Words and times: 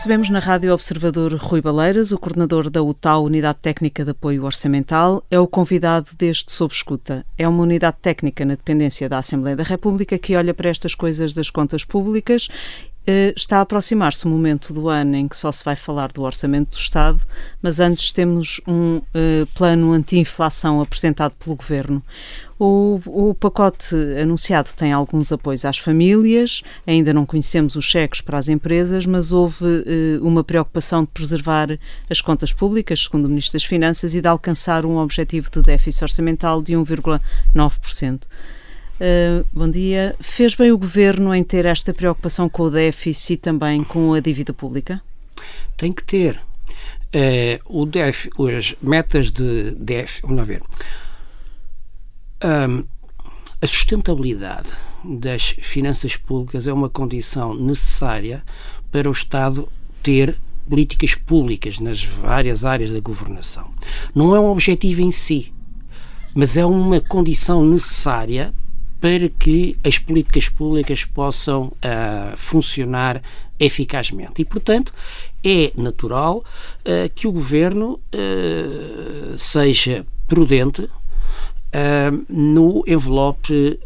recebemos 0.00 0.30
na 0.30 0.38
Rádio 0.38 0.72
Observador 0.72 1.34
Rui 1.34 1.60
Baleiras, 1.60 2.10
o 2.10 2.18
coordenador 2.18 2.70
da 2.70 2.82
UTAU, 2.82 3.24
Unidade 3.24 3.58
Técnica 3.60 4.02
de 4.02 4.12
Apoio 4.12 4.46
Orçamental, 4.46 5.22
é 5.30 5.38
o 5.38 5.46
convidado 5.46 6.12
deste 6.16 6.50
Sob 6.52 6.72
Escuta. 6.72 7.22
É 7.36 7.46
uma 7.46 7.62
unidade 7.62 7.98
técnica 8.00 8.42
na 8.46 8.54
dependência 8.54 9.10
da 9.10 9.18
Assembleia 9.18 9.54
da 9.54 9.62
República 9.62 10.18
que 10.18 10.34
olha 10.34 10.54
para 10.54 10.70
estas 10.70 10.94
coisas 10.94 11.34
das 11.34 11.50
contas 11.50 11.84
públicas 11.84 12.48
está 13.06 13.58
a 13.58 13.60
aproximar-se 13.62 14.24
o 14.26 14.28
momento 14.28 14.72
do 14.72 14.88
ano 14.88 15.16
em 15.16 15.26
que 15.26 15.36
só 15.36 15.50
se 15.50 15.64
vai 15.64 15.74
falar 15.74 16.12
do 16.12 16.22
orçamento 16.22 16.76
do 16.76 16.80
Estado, 16.80 17.20
mas 17.62 17.80
antes 17.80 18.12
temos 18.12 18.60
um 18.66 18.96
uh, 18.96 19.46
plano 19.54 19.92
anti-inflação 19.92 20.80
apresentado 20.80 21.32
pelo 21.32 21.56
Governo. 21.56 22.02
O, 22.58 23.00
o, 23.06 23.34
pacote 23.34 23.94
anunciado 24.20 24.70
tem 24.76 24.92
alguns 24.92 25.32
apoios 25.32 25.64
às 25.64 25.78
famílias, 25.78 26.62
ainda 26.86 27.14
não 27.14 27.24
conhecemos 27.24 27.74
os 27.74 27.86
cheques 27.86 28.20
para 28.20 28.36
as 28.36 28.50
empresas, 28.50 29.06
mas 29.06 29.32
houve 29.32 29.64
uh, 29.64 30.26
uma 30.26 30.44
preocupação 30.44 31.02
de 31.02 31.08
preservar 31.08 31.78
as 32.08 32.20
contas 32.20 32.52
públicas, 32.52 33.00
segundo 33.04 33.24
o 33.24 33.28
Ministro 33.28 33.54
das 33.54 33.64
Finanças, 33.64 34.14
e 34.14 34.20
de 34.20 34.28
alcançar 34.28 34.84
um 34.84 34.98
objetivo 34.98 35.50
de 35.50 35.62
déficit 35.62 36.04
orçamental 36.04 36.60
de 36.60 36.74
1,9%. 36.74 38.20
Uh, 39.00 39.46
bom 39.50 39.70
dia. 39.70 40.14
Fez 40.20 40.54
bem 40.54 40.70
o 40.70 40.76
governo 40.76 41.34
em 41.34 41.42
ter 41.42 41.64
esta 41.64 41.94
preocupação 41.94 42.50
com 42.50 42.64
o 42.64 42.70
déficit 42.70 43.32
e 43.32 43.36
também 43.38 43.82
com 43.82 44.12
a 44.12 44.20
dívida 44.20 44.52
pública? 44.52 45.02
Tem 45.74 45.90
que 45.90 46.04
ter. 46.04 46.36
Uh, 46.36 47.80
o 47.80 47.86
déficit, 47.86 48.30
as 48.54 48.76
metas 48.82 49.30
de 49.30 49.70
déficit, 49.70 50.20
vamos 50.20 50.36
lá 50.36 50.44
ver. 50.44 50.62
Um, 52.44 52.84
a 53.62 53.66
sustentabilidade 53.66 54.68
das 55.02 55.48
finanças 55.48 56.16
públicas 56.16 56.66
é 56.66 56.72
uma 56.72 56.90
condição 56.90 57.54
necessária 57.54 58.44
para 58.92 59.08
o 59.08 59.12
Estado 59.12 59.66
ter 60.02 60.36
políticas 60.68 61.14
públicas 61.14 61.78
nas 61.78 62.04
várias 62.04 62.66
áreas 62.66 62.92
da 62.92 63.00
governação. 63.00 63.72
Não 64.14 64.36
é 64.36 64.40
um 64.40 64.50
objetivo 64.50 65.00
em 65.00 65.10
si, 65.10 65.54
mas 66.34 66.58
é 66.58 66.66
uma 66.66 67.00
condição 67.00 67.64
necessária 67.64 68.52
para 69.00 69.28
que 69.28 69.76
as 69.84 69.98
políticas 69.98 70.48
públicas 70.48 71.04
possam 71.04 71.64
uh, 71.64 72.36
funcionar 72.36 73.22
eficazmente. 73.58 74.42
E, 74.42 74.44
portanto, 74.44 74.92
é 75.42 75.72
natural 75.76 76.38
uh, 76.38 77.10
que 77.14 77.26
o 77.26 77.32
governo 77.32 78.00
uh, 78.14 79.38
seja 79.38 80.06
prudente 80.28 80.88
no 82.28 82.82
envelope 82.84 83.78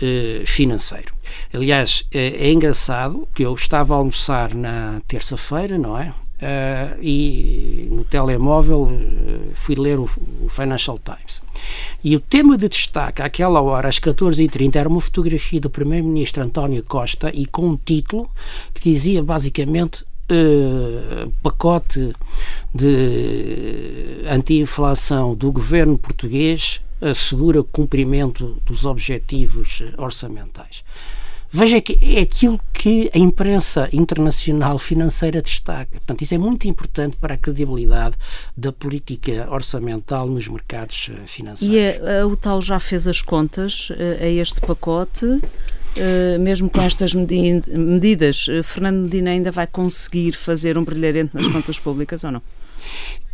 financeiro. 0.46 1.14
Aliás, 1.52 2.06
é 2.10 2.50
engraçado 2.50 3.28
que 3.34 3.42
eu 3.42 3.54
estava 3.54 3.92
a 3.92 3.98
almoçar 3.98 4.54
na 4.54 5.02
terça-feira, 5.06 5.76
não 5.76 5.98
é? 5.98 6.14
Uh, 6.34 7.00
e 7.00 7.88
no 7.90 8.04
telemóvel 8.04 8.82
uh, 8.82 9.54
fui 9.54 9.76
ler 9.76 9.98
o, 9.98 10.10
o, 10.42 10.48
Financial 10.48 10.98
Times. 10.98 11.40
E 12.02 12.14
o 12.16 12.20
tema 12.20 12.56
de 12.56 12.68
destaque 12.68 13.22
àquela 13.22 13.60
hora, 13.60 13.88
às 13.88 13.98
14h30, 13.98 14.76
era 14.76 14.88
uma 14.88 15.00
fotografia 15.00 15.60
do 15.60 15.70
Primeiro-Ministro 15.70 16.42
António 16.42 16.82
Costa 16.82 17.30
e 17.34 17.46
com 17.46 17.68
um 17.68 17.76
título 17.76 18.28
que 18.72 18.90
dizia 18.90 19.22
basicamente 19.22 20.04
Uh, 20.26 21.30
pacote 21.42 22.14
de 22.74 24.24
anti-inflação 24.26 25.34
do 25.34 25.52
governo 25.52 25.98
português 25.98 26.80
assegura 26.98 27.62
cumprimento 27.62 28.56
dos 28.64 28.86
objetivos 28.86 29.82
orçamentais. 29.98 30.82
Veja 31.56 31.80
que 31.80 31.96
é 32.18 32.22
aquilo 32.22 32.58
que 32.72 33.08
a 33.14 33.18
imprensa 33.18 33.88
internacional 33.92 34.76
financeira 34.76 35.40
destaca. 35.40 35.92
Portanto, 35.92 36.22
isso 36.22 36.34
é 36.34 36.38
muito 36.38 36.66
importante 36.66 37.16
para 37.16 37.34
a 37.34 37.36
credibilidade 37.36 38.16
da 38.56 38.72
política 38.72 39.46
orçamental 39.48 40.26
nos 40.26 40.48
mercados 40.48 41.12
eh, 41.12 41.26
financeiros. 41.28 41.76
E 41.76 42.08
a, 42.08 42.22
a 42.22 42.26
UTAL 42.26 42.60
já 42.60 42.80
fez 42.80 43.06
as 43.06 43.22
contas 43.22 43.88
eh, 43.92 44.18
a 44.20 44.26
este 44.28 44.60
pacote? 44.60 45.40
Mesmo 46.40 46.68
com 46.68 46.80
estas 46.80 47.14
medi 47.14 47.62
medidas, 47.68 48.46
Fernando 48.64 49.02
Medina 49.02 49.30
ainda 49.30 49.52
vai 49.52 49.64
conseguir 49.64 50.32
fazer 50.32 50.76
um 50.76 50.84
brilharente 50.84 51.30
nas 51.32 51.46
contas 51.46 51.78
públicas 51.78 52.24
ou 52.24 52.32
não? 52.32 52.42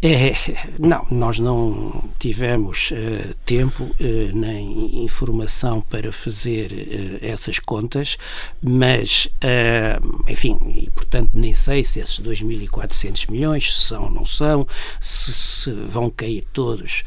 É, 0.02 0.32
não, 0.78 1.06
nós 1.10 1.38
não 1.38 2.08
tivemos 2.18 2.90
uh, 2.90 3.34
tempo 3.44 3.84
uh, 3.84 3.94
nem 4.32 5.04
informação 5.04 5.82
para 5.82 6.10
fazer 6.10 6.72
uh, 6.72 7.18
essas 7.20 7.58
contas, 7.58 8.16
mas, 8.62 9.28
enfim, 10.26 10.56
e 10.74 10.88
portanto 10.90 11.32
nem 11.34 11.52
sei 11.52 11.84
se 11.84 12.00
esses 12.00 12.18
2.400 12.18 13.30
milhões 13.30 13.78
são 13.78 14.04
ou 14.04 14.10
não 14.10 14.24
são, 14.24 14.66
se, 14.98 15.34
se 15.34 15.70
vão 15.70 16.08
cair 16.08 16.46
todos 16.52 17.04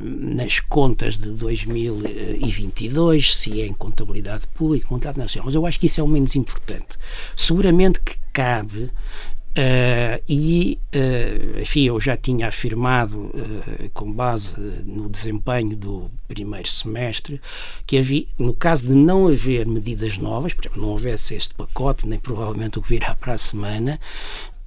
nas 0.00 0.58
contas 0.60 1.16
de 1.16 1.30
2022, 1.30 3.36
se 3.36 3.60
é 3.60 3.66
em 3.66 3.72
contabilidade 3.72 4.46
pública, 4.48 4.88
contabilidade 4.88 5.18
nacional, 5.18 5.46
mas 5.46 5.54
eu 5.54 5.64
acho 5.66 5.78
que 5.78 5.86
isso 5.86 6.00
é 6.00 6.04
o 6.04 6.08
menos 6.08 6.34
importante. 6.34 6.98
Seguramente 7.36 8.00
que 8.00 8.16
cabe 8.32 8.90
Uh, 9.56 10.20
e, 10.28 10.80
uh, 10.96 11.60
enfim, 11.60 11.82
eu 11.84 12.00
já 12.00 12.16
tinha 12.16 12.48
afirmado, 12.48 13.16
uh, 13.26 13.88
com 13.94 14.12
base 14.12 14.60
no 14.84 15.08
desempenho 15.08 15.76
do 15.76 16.10
primeiro 16.26 16.68
semestre, 16.68 17.40
que 17.86 17.96
havia, 17.96 18.26
no 18.36 18.52
caso 18.52 18.84
de 18.84 18.94
não 18.94 19.28
haver 19.28 19.64
medidas 19.64 20.18
novas, 20.18 20.52
por 20.54 20.62
exemplo, 20.62 20.82
não 20.82 20.88
houvesse 20.88 21.36
este 21.36 21.54
pacote, 21.54 22.04
nem 22.04 22.18
provavelmente 22.18 22.80
o 22.80 22.82
que 22.82 22.88
virá 22.88 23.14
para 23.14 23.34
a 23.34 23.38
semana, 23.38 24.00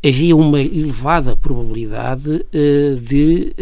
havia 0.05 0.33
uma 0.33 0.61
elevada 0.61 1.35
probabilidade 1.35 2.45
de 3.01 3.53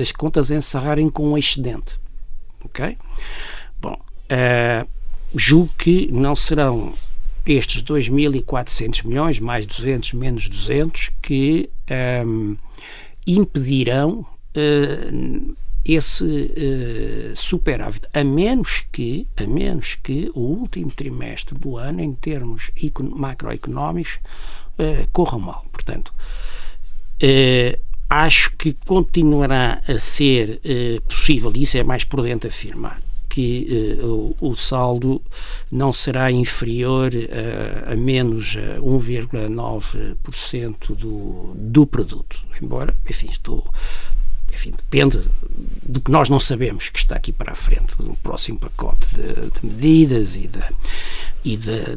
as 0.00 0.10
contas 0.10 0.50
encerrarem 0.50 1.08
com 1.08 1.28
um 1.28 1.38
excedente. 1.38 2.00
Ok? 2.64 2.96
Bom, 3.80 3.96
julgo 5.34 5.70
que 5.78 6.10
não 6.10 6.34
serão 6.34 6.92
estes 7.46 7.82
2.400 7.82 9.04
milhões, 9.06 9.40
mais 9.40 9.66
200, 9.66 10.12
menos 10.12 10.48
200, 10.48 11.10
que 11.20 11.68
um, 12.26 12.56
impedirão 13.26 14.26
uh, 14.56 15.54
esse 15.84 16.24
uh, 16.24 17.36
superávit, 17.36 18.06
a 18.14 18.22
menos 18.22 18.84
que, 18.92 19.26
a 19.36 19.46
menos 19.46 19.96
que 19.96 20.30
o 20.34 20.40
último 20.40 20.90
trimestre 20.90 21.58
do 21.58 21.76
ano, 21.76 22.00
em 22.00 22.14
termos 22.14 22.70
macroeconómicos, 23.16 24.20
uh, 24.78 25.08
corra 25.12 25.38
mal. 25.38 25.66
Portanto, 25.72 26.14
uh, 27.22 27.78
acho 28.08 28.56
que 28.56 28.76
continuará 28.86 29.82
a 29.88 29.98
ser 29.98 30.60
possível, 31.08 31.50
e 31.54 31.62
isso 31.62 31.78
é 31.78 31.82
mais 31.82 32.04
prudente 32.04 32.46
afirmar, 32.46 33.00
que 33.32 33.98
uh, 34.02 34.34
o, 34.42 34.50
o, 34.50 34.54
saldo 34.54 35.22
não 35.70 35.90
será 35.90 36.30
inferior 36.30 37.10
uh, 37.14 37.90
a 37.90 37.96
menos 37.96 38.58
1,9% 38.78 40.94
do, 40.94 41.54
do 41.54 41.86
produto. 41.86 42.38
Embora, 42.60 42.94
enfim, 43.08 43.28
estou 43.30 43.72
enfim, 44.52 44.70
depende 44.70 45.20
do 45.82 46.00
que 46.00 46.10
nós 46.10 46.28
não 46.28 46.38
sabemos 46.38 46.88
que 46.88 46.98
está 46.98 47.16
aqui 47.16 47.32
para 47.32 47.52
a 47.52 47.54
frente, 47.54 47.96
do 47.96 48.16
próximo 48.22 48.58
pacote 48.58 49.06
de, 49.14 49.50
de 49.50 49.66
medidas 49.66 50.36
e, 50.36 50.48
da, 50.48 50.70
e 51.44 51.56
da, 51.56 51.96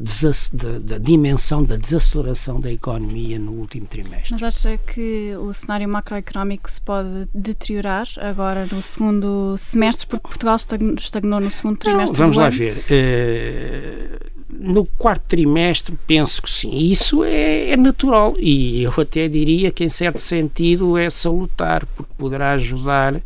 da, 0.53 0.79
da, 0.79 0.97
dimensão 0.97 1.63
da 1.63 1.75
desaceleração 1.75 2.59
da 2.59 2.71
economia 2.71 3.37
no 3.37 3.51
último 3.51 3.85
trimestre. 3.85 4.31
Mas 4.31 4.43
acha 4.43 4.77
que 4.77 5.35
o 5.37 5.53
cenário 5.53 5.87
macroeconómico 5.87 6.69
se 6.69 6.81
pode 6.81 7.27
deteriorar 7.33 8.07
agora 8.17 8.67
no 8.71 8.81
segundo 8.81 9.55
semestre, 9.57 10.07
porque 10.07 10.27
Portugal 10.27 10.55
estagnou 10.55 11.39
no 11.39 11.51
segundo 11.51 11.77
trimestre? 11.77 12.19
Não, 12.19 12.25
vamos 12.25 12.37
lá 12.37 12.47
ano? 12.47 12.51
ver. 12.51 12.77
Uh, 12.77 14.34
no 14.49 14.85
quarto 14.85 15.23
trimestre, 15.27 15.97
penso 16.05 16.41
que 16.41 16.49
sim. 16.49 16.75
Isso 16.75 17.23
é, 17.23 17.71
é, 17.71 17.77
natural 17.77 18.35
e 18.37 18.83
eu 18.83 18.93
até 18.97 19.27
diria 19.27 19.71
que, 19.71 19.83
em 19.83 19.89
certo 19.89 20.19
sentido, 20.19 20.97
é 20.97 21.09
salutar, 21.09 21.85
porque 21.87 22.11
poderá 22.17 22.51
ajudar 22.51 23.21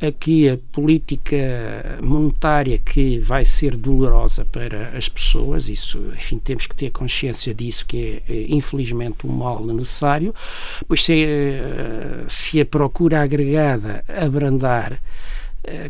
a 0.00 0.12
que 0.12 0.48
a 0.48 0.58
política 0.72 1.98
monetária 2.02 2.76
que 2.78 3.18
vai 3.18 3.44
ser 3.44 3.76
dolorosa 3.76 4.44
para 4.44 4.90
as 4.96 5.08
pessoas, 5.08 5.68
isso, 5.68 5.98
enfim, 6.14 6.38
temos 6.38 6.66
que 6.66 6.74
ter 6.74 6.90
consciência 6.90 7.54
disso, 7.54 7.86
que 7.86 8.22
é, 8.28 8.32
é 8.32 8.46
infelizmente 8.48 9.26
um 9.26 9.32
mal 9.32 9.64
necessário, 9.64 10.34
pois 10.86 11.02
se, 11.02 11.24
eh, 11.24 12.24
se 12.28 12.60
a 12.60 12.66
procura 12.66 13.22
agregada 13.22 14.04
abrandar 14.06 14.92
eh, 14.92 14.98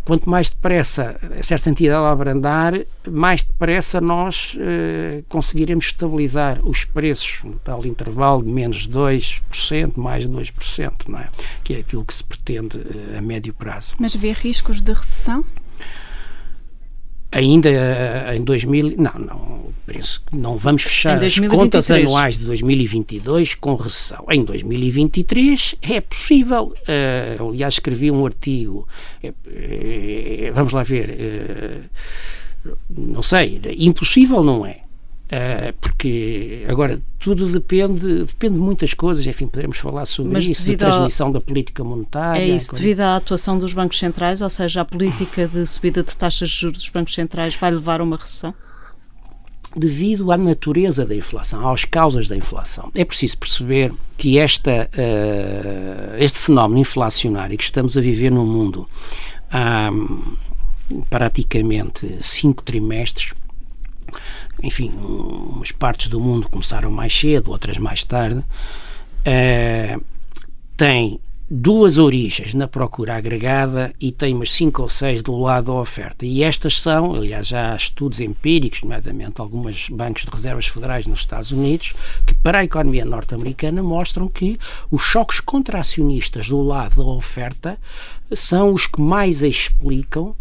quanto 0.04 0.28
mais 0.28 0.48
depressa, 0.48 1.16
sentido, 1.58 1.92
ela 1.92 2.10
abrandar, 2.10 2.72
mais 3.10 3.44
depressa 3.44 4.00
nós 4.00 4.56
eh, 4.58 5.22
conseguiremos 5.28 5.86
estabilizar 5.86 6.60
os 6.66 6.84
preços 6.84 7.40
no 7.44 7.58
tal 7.58 7.84
intervalo 7.84 8.42
de 8.42 8.48
menos 8.48 8.88
2%, 8.88 9.92
mais 9.96 10.26
2%, 10.26 11.08
não 11.08 11.18
é? 11.18 11.28
que 11.62 11.74
é 11.74 11.78
aquilo 11.80 12.04
que 12.04 12.14
se 12.14 12.24
pretende 12.24 12.78
eh, 12.78 13.18
a 13.18 13.20
médio 13.20 13.52
prazo. 13.52 13.94
Mas 13.98 14.14
vê 14.14 14.32
riscos 14.32 14.80
de 14.80 14.92
recessão? 14.92 15.44
Ainda 17.32 17.68
em 18.34 18.42
2000, 18.42 18.94
não, 18.98 19.12
não, 19.18 19.66
penso 19.86 20.22
que 20.26 20.36
não 20.36 20.56
vamos 20.56 20.82
fechar 20.82 21.22
as 21.22 21.38
contas 21.38 21.90
anuais 21.90 22.36
de 22.36 22.44
2022 22.44 23.54
com 23.54 23.74
recessão. 23.74 24.26
Em 24.30 24.44
2023 24.44 25.76
é 25.82 26.00
possível, 26.00 26.74
uh, 26.74 27.48
aliás 27.48 27.74
escrevi 27.74 28.10
um 28.10 28.26
artigo, 28.26 28.86
é, 29.22 29.32
é, 29.46 30.50
vamos 30.52 30.72
lá 30.72 30.82
ver, 30.82 31.88
uh, 32.64 32.76
não 32.90 33.22
sei, 33.22 33.60
impossível 33.78 34.42
não 34.42 34.66
é. 34.66 34.85
Uh, 35.26 35.72
porque 35.80 36.64
agora 36.68 37.02
tudo 37.18 37.50
depende 37.50 38.22
depende 38.22 38.54
de 38.54 38.60
muitas 38.60 38.94
coisas 38.94 39.26
enfim 39.26 39.48
poderemos 39.48 39.76
falar 39.76 40.06
sobre 40.06 40.32
Mas 40.32 40.48
isso 40.48 40.64
de 40.64 40.76
transmissão 40.76 41.26
ao... 41.26 41.32
da 41.32 41.40
política 41.40 41.82
monetária 41.82 42.40
é 42.40 42.46
isso 42.46 42.72
devido 42.72 43.00
à 43.00 43.16
atuação 43.16 43.58
dos 43.58 43.72
bancos 43.72 43.98
centrais 43.98 44.40
ou 44.40 44.48
seja 44.48 44.82
a 44.82 44.84
política 44.84 45.48
de 45.48 45.66
subida 45.66 46.04
de 46.04 46.16
taxas 46.16 46.48
de 46.48 46.54
juros 46.54 46.78
dos 46.78 46.88
bancos 46.90 47.12
centrais 47.12 47.56
vai 47.56 47.72
levar 47.72 48.00
a 48.00 48.04
uma 48.04 48.16
recessão? 48.16 48.54
Devido 49.74 50.30
à 50.30 50.36
natureza 50.36 51.04
da 51.04 51.16
inflação 51.16 51.68
às 51.72 51.84
causas 51.84 52.28
da 52.28 52.36
inflação. 52.36 52.92
É 52.94 53.04
preciso 53.04 53.36
perceber 53.36 53.92
que 54.16 54.38
esta 54.38 54.88
uh, 54.92 56.22
este 56.22 56.38
fenómeno 56.38 56.78
inflacionário 56.78 57.58
que 57.58 57.64
estamos 57.64 57.98
a 57.98 58.00
viver 58.00 58.30
no 58.30 58.46
mundo 58.46 58.88
há 59.50 59.90
praticamente 61.10 62.14
cinco 62.20 62.62
trimestres 62.62 63.34
enfim, 64.62 64.90
umas 64.90 65.72
partes 65.72 66.08
do 66.08 66.20
mundo 66.20 66.48
começaram 66.48 66.90
mais 66.90 67.18
cedo, 67.18 67.50
outras 67.50 67.78
mais 67.78 68.02
tarde, 68.04 68.38
uh, 68.40 70.04
tem 70.76 71.20
duas 71.48 71.96
origens 71.96 72.54
na 72.54 72.66
procura 72.66 73.16
agregada 73.16 73.94
e 74.00 74.10
tem 74.10 74.34
umas 74.34 74.50
cinco 74.50 74.82
ou 74.82 74.88
seis 74.88 75.22
do 75.22 75.36
lado 75.38 75.66
da 75.66 75.74
oferta. 75.74 76.26
E 76.26 76.42
estas 76.42 76.80
são, 76.80 77.14
aliás, 77.14 77.46
já 77.46 77.72
há 77.72 77.76
estudos 77.76 78.18
empíricos, 78.18 78.82
nomeadamente 78.82 79.40
alguns 79.40 79.88
bancos 79.88 80.24
de 80.24 80.30
reservas 80.30 80.66
federais 80.66 81.06
nos 81.06 81.20
Estados 81.20 81.52
Unidos, 81.52 81.94
que 82.26 82.34
para 82.34 82.58
a 82.58 82.64
economia 82.64 83.04
norte-americana 83.04 83.80
mostram 83.80 84.28
que 84.28 84.58
os 84.90 85.02
choques 85.02 85.38
contracionistas 85.38 86.48
do 86.48 86.60
lado 86.60 86.96
da 86.96 87.10
oferta 87.10 87.78
são 88.32 88.74
os 88.74 88.88
que 88.88 89.00
mais 89.00 89.44
explicam 89.44 90.34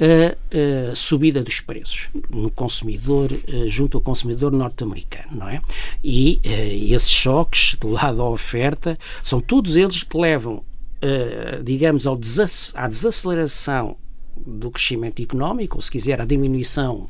a, 0.00 0.90
a 0.90 0.94
subida 0.94 1.42
dos 1.42 1.60
preços 1.60 2.08
no 2.30 2.50
consumidor, 2.50 3.30
eh, 3.32 3.66
junto 3.66 3.96
ao 3.96 4.00
consumidor 4.00 4.52
norte-americano, 4.52 5.36
não 5.36 5.48
é? 5.48 5.60
E 6.02 6.40
uh, 6.44 6.94
esses 6.94 7.10
choques 7.10 7.74
do 7.80 7.88
lado 7.88 8.18
da 8.18 8.24
oferta 8.24 8.98
são 9.22 9.40
todos 9.40 9.76
eles 9.76 10.02
que 10.02 10.16
levam, 10.16 10.56
uh, 10.56 11.62
digamos, 11.64 12.06
ao 12.06 12.16
desac 12.16 12.72
à 12.74 12.86
desaceleração 12.86 13.96
do 14.36 14.70
crescimento 14.70 15.20
económico, 15.20 15.76
ou 15.76 15.82
se 15.82 15.90
quiser, 15.90 16.20
à 16.20 16.24
diminuição 16.24 17.08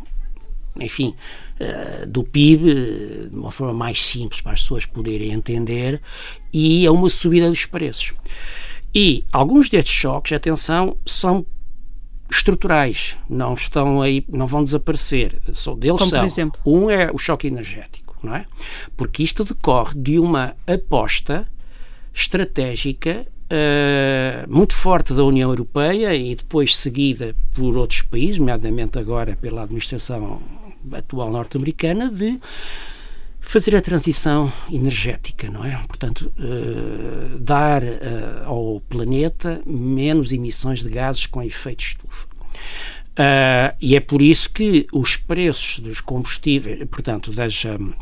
enfim, 0.80 1.12
do 2.06 2.22
PIB, 2.22 3.28
de 3.30 3.36
uma 3.36 3.50
forma 3.50 3.74
mais 3.74 4.00
simples 4.00 4.40
para 4.40 4.52
as 4.52 4.60
pessoas 4.60 4.86
poderem 4.86 5.32
entender, 5.32 6.00
e 6.52 6.86
a 6.86 6.92
uma 6.92 7.10
subida 7.10 7.48
dos 7.48 7.66
preços. 7.66 8.14
E 8.94 9.24
alguns 9.32 9.68
destes 9.68 9.92
choques, 9.92 10.32
atenção, 10.32 10.96
são 11.04 11.44
estruturais, 12.30 13.16
não 13.28 13.54
estão 13.54 14.02
aí, 14.02 14.24
não 14.28 14.46
vão 14.46 14.62
desaparecer. 14.62 15.40
Só 15.54 15.74
deles 15.74 15.98
Como, 15.98 16.10
são. 16.10 16.24
exemplo? 16.24 16.60
Um 16.64 16.90
é 16.90 17.10
o 17.12 17.18
choque 17.18 17.46
energético, 17.46 18.16
não 18.22 18.34
é? 18.34 18.46
Porque 18.96 19.22
isto 19.22 19.44
decorre 19.44 19.94
de 19.96 20.18
uma 20.18 20.54
aposta 20.66 21.48
estratégica 22.14 23.26
uh, 23.48 24.52
muito 24.52 24.74
forte 24.74 25.14
da 25.14 25.24
União 25.24 25.50
Europeia 25.50 26.14
e 26.14 26.34
depois 26.34 26.76
seguida 26.76 27.34
por 27.54 27.76
outros 27.76 28.02
países, 28.02 28.38
nomeadamente 28.38 28.98
agora 28.98 29.36
pela 29.36 29.62
administração 29.62 30.42
atual 30.92 31.30
norte-americana, 31.30 32.10
de 32.10 32.38
fazer 33.48 33.74
a 33.74 33.80
transição 33.80 34.52
energética, 34.70 35.50
não 35.50 35.64
é? 35.64 35.74
Portanto, 35.88 36.30
uh, 36.38 37.38
dar 37.38 37.82
uh, 37.82 38.44
ao 38.44 38.80
planeta 38.90 39.62
menos 39.64 40.32
emissões 40.32 40.82
de 40.82 40.90
gases 40.90 41.24
com 41.24 41.42
efeito 41.42 41.80
estufa. 41.80 42.26
Uh, 42.26 43.74
e 43.80 43.96
é 43.96 44.00
por 44.00 44.20
isso 44.20 44.50
que 44.50 44.86
os 44.92 45.16
preços 45.16 45.78
dos 45.78 45.98
combustíveis, 46.02 46.84
portanto, 46.90 47.32
das. 47.32 47.64
Um, 47.64 47.94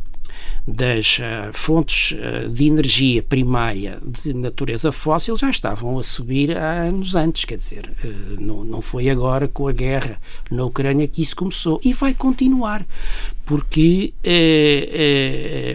das 0.67 1.19
uh, 1.19 1.53
fontes 1.53 2.13
uh, 2.13 2.49
de 2.49 2.67
energia 2.67 3.23
primária 3.23 3.99
de 4.05 4.35
natureza 4.35 4.91
fóssil 4.91 5.37
já 5.37 5.49
estavam 5.49 5.99
a 5.99 6.03
subir 6.03 6.57
há 6.57 6.83
anos 6.83 7.15
antes, 7.15 7.45
quer 7.45 7.57
dizer, 7.57 7.91
uh, 8.05 8.41
não, 8.41 8.65
não 8.65 8.83
foi 8.83 9.09
agora 9.09 9.47
com 9.47 9.69
a 9.69 9.73
guerra 9.73 10.21
na 10.51 10.65
Ucrânia 10.65 11.07
que 11.07 11.23
isso 11.23 11.37
começou. 11.37 11.81
E 11.85 11.93
vai 11.93 12.15
continuar, 12.15 12.85
porque 13.45 14.13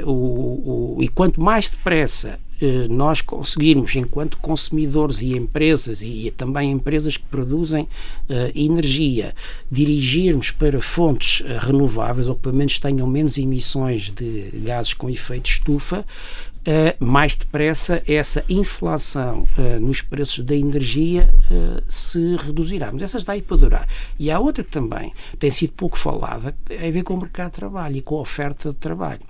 o, 0.06 0.98
o, 0.98 0.98
e 1.02 1.08
quanto 1.08 1.42
mais 1.42 1.70
depressa 1.70 2.40
eh, 2.62 2.88
nós 2.88 3.22
conseguirmos, 3.22 3.96
enquanto 3.96 4.38
consumidores 4.38 5.20
e 5.20 5.36
empresas, 5.36 6.04
e 6.04 6.32
também 6.38 6.72
empresas 6.72 7.18
que 7.18 7.24
produzem 7.24 7.84
uh, 7.84 8.52
energia, 8.54 9.34
dirigirmos 9.72 10.52
para 10.52 10.80
fontes 10.80 11.42
uh, 11.42 11.58
renováveis, 11.60 12.28
ou 12.28 12.36
pelo 12.36 12.56
menos 12.56 12.78
tenham 12.78 13.08
menos 13.08 13.40
emissões 13.40 14.12
de 14.12 14.52
gases 14.64 14.94
com 14.94 15.10
efeito 15.10 15.50
estufa, 15.50 16.06
uh, 16.68 17.04
mais 17.04 17.36
depressa 17.36 18.02
essa 18.08 18.44
inflação 18.50 19.48
uh, 19.58 19.80
nos 19.80 20.02
preços 20.02 20.44
da 20.44 20.56
energia 20.56 21.34
uh, 21.50 21.84
se 21.88 22.36
reduzirá. 22.36 22.92
Mas 22.92 23.04
essa 23.04 23.18
está 23.18 23.34
aí 23.34 23.42
para 23.42 23.58
durar. 23.58 23.88
E 24.20 24.30
há 24.30 24.40
outra 24.40 24.64
que 24.64 24.70
também 24.70 25.14
tem 25.40 25.52
sido 25.52 25.74
pouco 25.74 25.98
falada, 25.98 26.56
tem 26.66 26.78
a 26.78 26.92
ver 26.92 27.04
com 27.04 27.14
o 27.14 27.20
mercado 27.20 27.52
de 27.52 27.56
trabalho 27.58 27.98
e 27.98 28.02
com 28.02 28.18
a 28.18 28.22
oferta 28.22 28.70
de 28.70 28.76
trabalho. 28.76 29.22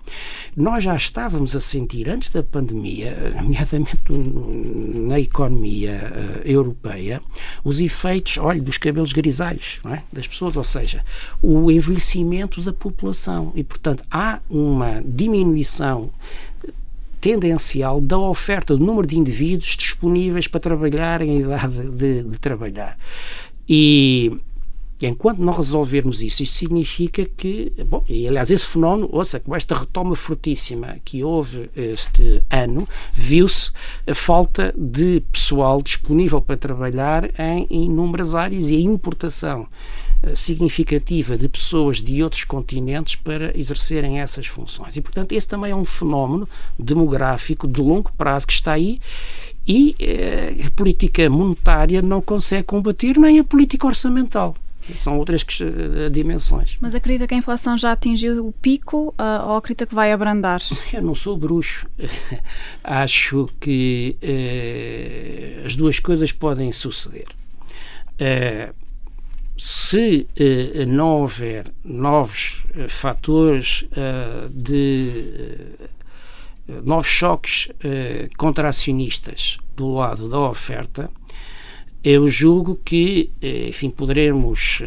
Nós 0.56 0.83
já 0.83 0.95
estávamos 0.95 1.56
a 1.56 1.60
sentir, 1.60 2.10
antes 2.10 2.30
da 2.30 2.44
pandemia, 2.44 3.33
nomeadamente 3.36 3.98
na 4.10 5.19
economia 5.19 6.42
europeia, 6.44 7.22
os 7.63 7.80
efeitos, 7.80 8.38
olha, 8.38 8.62
dos 8.62 8.78
cabelos 8.78 9.13
grisalhos 9.13 9.80
é? 9.86 10.01
das 10.12 10.28
pessoas, 10.28 10.56
ou 10.57 10.63
seja, 10.63 11.04
o 11.42 11.72
envelhecimento 11.72 12.62
da 12.62 12.74
população. 12.74 13.51
E, 13.56 13.63
portanto, 13.63 14.04
há 14.12 14.39
uma 14.50 15.01
diminuição 15.06 16.12
tendencial 17.21 18.01
da 18.01 18.18
oferta 18.18 18.75
do 18.75 18.83
número 18.83 19.07
de 19.07 19.18
indivíduos 19.18 19.77
disponíveis 19.77 20.47
para 20.47 20.59
trabalhar 20.59 21.21
em 21.21 21.41
idade 21.41 21.89
de, 21.91 22.23
de 22.23 22.39
trabalhar. 22.39 22.97
E 23.69 24.35
enquanto 25.01 25.39
não 25.39 25.53
resolvermos 25.53 26.21
isso, 26.21 26.44
isso 26.44 26.56
significa 26.56 27.23
que, 27.25 27.71
bom, 27.87 28.04
e 28.09 28.28
aliás, 28.28 28.49
esse 28.49 28.66
fenómeno, 28.66 29.07
ouça, 29.11 29.40
com 29.40 29.56
esta 29.56 29.75
retoma 29.75 30.16
fortíssima 30.16 30.97
que 31.06 31.23
houve 31.23 31.69
este 31.75 32.44
ano, 32.49 32.87
viu-se 33.13 33.71
a 34.07 34.16
falta 34.16 34.73
de 34.75 35.21
pessoal 35.31 35.81
disponível 35.81 36.42
para 36.42 36.57
trabalhar 36.57 37.30
em 37.40 37.68
inúmeras 37.69 38.33
áreas 38.33 38.69
e 38.69 38.75
a 38.75 38.80
importação 38.80 39.68
significativa 40.35 41.37
de 41.37 41.49
pessoas 41.49 41.97
de 41.97 42.21
outros 42.23 42.44
continentes 42.44 43.16
para 43.16 43.57
exercerem 43.57 44.19
essas 44.19 44.47
funções. 44.47 44.95
E, 44.95 45.01
portanto, 45.01 45.31
esse 45.31 45.47
também 45.47 45.71
é 45.71 45.75
um 45.75 45.85
fenómeno 45.85 46.47
demográfico 46.78 47.68
de 47.68 47.81
longo 47.81 48.11
prazo 48.13 48.47
que 48.47 48.54
está 48.54 48.73
aí 48.73 48.99
e 49.68 49.95
eh, 49.99 50.66
a 50.66 50.71
política 50.71 51.30
monetária 51.30 52.01
não 52.01 52.21
consegue 52.21 52.63
combater 52.63 53.18
nem 53.18 53.40
a 53.40 53.44
política 53.44 53.87
orçamental. 53.87 54.56
São 54.95 55.18
outras 55.19 55.44
uh, 55.44 56.09
dimensões. 56.09 56.78
Mas 56.81 56.95
acredita 56.95 57.28
que 57.28 57.35
a 57.35 57.37
inflação 57.37 57.78
já 57.78 57.92
atingiu 57.92 58.47
o 58.47 58.51
pico 58.51 59.09
uh, 59.09 59.49
ou 59.49 59.57
acredita 59.57 59.85
que 59.85 59.94
vai 59.94 60.11
abrandar? 60.11 60.59
Eu 60.92 61.04
não 61.04 61.13
sou 61.13 61.37
bruxo. 61.37 61.87
Acho 62.83 63.47
que 63.59 64.18
uh, 64.23 65.68
as 65.68 65.75
duas 65.75 65.99
coisas 65.99 66.31
podem 66.31 66.71
suceder 66.71 67.28
se 69.58 70.28
eh, 70.36 70.86
não 70.86 71.22
houver 71.22 71.72
novos 71.84 72.66
eh, 72.76 72.88
fatores 72.88 73.86
eh, 73.96 74.48
de 74.50 75.88
eh, 76.72 76.81
novos 76.84 77.08
choques 77.08 77.70
eh, 77.84 78.30
contracionistas 78.38 79.58
do 79.76 79.94
lado 79.94 80.30
da 80.30 80.40
oferta, 80.40 81.10
eu 82.04 82.28
julgo 82.28 82.80
que, 82.84 83.30
eh, 83.42 83.68
enfim, 83.70 83.90
poderemos 83.90 84.81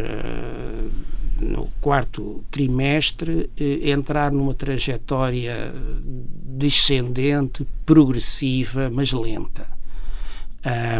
no 1.40 1.68
quarto 1.80 2.44
trimestre 2.50 3.50
entrar 3.56 4.33
numa 4.33 4.54
trajetória 4.54 5.73
descendente, 6.02 7.66
progressiva, 7.85 8.88
mas 8.90 9.12
lenta. 9.12 9.66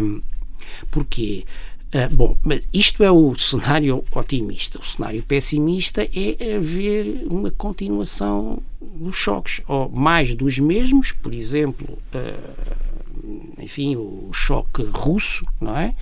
Um, 0.01 0.21
porquê? 0.91 1.45
Uh, 1.95 2.13
bom, 2.13 2.37
mas 2.43 2.67
isto 2.73 3.05
é 3.05 3.09
o 3.09 3.33
cenário 3.35 4.03
otimista. 4.13 4.77
O 4.77 4.83
cenário 4.83 5.23
pessimista 5.23 6.03
é 6.03 6.55
haver 6.57 7.25
uma 7.25 7.49
continuação 7.49 8.61
dos 8.81 9.15
choques, 9.15 9.61
ou 9.65 9.89
mais 9.89 10.35
dos 10.35 10.59
mesmos, 10.59 11.13
por 11.13 11.33
exemplo, 11.33 11.97
uh, 12.13 12.94
enfim, 13.57 13.95
o 13.95 14.29
choque 14.31 14.83
russo, 14.83 15.45
não 15.59 15.77
é? 15.77 15.95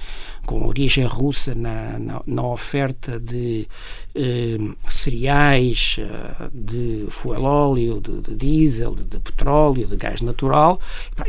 Com 0.45 0.67
origem 0.67 1.05
russa 1.05 1.55
na, 1.55 1.97
na, 1.97 2.21
na 2.25 2.45
oferta 2.45 3.19
de 3.19 3.67
eh, 4.13 4.57
cereais, 4.89 5.97
eh, 5.99 6.49
de 6.53 7.05
fuel 7.09 7.43
óleo, 7.43 8.01
de, 8.01 8.21
de 8.21 8.35
diesel, 8.35 8.93
de, 8.93 9.03
de, 9.03 9.19
petróleo, 9.19 9.87
de 9.87 9.95
gás 9.95 10.21
natural 10.21 10.79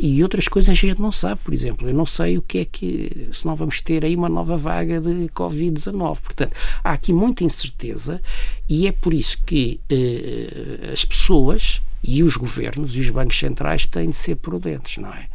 e 0.00 0.22
outras 0.22 0.48
coisas 0.48 0.70
a 0.70 0.74
gente 0.74 1.00
não 1.00 1.12
sabe, 1.12 1.40
por 1.44 1.54
exemplo. 1.54 1.88
Eu 1.88 1.94
não 1.94 2.06
sei 2.06 2.38
o 2.38 2.42
que 2.42 2.58
é 2.58 2.64
que, 2.64 3.28
se 3.30 3.46
não 3.46 3.54
vamos 3.54 3.80
ter 3.80 4.04
aí 4.04 4.16
uma 4.16 4.28
nova 4.28 4.56
vaga 4.56 5.00
de 5.00 5.28
Covid-19. 5.28 6.20
Portanto, 6.20 6.56
há 6.82 6.92
aqui 6.92 7.12
muita 7.12 7.44
incerteza 7.44 8.20
e 8.68 8.86
é 8.88 8.92
por 8.92 9.14
isso 9.14 9.38
que 9.44 9.80
eh, 9.88 10.90
as 10.92 11.04
pessoas 11.04 11.80
e 12.06 12.22
os 12.22 12.36
governos 12.36 12.94
e 12.96 13.00
os 13.00 13.10
bancos 13.10 13.38
centrais 13.38 13.86
têm 13.86 14.10
de 14.10 14.16
ser 14.16 14.36
prudentes, 14.36 14.98
não 14.98 15.08
é? 15.08 15.28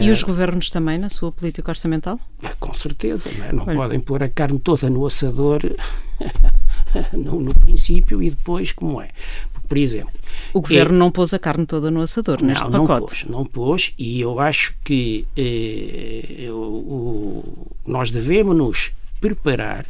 E 0.00 0.10
os 0.10 0.22
governos 0.22 0.70
também 0.70 0.98
na 0.98 1.08
sua 1.08 1.30
política 1.30 1.70
orçamental? 1.70 2.18
É, 2.42 2.48
com 2.58 2.72
certeza, 2.72 3.30
não, 3.32 3.44
é? 3.44 3.52
não 3.52 3.64
podem 3.66 4.00
pôr 4.00 4.22
a 4.22 4.28
carne 4.28 4.58
toda 4.58 4.88
no 4.88 5.04
assador 5.04 5.60
no, 7.12 7.40
no, 7.40 7.54
princípio 7.54 8.22
e 8.22 8.30
depois 8.30 8.72
como 8.72 9.00
é. 9.02 9.10
Por 9.68 9.76
exemplo, 9.76 10.12
o 10.54 10.62
governo 10.62 10.94
é, 10.94 10.98
não 10.98 11.10
pôs 11.10 11.34
a 11.34 11.38
carne 11.38 11.66
toda 11.66 11.90
no 11.90 12.00
assador 12.00 12.42
neste 12.42 12.64
não, 12.70 12.86
pacote. 12.86 13.28
Não 13.28 13.44
pôs, 13.44 13.44
não 13.44 13.44
pôs 13.44 13.94
e 13.98 14.20
eu 14.22 14.40
acho 14.40 14.74
que 14.82 15.26
eh, 15.36 16.48
o, 16.50 17.44
nós 17.86 18.10
devemos 18.10 18.56
nos 18.56 18.92
preparar 19.20 19.84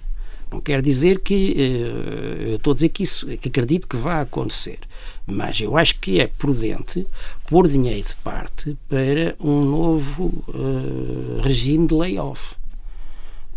quer 0.65 0.83
dizer 0.83 1.21
que 1.21 1.55
uh, 1.57 2.43
eu 2.51 2.57
estou 2.57 2.73
a 2.73 2.75
dizer 2.75 2.89
que 2.89 3.03
isso 3.03 3.27
que 3.27 3.49
acredito 3.49 3.87
que 3.87 3.97
vai 3.97 4.21
acontecer, 4.21 4.79
mas 5.27 5.61
eu 5.61 5.77
acho 5.77 5.99
que 5.99 6.21
é 6.21 6.27
prudente 6.27 7.07
pôr 7.49 7.69
dinheiro 7.69 8.07
de 8.07 8.17
parte 8.17 8.77
para 8.89 9.35
um 9.41 9.65
novo 9.65 10.45
uh, 10.49 11.41
regime 11.43 11.87
de 11.87 11.95
layoff. 11.95 12.58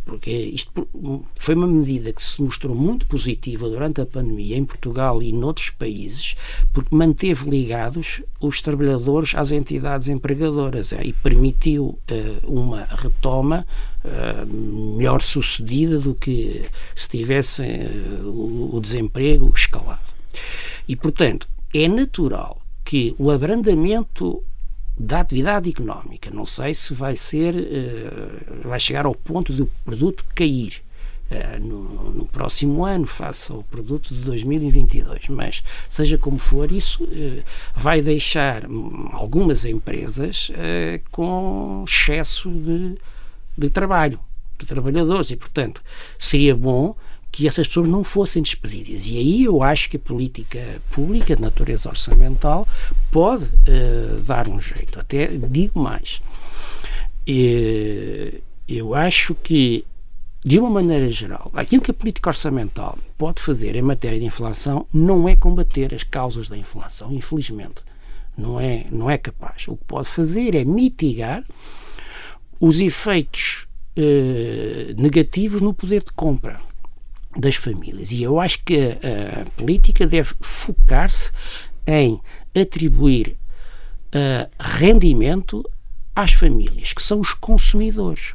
Porque 0.06 0.32
isto 0.32 0.88
foi 1.38 1.56
uma 1.56 1.68
medida 1.68 2.12
que 2.12 2.24
se 2.24 2.42
mostrou 2.42 2.76
muito 2.76 3.06
positiva 3.08 3.70
durante 3.70 4.02
a 4.02 4.06
pandemia 4.06 4.58
em 4.58 4.66
Portugal 4.66 5.22
e 5.22 5.32
noutros 5.32 5.70
países, 5.70 6.36
porque 6.74 6.96
manteve 6.96 7.50
ligados 7.50 8.22
os 8.40 8.62
trabalhadores 8.62 9.36
às 9.36 9.52
entidades 9.52 10.08
empregadoras 10.08 10.92
é, 10.92 11.04
e 11.04 11.14
permitiu 11.14 11.86
uh, 11.86 12.00
uma 12.44 12.86
retoma 12.86 13.66
uh, 14.04 14.98
melhor 14.98 15.22
sucedida 15.22 16.00
do 16.00 16.16
que 16.16 16.66
se 16.96 17.10
tivesse 17.10 17.62
uh, 17.62 18.76
o 18.76 18.82
desemprego 18.82 19.52
escalado. 19.54 20.02
E, 20.88 20.96
portanto, 20.96 21.48
é 21.74 21.88
natural 21.88 22.60
que 22.84 23.16
o 23.18 23.30
abrandamento 23.30 24.44
da 25.02 25.22
atividade 25.22 25.70
económica, 25.70 26.30
não 26.30 26.46
sei 26.46 26.76
se 26.76 26.94
vai 26.94 27.18
ser, 27.18 27.56
uh, 27.56 28.68
vai 28.68 28.80
chegar 28.80 29.06
ao 29.06 29.16
ponto 29.16 29.52
do 29.52 29.66
produto 29.84 30.24
cair 30.36 30.84
uh, 31.32 31.60
no, 31.60 32.12
no, 32.14 32.26
próximo 32.28 32.86
ano, 32.86 33.08
face 33.08 33.52
ao 33.52 33.64
produto 33.64 34.14
de 34.14 34.22
2022, 34.22 35.30
mas 35.30 35.64
seja 35.90 36.20
como 36.20 36.38
for, 36.38 36.72
isso 36.72 37.04
uh, 37.04 37.44
vai 37.74 38.00
deixar 38.02 38.64
algumas 39.12 39.66
empresas 39.66 40.52
com 41.12 41.84
excesso 41.88 42.52
de, 42.52 42.96
de 43.58 43.70
trabalho, 43.72 44.20
de 44.60 44.68
trabalhadores, 44.68 45.32
e 45.32 45.36
portanto 45.36 45.82
seria 46.20 46.56
bom 46.56 46.96
que 47.32 47.48
essas 47.48 47.68
pessoas 47.68 47.88
não 47.88 48.04
fossem 48.04 48.44
despedidas. 48.44 49.08
E 49.08 49.18
aí 49.18 49.44
eu 49.46 49.64
acho 49.64 49.90
que 49.90 49.96
a 49.96 50.00
política 50.00 50.60
pública 50.92 51.36
de 51.36 51.42
natureza 51.42 51.88
orçamental 51.88 52.68
pode 53.10 53.46
uh, 53.46 54.22
dar 54.26 54.50
um 54.50 54.60
jeito. 54.60 55.00
Até 55.00 55.28
digo 55.28 55.80
mais. 55.80 56.22
Uh, 57.28 58.42
eu 58.68 58.94
acho 58.94 59.34
que, 59.36 59.86
de 60.44 60.60
uma 60.60 60.70
maneira 60.70 61.10
geral, 61.10 61.50
aquilo 61.54 61.82
que 61.82 61.92
a 61.92 61.94
política 61.94 62.30
orçamental 62.30 62.98
pode 63.18 63.42
fazer 63.42 63.76
em 63.76 63.82
matéria 63.82 64.20
de 64.20 64.26
inflação 64.26 64.86
não 64.94 65.30
é 65.30 65.36
combater 65.36 65.94
as 65.94 66.04
causas 66.04 66.50
da 66.50 66.58
inflação, 66.58 67.14
infelizmente. 67.14 67.82
Não 68.38 68.60
é, 68.60 68.88
não 68.92 69.10
é 69.10 69.18
capaz. 69.18 69.68
O 69.68 69.78
que 69.78 69.86
pode 69.86 70.08
fazer 70.08 70.56
é 70.56 70.66
mitigar 70.66 71.46
os 72.60 72.82
efeitos 72.82 73.68
uh, 73.98 75.02
negativos 75.02 75.62
no 75.62 75.74
poder 75.74 76.04
de 76.04 76.12
compra 76.12 76.60
das 77.38 77.56
famílias. 77.56 78.12
E 78.12 78.24
eu 78.24 78.40
acho 78.40 78.64
que 78.64 78.78
a, 78.78 79.42
a 79.42 79.46
política 79.58 80.06
deve 80.06 80.34
focar-se 80.42 81.32
em 81.88 82.20
atribuir 82.56 83.38
uh, 84.14 84.50
rendimento 84.60 85.68
às 86.16 86.34
famílias, 86.34 86.94
que 86.94 87.02
são 87.02 87.20
os 87.20 87.34
consumidores. 87.34 88.34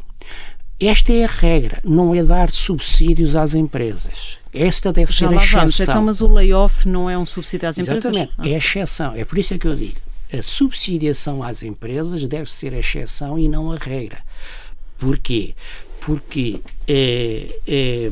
Esta 0.79 1.12
é 1.12 1.25
a 1.25 1.29
regra, 1.29 1.81
não 1.83 2.15
é 2.15 2.23
dar 2.23 2.50
subsídios 2.50 3.35
às 3.35 3.55
empresas. 3.55 4.38
Esta 4.53 4.93
deve 4.93 5.11
Já 5.11 5.19
ser 5.19 5.29
a 5.29 5.37
exceção. 5.37 5.61
Vamos. 5.61 5.81
Então, 5.81 6.03
mas 6.03 6.21
o 6.21 6.29
layoff 6.29 6.88
não 6.88 7.09
é 7.09 7.17
um 7.17 7.25
subsídio 7.25 7.69
às 7.69 7.79
empresas? 7.79 8.05
Exatamente, 8.05 8.33
ah. 8.37 8.49
é 8.49 8.55
a 8.55 8.59
exceção. 8.59 9.15
É 9.15 9.25
por 9.25 9.38
isso 9.38 9.55
é 9.55 9.59
que 9.59 9.67
eu 9.67 9.75
digo, 9.75 9.99
a 10.33 10.43
subsidiação 10.43 11.43
às 11.43 11.62
empresas 11.62 12.26
deve 12.26 12.50
ser 12.50 12.75
a 12.75 12.79
exceção 12.79 13.38
e 13.38 13.49
não 13.49 13.73
a 13.73 13.76
regra. 13.76 14.19
Porquê? 14.99 15.55
Porque 16.00 16.61
é, 16.87 17.59
é, 17.67 18.11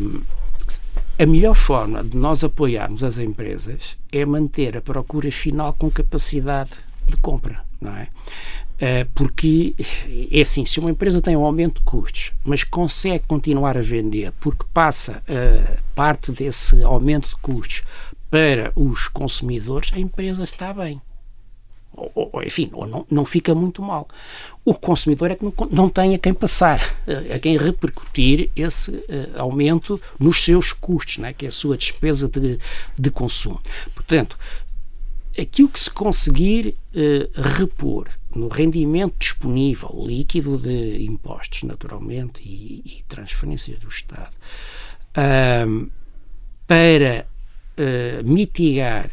a 1.25 1.27
melhor 1.27 1.55
forma 1.55 2.05
de 2.05 2.19
nós 2.19 2.45
apoiarmos 2.45 3.03
as 3.03 3.17
empresas 3.17 3.97
é 4.13 4.27
manter 4.27 4.77
a 4.77 4.83
procura 4.83 5.31
final 5.31 5.73
com 5.73 5.91
capacidade 5.91 6.73
de 7.07 7.17
compra, 7.17 7.63
não 7.81 7.97
é? 7.97 8.09
Eh, 8.79 9.07
porque 9.15 9.75
é 10.31 10.43
assim, 10.43 10.67
se 10.67 10.79
uma 10.79 10.91
empresa 10.91 11.23
tem 11.23 11.35
um 11.35 11.47
aumento 11.47 11.77
de 11.79 11.85
custos, 11.87 12.35
mas 12.45 12.63
consegue 12.63 13.25
continuar 13.27 13.79
a 13.79 13.81
vender 13.81 14.33
porque 14.39 14.67
passa 14.75 15.23
uh, 15.27 15.79
parte 15.95 16.31
desse 16.31 16.83
aumento 16.83 17.31
de 17.31 17.37
custos 17.37 17.83
para 18.31 18.71
os 18.77 19.09
consumidores, 19.09 19.93
a 19.95 19.99
empresa 19.99 20.45
está 20.45 20.75
bem 20.75 21.01
ou, 21.97 22.31
ou, 22.33 22.43
enfim, 22.43 22.71
ou 22.73 22.87
não, 22.87 23.07
não 23.11 23.25
fica 23.25 23.55
muito 23.55 23.83
mal. 23.83 24.09
O 24.65 24.75
consumidor 24.75 25.31
é 25.31 25.37
que 25.37 25.45
não, 25.45 25.53
não 25.71 25.89
tem 25.89 26.15
a 26.15 26.19
quem 26.19 26.35
passar, 26.35 26.81
a 27.35 27.39
quem 27.39 27.57
repercutir 27.57 28.51
esse 28.57 28.91
uh, 28.91 29.05
aumento 29.39 30.01
nos 30.19 30.43
seus 30.45 30.73
custos, 30.73 31.19
né, 31.19 31.33
que 31.33 31.47
é 31.47 31.49
a 31.49 31.53
sua 31.53 31.77
despesa 31.77 32.29
de, 32.29 32.59
de 32.99 33.11
consumo. 33.11 33.61
Portanto, 33.95 34.39
aquilo 35.39 35.69
que 35.69 35.79
se 35.79 35.91
conseguir 35.91 36.77
uh, 36.95 37.41
repor 37.41 38.09
no 38.35 38.49
rendimento 38.49 39.15
disponível, 39.19 40.05
líquido 40.07 40.59
de 40.59 41.05
impostos, 41.05 41.63
naturalmente, 41.63 42.43
e, 42.45 42.83
e 42.85 43.05
transferências 43.09 43.79
do 43.79 43.89
Estado, 43.89 44.35
uh, 45.17 45.91
para 46.67 47.27
mitigar 48.25 49.11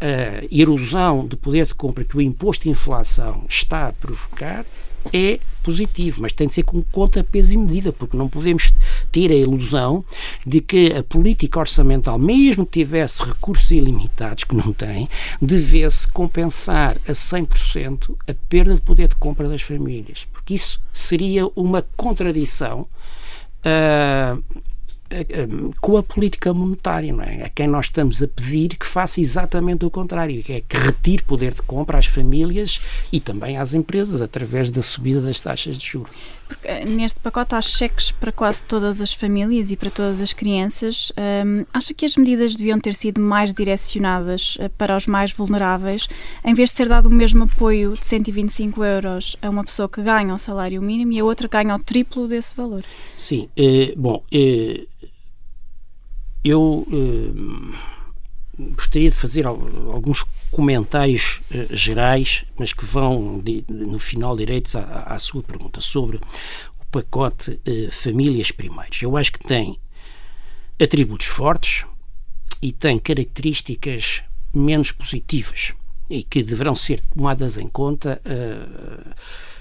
a 0.00 0.44
erosão 0.50 1.26
de 1.26 1.36
poder 1.36 1.66
de 1.66 1.74
compra 1.74 2.04
que 2.04 2.16
o 2.16 2.20
imposto 2.20 2.64
de 2.64 2.70
inflação 2.70 3.44
está 3.48 3.88
a 3.88 3.92
provocar 3.92 4.64
é 5.12 5.38
positivo, 5.62 6.22
mas 6.22 6.32
tem 6.32 6.46
de 6.46 6.54
ser 6.54 6.62
com 6.62 6.82
conta, 6.82 7.24
peso 7.24 7.54
e 7.54 7.56
medida, 7.56 7.92
porque 7.92 8.16
não 8.16 8.28
podemos 8.28 8.72
ter 9.10 9.30
a 9.30 9.34
ilusão 9.34 10.04
de 10.46 10.60
que 10.60 10.92
a 10.92 11.02
política 11.02 11.58
orçamental, 11.58 12.18
mesmo 12.18 12.66
que 12.66 12.80
tivesse 12.80 13.22
recursos 13.22 13.70
ilimitados, 13.70 14.44
que 14.44 14.54
não 14.54 14.72
tem, 14.72 15.08
devesse 15.40 16.08
compensar 16.08 16.96
a 17.06 17.12
100% 17.12 18.14
a 18.28 18.34
perda 18.48 18.74
de 18.74 18.80
poder 18.80 19.08
de 19.08 19.16
compra 19.16 19.48
das 19.48 19.62
famílias, 19.62 20.26
porque 20.32 20.54
isso 20.54 20.80
seria 20.92 21.46
uma 21.56 21.82
contradição 21.96 22.86
uh, 23.64 24.42
com 25.80 25.96
a 25.96 26.02
política 26.02 26.52
monetária, 26.52 27.12
não 27.12 27.22
é? 27.22 27.44
A 27.44 27.48
quem 27.48 27.66
nós 27.66 27.86
estamos 27.86 28.22
a 28.22 28.28
pedir 28.28 28.76
que 28.76 28.86
faça 28.86 29.20
exatamente 29.20 29.84
o 29.84 29.90
contrário, 29.90 30.42
que 30.42 30.52
é 30.54 30.60
que 30.60 30.76
retire 30.76 31.22
poder 31.22 31.54
de 31.54 31.62
compra 31.62 31.98
às 31.98 32.06
famílias 32.06 32.80
e 33.12 33.20
também 33.20 33.56
às 33.56 33.74
empresas 33.74 34.22
através 34.22 34.70
da 34.70 34.82
subida 34.82 35.20
das 35.20 35.40
taxas 35.40 35.78
de 35.78 35.86
juros. 35.86 36.10
Porque, 36.46 36.68
eh, 36.68 36.84
neste 36.84 37.20
pacote 37.20 37.54
há 37.54 37.60
cheques 37.60 38.10
para 38.10 38.30
quase 38.30 38.64
todas 38.64 39.00
as 39.00 39.12
famílias 39.12 39.70
e 39.70 39.76
para 39.76 39.90
todas 39.90 40.20
as 40.20 40.32
crianças. 40.32 41.10
Um, 41.16 41.64
acha 41.72 41.94
que 41.94 42.04
as 42.04 42.16
medidas 42.16 42.54
deviam 42.54 42.78
ter 42.78 42.94
sido 42.94 43.20
mais 43.20 43.54
direcionadas 43.54 44.58
para 44.76 44.96
os 44.96 45.06
mais 45.06 45.32
vulneráveis, 45.32 46.06
em 46.44 46.54
vez 46.54 46.70
de 46.70 46.76
ser 46.76 46.88
dado 46.88 47.06
o 47.06 47.10
mesmo 47.10 47.44
apoio 47.44 47.94
de 47.94 48.06
125 48.06 48.84
euros 48.84 49.36
a 49.40 49.48
uma 49.48 49.64
pessoa 49.64 49.88
que 49.88 50.02
ganha 50.02 50.34
o 50.34 50.38
salário 50.38 50.82
mínimo 50.82 51.12
e 51.12 51.20
a 51.20 51.24
outra 51.24 51.48
ganha 51.48 51.74
o 51.74 51.78
triplo 51.78 52.28
desse 52.28 52.54
valor? 52.54 52.84
Sim, 53.16 53.48
eh, 53.56 53.94
bom, 53.96 54.22
eh, 54.32 54.86
eu 56.44 56.86
eh, 56.92 58.62
gostaria 58.74 59.10
de 59.10 59.16
fazer 59.16 59.46
alguns 59.46 60.24
comentários 60.50 61.40
eh, 61.50 61.66
gerais, 61.70 62.44
mas 62.58 62.72
que 62.72 62.84
vão 62.84 63.40
de, 63.40 63.62
de, 63.62 63.86
no 63.86 63.98
final 63.98 64.36
direitos 64.36 64.76
à, 64.76 65.04
à, 65.06 65.18
sua 65.18 65.42
pergunta 65.42 65.80
sobre 65.80 66.18
o 66.18 66.84
pacote 66.90 67.58
eh, 67.64 67.88
Famílias 67.90 68.50
Primeiros. 68.50 69.00
Eu 69.00 69.16
acho 69.16 69.32
que 69.32 69.40
tem 69.40 69.78
atributos 70.80 71.26
fortes 71.26 71.86
e 72.60 72.72
tem 72.72 72.98
características 72.98 74.22
menos 74.52 74.92
positivas 74.92 75.72
e 76.10 76.22
que 76.22 76.42
deverão 76.42 76.76
ser 76.76 77.00
tomadas 77.00 77.56
em 77.56 77.68
conta 77.68 78.20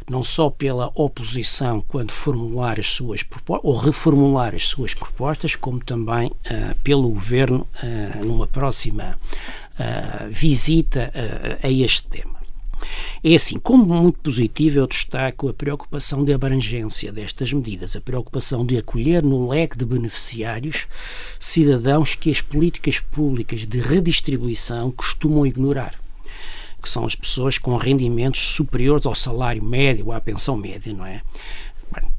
não 0.09 0.23
só 0.23 0.49
pela 0.49 0.91
oposição 0.95 1.83
quando 1.87 2.11
formular 2.11 2.79
as 2.79 2.87
suas 2.87 3.23
ou 3.61 3.75
reformular 3.75 4.53
as 4.55 4.67
suas 4.67 4.93
propostas, 4.93 5.55
como 5.55 5.83
também 5.83 6.27
uh, 6.27 6.75
pelo 6.83 7.09
Governo 7.09 7.67
uh, 7.81 8.25
numa 8.25 8.47
próxima 8.47 9.17
uh, 9.79 10.29
visita 10.29 11.11
a 11.61 11.69
este 11.69 12.03
tema. 12.07 12.33
É 13.23 13.35
assim, 13.35 13.57
como 13.57 13.85
muito 13.85 14.19
positivo, 14.19 14.79
eu 14.79 14.87
destaco 14.87 15.47
a 15.47 15.53
preocupação 15.53 16.25
de 16.25 16.33
abrangência 16.33 17.13
destas 17.13 17.53
medidas, 17.53 17.95
a 17.95 18.01
preocupação 18.01 18.65
de 18.65 18.77
acolher 18.77 19.23
no 19.23 19.47
leque 19.47 19.77
de 19.77 19.85
beneficiários 19.85 20.87
cidadãos 21.39 22.15
que 22.15 22.29
as 22.29 22.41
políticas 22.41 22.99
públicas 22.99 23.65
de 23.65 23.79
redistribuição 23.79 24.91
costumam 24.91 25.45
ignorar 25.45 26.02
que 26.83 26.89
são 26.89 27.05
as 27.05 27.15
pessoas 27.15 27.57
com 27.57 27.75
rendimentos 27.77 28.41
superiores 28.41 29.05
ao 29.05 29.15
salário 29.15 29.63
médio, 29.63 30.11
à 30.11 30.21
pensão 30.21 30.55
média, 30.55 30.93
não 30.93 31.05
é? 31.05 31.21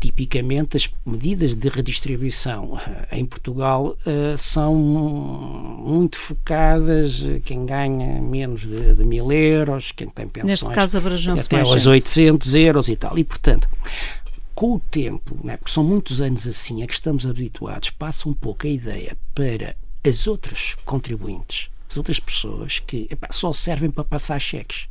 Tipicamente, 0.00 0.76
as 0.76 0.88
medidas 1.04 1.54
de 1.54 1.68
redistribuição 1.68 2.78
eh, 3.10 3.18
em 3.18 3.26
Portugal 3.26 3.96
uh, 4.06 4.38
são 4.38 4.74
muito 4.74 6.16
focadas 6.16 7.24
quem 7.44 7.66
ganha 7.66 8.22
menos 8.22 8.60
de, 8.60 8.94
de 8.94 9.04
mil 9.04 9.32
euros, 9.32 9.90
quem 9.90 10.08
tem 10.08 10.28
pensões 10.28 10.62
Neste 10.62 10.70
caso, 10.70 10.98
até 10.98 11.60
aos 11.60 11.86
800 11.86 12.54
euros 12.54 12.88
e 12.88 12.94
tal. 12.94 13.18
E, 13.18 13.24
portanto, 13.24 13.68
com 14.54 14.74
o 14.74 14.80
tempo, 14.80 15.36
né, 15.42 15.56
porque 15.56 15.72
são 15.72 15.82
muitos 15.82 16.20
anos 16.20 16.46
assim, 16.46 16.82
a 16.82 16.86
que 16.86 16.94
estamos 16.94 17.26
habituados, 17.26 17.90
passa 17.90 18.28
um 18.28 18.34
pouco 18.34 18.66
a 18.66 18.70
ideia 18.70 19.16
para 19.34 19.74
as 20.06 20.26
outras 20.26 20.76
contribuintes, 20.84 21.68
as 21.94 21.96
outras 21.96 22.18
pessoas 22.18 22.80
que 22.80 23.06
epá, 23.08 23.28
só 23.30 23.52
servem 23.52 23.90
para 23.90 24.02
passar 24.02 24.40
cheques 24.40 24.88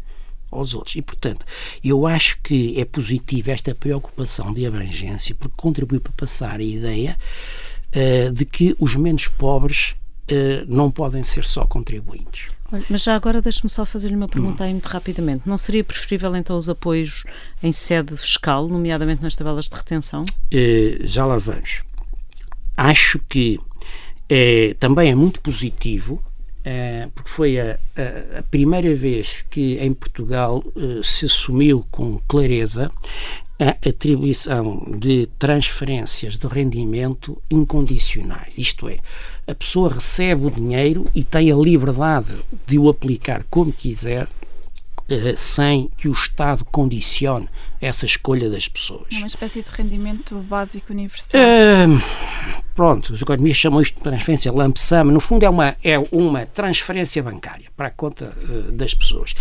aos 0.49 0.73
outros. 0.73 0.95
E, 0.95 1.01
portanto, 1.01 1.45
eu 1.83 2.07
acho 2.07 2.39
que 2.41 2.79
é 2.79 2.85
positiva 2.85 3.51
esta 3.51 3.75
preocupação 3.75 4.53
de 4.53 4.65
abrangência 4.65 5.35
porque 5.35 5.55
contribui 5.57 5.99
para 5.99 6.13
passar 6.13 6.59
a 6.59 6.63
ideia 6.63 7.17
uh, 7.93 8.31
de 8.31 8.45
que 8.45 8.75
os 8.79 8.95
menos 8.95 9.27
pobres 9.27 9.95
uh, 10.31 10.65
não 10.67 10.89
podem 10.89 11.23
ser 11.23 11.43
só 11.43 11.65
contribuintes. 11.65 12.47
Mas 12.89 13.03
já 13.03 13.15
agora 13.15 13.39
deixe-me 13.39 13.69
só 13.69 13.85
fazer-lhe 13.85 14.15
uma 14.15 14.27
pergunta 14.27 14.63
hum. 14.63 14.67
aí 14.67 14.71
muito 14.71 14.87
rapidamente. 14.87 15.47
Não 15.47 15.59
seria 15.59 15.83
preferível 15.83 16.35
então 16.35 16.57
os 16.57 16.69
apoios 16.69 17.23
em 17.61 17.71
sede 17.71 18.17
fiscal, 18.17 18.67
nomeadamente 18.67 19.21
nas 19.21 19.35
tabelas 19.35 19.65
de 19.65 19.75
retenção? 19.75 20.23
Uh, 20.23 21.05
já 21.05 21.25
lá 21.25 21.37
vamos. 21.37 21.83
Acho 22.75 23.19
que 23.29 23.59
é, 24.29 24.75
também 24.79 25.11
é 25.11 25.15
muito 25.15 25.41
positivo 25.41 26.23
Uh, 26.65 27.11
porque 27.13 27.29
foi 27.29 27.59
a, 27.59 27.77
a, 27.97 28.39
a, 28.39 28.43
primeira 28.43 28.95
vez 28.95 29.43
que 29.49 29.77
em 29.79 29.93
Portugal 29.93 30.63
uh, 30.77 31.03
se 31.03 31.25
assumiu 31.25 31.85
com 31.91 32.21
clareza 32.25 32.89
a 33.59 33.89
atribuição 33.89 34.83
de 34.97 35.27
transferências 35.37 36.37
de 36.37 36.47
rendimento 36.47 37.41
incondicionais. 37.51 38.57
Isto 38.57 38.89
é, 38.89 38.97
a 39.45 39.53
pessoa 39.53 39.93
recebe 39.93 40.45
o 40.45 40.51
dinheiro 40.51 41.05
e 41.13 41.23
tem 41.23 41.51
a 41.51 41.55
liberdade 41.55 42.35
de 42.65 42.79
o 42.79 42.89
aplicar 42.89 43.43
como 43.49 43.71
quiser 43.71 44.23
eh, 44.23 44.42
sem 45.35 45.89
que 45.97 46.07
o 46.07 46.11
Estado 46.11 46.63
condicione 46.65 47.49
essa 47.81 48.05
escolha 48.05 48.49
das 48.49 48.67
pessoas. 48.67 49.07
É 49.11 49.17
uma 49.17 49.27
espécie 49.27 49.61
de 49.61 49.69
rendimento 49.69 50.35
básico 50.39 50.93
universal. 50.93 51.41
Uh, 51.41 52.01
pronto, 52.73 53.13
os 53.13 53.21
economistas 53.21 53.57
chamam 53.57 53.81
isto 53.81 53.95
de 53.97 54.01
transferência 54.01 54.51
lump 54.51 54.77
sum. 54.77 55.03
No 55.05 55.19
fundo, 55.19 55.43
é 55.43 55.49
uma, 55.49 55.75
é 55.83 55.99
uma 56.11 56.45
transferência 56.45 57.21
bancária 57.21 57.69
para 57.75 57.87
a 57.87 57.91
conta 57.91 58.33
uh, 58.43 58.71
das 58.71 58.93
pessoas. 58.93 59.33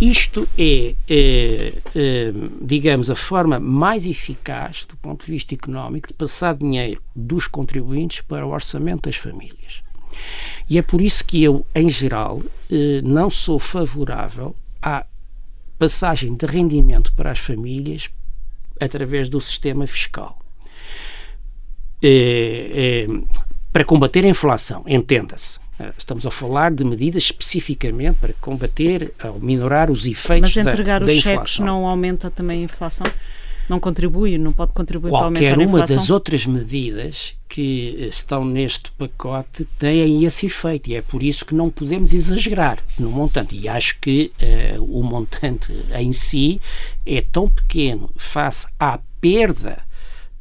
Isto 0.00 0.46
é, 0.58 0.96
é, 1.08 1.72
é, 1.94 2.32
digamos, 2.60 3.08
a 3.10 3.14
forma 3.14 3.60
mais 3.60 4.04
eficaz, 4.04 4.84
do 4.84 4.96
ponto 4.96 5.24
de 5.24 5.30
vista 5.30 5.54
económico, 5.54 6.08
de 6.08 6.14
passar 6.14 6.54
dinheiro 6.54 7.00
dos 7.14 7.46
contribuintes 7.46 8.20
para 8.20 8.44
o 8.44 8.50
orçamento 8.50 9.08
das 9.08 9.16
famílias. 9.16 9.84
E 10.68 10.78
é 10.78 10.82
por 10.82 11.00
isso 11.00 11.24
que 11.24 11.42
eu, 11.42 11.64
em 11.74 11.88
geral, 11.88 12.42
não 13.04 13.30
sou 13.30 13.58
favorável 13.58 14.54
à 14.84 15.06
passagem 15.78 16.34
de 16.34 16.46
rendimento 16.46 17.12
para 17.14 17.30
as 17.30 17.38
famílias 17.38 18.10
através 18.80 19.28
do 19.28 19.40
sistema 19.40 19.86
fiscal. 19.86 20.38
É, 22.02 23.06
é, 23.06 23.06
para 23.72 23.84
combater 23.84 24.24
a 24.24 24.28
inflação, 24.28 24.84
entenda-se. 24.86 25.58
Estamos 25.98 26.24
a 26.26 26.30
falar 26.30 26.72
de 26.72 26.84
medidas 26.84 27.24
especificamente 27.24 28.16
para 28.20 28.32
combater 28.34 29.12
ou 29.24 29.40
minorar 29.40 29.90
os 29.90 30.06
efeitos 30.06 30.54
da, 30.54 30.62
da 30.62 30.70
inflação. 30.70 30.72
Mas 30.72 30.74
entregar 30.74 31.02
os 31.02 31.12
cheques 31.20 31.58
não 31.58 31.86
aumenta 31.86 32.30
também 32.30 32.60
a 32.60 32.64
inflação? 32.64 33.06
Não 33.68 33.80
contribui, 33.80 34.36
não 34.38 34.52
pode 34.52 34.72
contribuir 34.72 35.10
Qualquer 35.10 35.54
para 35.54 35.62
aumentar 35.62 35.76
uma 35.76 35.86
das 35.86 36.10
outras 36.10 36.46
medidas 36.46 37.34
que 37.48 38.08
estão 38.10 38.44
neste 38.44 38.90
pacote 38.92 39.64
têm 39.78 40.24
esse 40.24 40.46
efeito 40.46 40.90
e 40.90 40.96
é 40.96 41.02
por 41.02 41.22
isso 41.22 41.44
que 41.44 41.54
não 41.54 41.70
podemos 41.70 42.12
exagerar 42.12 42.78
no 42.98 43.10
montante. 43.10 43.56
E 43.56 43.68
acho 43.68 43.98
que 44.00 44.32
uh, 44.76 44.82
o 44.82 45.02
montante 45.02 45.72
em 45.94 46.12
si 46.12 46.60
é 47.06 47.20
tão 47.20 47.48
pequeno 47.48 48.10
face 48.16 48.66
à 48.78 48.98
perda 49.20 49.82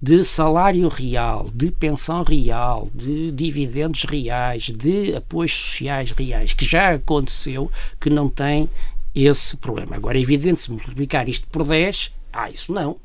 de 0.01 0.21
salário 0.21 0.89
real, 0.89 1.49
de 1.53 1.71
pensão 1.71 2.23
real, 2.23 2.89
de 2.93 3.31
dividendos 3.31 4.03
reais, 4.03 4.63
de 4.63 5.15
apoios 5.15 5.53
sociais 5.53 6.11
reais, 6.11 6.53
que 6.53 6.65
já 6.65 6.89
aconteceu, 6.89 7.71
que 8.01 8.09
não 8.09 8.27
tem 8.27 8.69
esse 9.15 9.55
problema. 9.55 9.95
Agora, 9.95 10.17
é 10.17 10.21
evidente, 10.21 10.59
se 10.59 10.71
multiplicar 10.71 11.29
isto 11.29 11.47
por 11.47 11.65
10, 11.65 12.11
ah, 12.33 12.49
isso 12.49 12.73
não. 12.73 12.97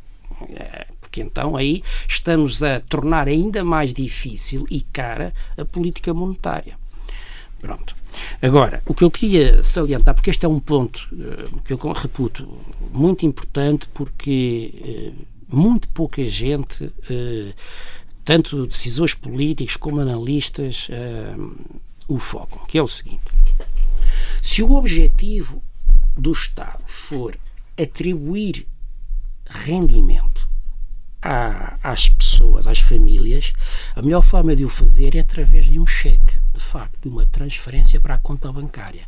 É, 0.50 0.86
porque 1.00 1.20
então 1.20 1.56
aí 1.56 1.82
estamos 2.06 2.62
a 2.62 2.80
tornar 2.80 3.28
ainda 3.28 3.64
mais 3.64 3.92
difícil 3.92 4.66
e 4.70 4.80
cara 4.80 5.32
a 5.56 5.64
política 5.64 6.12
monetária. 6.14 6.76
Pronto. 7.58 7.96
Agora, 8.40 8.82
o 8.86 8.94
que 8.94 9.02
eu 9.02 9.10
queria 9.10 9.62
salientar, 9.62 10.14
porque 10.14 10.30
este 10.30 10.46
é 10.46 10.48
um 10.48 10.60
ponto 10.60 11.08
uh, 11.12 11.60
que 11.62 11.72
eu 11.72 11.92
reputo 11.92 12.48
muito 12.92 13.26
importante, 13.26 13.88
porque 13.92 15.12
uh, 15.50 15.56
muito 15.56 15.88
pouca 15.88 16.24
gente, 16.24 16.84
uh, 16.84 17.54
tanto 18.24 18.66
decisores 18.66 19.14
políticos 19.14 19.76
como 19.76 20.00
analistas, 20.00 20.88
o 22.06 22.18
focam, 22.18 22.64
que 22.66 22.76
é 22.76 22.82
o 22.82 22.86
seguinte: 22.86 23.22
se 24.42 24.62
o 24.62 24.72
objetivo 24.72 25.62
do 26.16 26.30
Estado 26.30 26.84
for 26.86 27.36
atribuir 27.80 28.66
rendimento 29.48 30.48
à, 31.22 31.78
às 31.82 32.08
pessoas, 32.08 32.66
às 32.66 32.78
famílias, 32.78 33.52
a 33.94 34.02
melhor 34.02 34.22
forma 34.22 34.54
de 34.54 34.64
o 34.64 34.68
fazer 34.68 35.16
é 35.16 35.20
através 35.20 35.66
de 35.66 35.78
um 35.78 35.86
cheque, 35.86 36.38
de 36.54 36.60
facto, 36.60 36.98
de 37.02 37.08
uma 37.08 37.26
transferência 37.26 38.00
para 38.00 38.14
a 38.14 38.18
conta 38.18 38.52
bancária. 38.52 39.06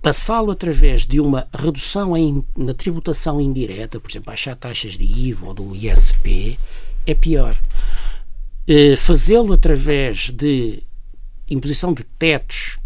Passá-lo 0.00 0.52
através 0.52 1.04
de 1.04 1.20
uma 1.20 1.48
redução 1.52 2.16
em, 2.16 2.44
na 2.56 2.74
tributação 2.74 3.40
indireta, 3.40 3.98
por 3.98 4.10
exemplo, 4.10 4.26
baixar 4.26 4.54
taxas 4.54 4.96
de 4.96 5.04
IVA 5.04 5.46
ou 5.46 5.54
do 5.54 5.74
ISP, 5.74 6.58
é 7.04 7.14
pior. 7.14 7.58
Eh, 8.68 8.96
fazê-lo 8.96 9.52
através 9.52 10.30
de 10.30 10.82
imposição 11.48 11.92
de 11.92 12.04
tetos 12.04 12.78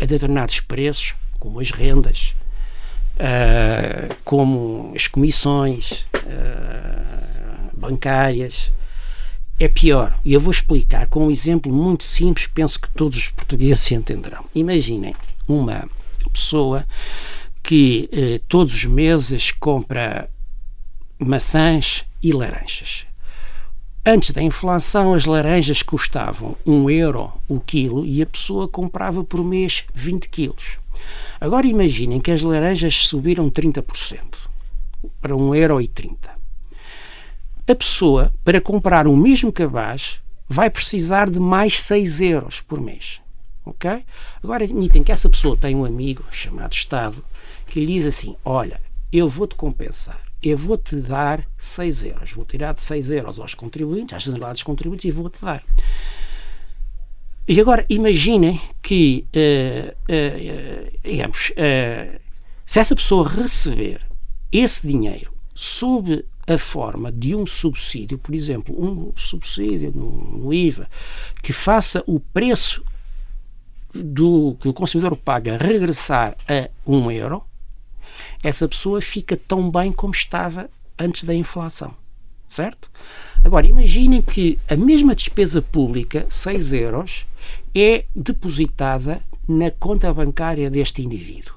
a 0.00 0.04
determinados 0.04 0.60
preços, 0.60 1.14
como 1.38 1.60
as 1.60 1.70
rendas, 1.70 2.34
uh, 3.16 4.14
como 4.24 4.92
as 4.94 5.06
comissões 5.06 6.06
uh, 6.16 7.76
bancárias, 7.76 8.72
é 9.58 9.68
pior. 9.68 10.18
E 10.24 10.32
eu 10.32 10.40
vou 10.40 10.50
explicar 10.50 11.06
com 11.06 11.26
um 11.26 11.30
exemplo 11.30 11.72
muito 11.72 12.04
simples, 12.04 12.46
penso 12.46 12.80
que 12.80 12.90
todos 12.90 13.18
os 13.18 13.28
portugueses 13.28 13.90
entenderão. 13.92 14.44
Imaginem 14.54 15.14
uma 15.46 15.88
pessoa 16.32 16.86
que 17.62 18.08
uh, 18.12 18.38
todos 18.48 18.74
os 18.74 18.84
meses 18.84 19.50
compra 19.52 20.28
maçãs 21.18 22.04
e 22.22 22.32
laranjas. 22.32 23.06
Antes 24.04 24.32
da 24.32 24.42
inflação, 24.42 25.14
as 25.14 25.26
laranjas 25.26 25.80
custavam 25.80 26.56
1 26.66 26.90
euro 26.90 27.32
o 27.46 27.60
quilo 27.60 28.04
e 28.04 28.20
a 28.20 28.26
pessoa 28.26 28.66
comprava 28.66 29.22
por 29.22 29.44
mês 29.44 29.84
20 29.94 30.28
quilos. 30.28 30.81
Agora 31.40 31.66
imaginem 31.66 32.20
que 32.20 32.30
as 32.30 32.42
laranjas 32.42 33.06
subiram 33.06 33.50
30% 33.50 34.48
para 35.20 35.34
1,30€. 35.34 36.16
A 37.68 37.74
pessoa, 37.74 38.32
para 38.44 38.60
comprar 38.60 39.06
o 39.06 39.16
mesmo 39.16 39.52
cabaz, 39.52 40.20
vai 40.48 40.68
precisar 40.68 41.30
de 41.30 41.40
mais 41.40 41.82
6 41.82 42.20
euros 42.20 42.60
por 42.60 42.80
mês. 42.80 43.20
Ok? 43.64 44.04
Agora 44.42 44.64
admitem 44.64 45.02
que 45.02 45.12
essa 45.12 45.28
pessoa 45.28 45.56
tem 45.56 45.74
um 45.74 45.84
amigo 45.84 46.24
chamado 46.30 46.72
Estado 46.72 47.24
que 47.66 47.80
lhe 47.80 47.86
diz 47.86 48.06
assim: 48.06 48.36
Olha, 48.44 48.80
eu 49.12 49.28
vou-te 49.28 49.54
compensar, 49.54 50.20
eu 50.42 50.58
vou-te 50.58 50.96
dar 50.96 51.46
6 51.56 52.04
euros, 52.04 52.32
vou 52.32 52.44
tirar 52.44 52.74
de 52.74 52.82
6 52.82 53.10
euros 53.12 53.38
aos 53.38 53.54
contribuintes, 53.54 54.16
às 54.16 54.24
generalidades 54.24 54.62
contribuintes, 54.62 55.04
e 55.04 55.10
vou-te 55.10 55.40
dar. 55.40 55.62
E 57.46 57.60
agora 57.60 57.84
imaginem 57.88 58.60
que, 58.80 59.26
uh, 59.34 59.90
uh, 59.90 60.98
digamos, 61.02 61.50
uh, 61.50 62.20
se 62.64 62.78
essa 62.78 62.94
pessoa 62.94 63.28
receber 63.28 64.00
esse 64.52 64.86
dinheiro 64.86 65.32
sob 65.54 66.24
a 66.46 66.58
forma 66.58 67.10
de 67.10 67.34
um 67.34 67.44
subsídio, 67.44 68.16
por 68.18 68.34
exemplo, 68.34 68.74
um 68.78 69.12
subsídio 69.16 69.92
no, 69.94 70.38
no 70.38 70.54
IVA, 70.54 70.88
que 71.42 71.52
faça 71.52 72.02
o 72.06 72.20
preço 72.20 72.84
do 73.92 74.56
que 74.60 74.68
o 74.68 74.72
consumidor 74.72 75.16
paga 75.16 75.56
regressar 75.56 76.36
a 76.48 76.70
um 76.86 77.10
euro, 77.10 77.44
essa 78.42 78.68
pessoa 78.68 79.00
fica 79.00 79.36
tão 79.36 79.70
bem 79.70 79.92
como 79.92 80.14
estava 80.14 80.70
antes 80.98 81.24
da 81.24 81.34
inflação. 81.34 81.94
Certo? 82.52 82.90
Agora, 83.42 83.66
imaginem 83.66 84.20
que 84.20 84.58
a 84.68 84.76
mesma 84.76 85.14
despesa 85.14 85.62
pública, 85.62 86.26
6 86.28 86.74
euros, 86.74 87.26
é 87.74 88.04
depositada 88.14 89.22
na 89.48 89.70
conta 89.70 90.12
bancária 90.12 90.68
deste 90.68 91.00
indivíduo. 91.00 91.54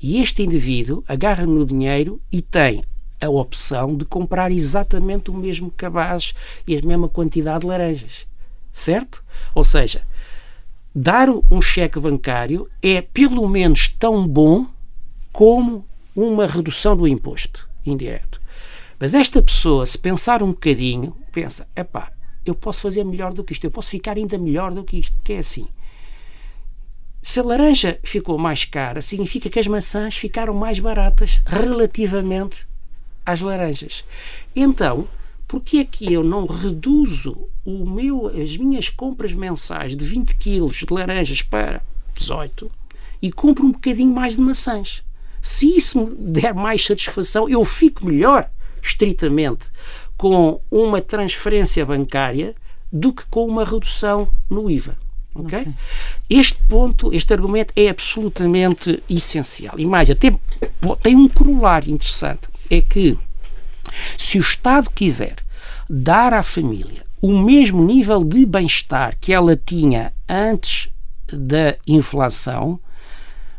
E 0.00 0.22
este 0.22 0.44
indivíduo 0.44 1.02
agarra 1.08 1.44
no 1.44 1.66
dinheiro 1.66 2.20
e 2.30 2.40
tem 2.40 2.84
a 3.20 3.28
opção 3.28 3.96
de 3.96 4.04
comprar 4.04 4.52
exatamente 4.52 5.32
o 5.32 5.34
mesmo 5.34 5.68
cabaz 5.68 6.32
e 6.64 6.78
a 6.78 6.80
mesma 6.80 7.08
quantidade 7.08 7.62
de 7.62 7.66
laranjas. 7.66 8.24
Certo? 8.72 9.24
Ou 9.52 9.64
seja, 9.64 10.06
dar 10.94 11.28
um 11.28 11.60
cheque 11.60 11.98
bancário 11.98 12.70
é 12.80 13.02
pelo 13.02 13.48
menos 13.48 13.88
tão 13.98 14.24
bom 14.28 14.64
como 15.32 15.84
uma 16.14 16.46
redução 16.46 16.96
do 16.96 17.08
imposto 17.08 17.68
indireto. 17.84 18.45
Mas 18.98 19.14
esta 19.14 19.42
pessoa, 19.42 19.84
se 19.84 19.98
pensar 19.98 20.42
um 20.42 20.48
bocadinho, 20.48 21.16
pensa: 21.32 21.68
epá, 21.76 22.10
eu 22.44 22.54
posso 22.54 22.80
fazer 22.82 23.04
melhor 23.04 23.32
do 23.32 23.44
que 23.44 23.52
isto, 23.52 23.64
eu 23.64 23.70
posso 23.70 23.90
ficar 23.90 24.16
ainda 24.16 24.38
melhor 24.38 24.72
do 24.72 24.84
que 24.84 24.98
isto, 24.98 25.16
que 25.22 25.34
é 25.34 25.38
assim. 25.38 25.66
Se 27.20 27.40
a 27.40 27.42
laranja 27.42 27.98
ficou 28.04 28.38
mais 28.38 28.64
cara, 28.64 29.02
significa 29.02 29.50
que 29.50 29.58
as 29.58 29.66
maçãs 29.66 30.16
ficaram 30.16 30.54
mais 30.54 30.78
baratas 30.78 31.40
relativamente 31.44 32.66
às 33.24 33.40
laranjas. 33.40 34.04
Então, 34.54 35.08
por 35.48 35.60
que 35.60 35.80
é 35.80 35.84
que 35.84 36.12
eu 36.12 36.22
não 36.22 36.46
reduzo 36.46 37.48
o 37.64 37.84
meu, 37.84 38.28
as 38.28 38.56
minhas 38.56 38.88
compras 38.88 39.34
mensais 39.34 39.96
de 39.96 40.04
20 40.04 40.36
quilos 40.36 40.76
de 40.76 40.86
laranjas 40.88 41.42
para 41.42 41.82
18 42.14 42.70
e 43.20 43.32
compro 43.32 43.66
um 43.66 43.72
bocadinho 43.72 44.14
mais 44.14 44.36
de 44.36 44.40
maçãs? 44.40 45.02
Se 45.42 45.76
isso 45.76 46.00
me 46.00 46.32
der 46.32 46.54
mais 46.54 46.84
satisfação, 46.84 47.48
eu 47.48 47.64
fico 47.64 48.06
melhor, 48.06 48.50
estritamente, 48.86 49.68
com 50.16 50.60
uma 50.70 51.00
transferência 51.00 51.84
bancária 51.84 52.54
do 52.90 53.12
que 53.12 53.26
com 53.26 53.46
uma 53.46 53.64
redução 53.64 54.28
no 54.48 54.70
IVA. 54.70 54.96
Okay? 55.34 55.60
okay? 55.60 55.74
Este 56.30 56.58
ponto, 56.68 57.12
este 57.12 57.32
argumento 57.32 57.72
é 57.76 57.88
absolutamente 57.88 59.02
essencial. 59.08 59.74
E 59.78 59.84
mais, 59.84 60.10
até 60.10 60.34
tem 61.02 61.16
um 61.16 61.28
corolário 61.28 61.92
interessante. 61.92 62.48
É 62.70 62.80
que 62.80 63.18
se 64.16 64.38
o 64.38 64.40
Estado 64.40 64.90
quiser 64.90 65.36
dar 65.88 66.32
à 66.32 66.42
família 66.42 67.04
o 67.20 67.38
mesmo 67.38 67.84
nível 67.84 68.24
de 68.24 68.44
bem-estar 68.44 69.16
que 69.20 69.32
ela 69.32 69.56
tinha 69.56 70.12
antes 70.28 70.88
da 71.32 71.76
inflação, 71.86 72.78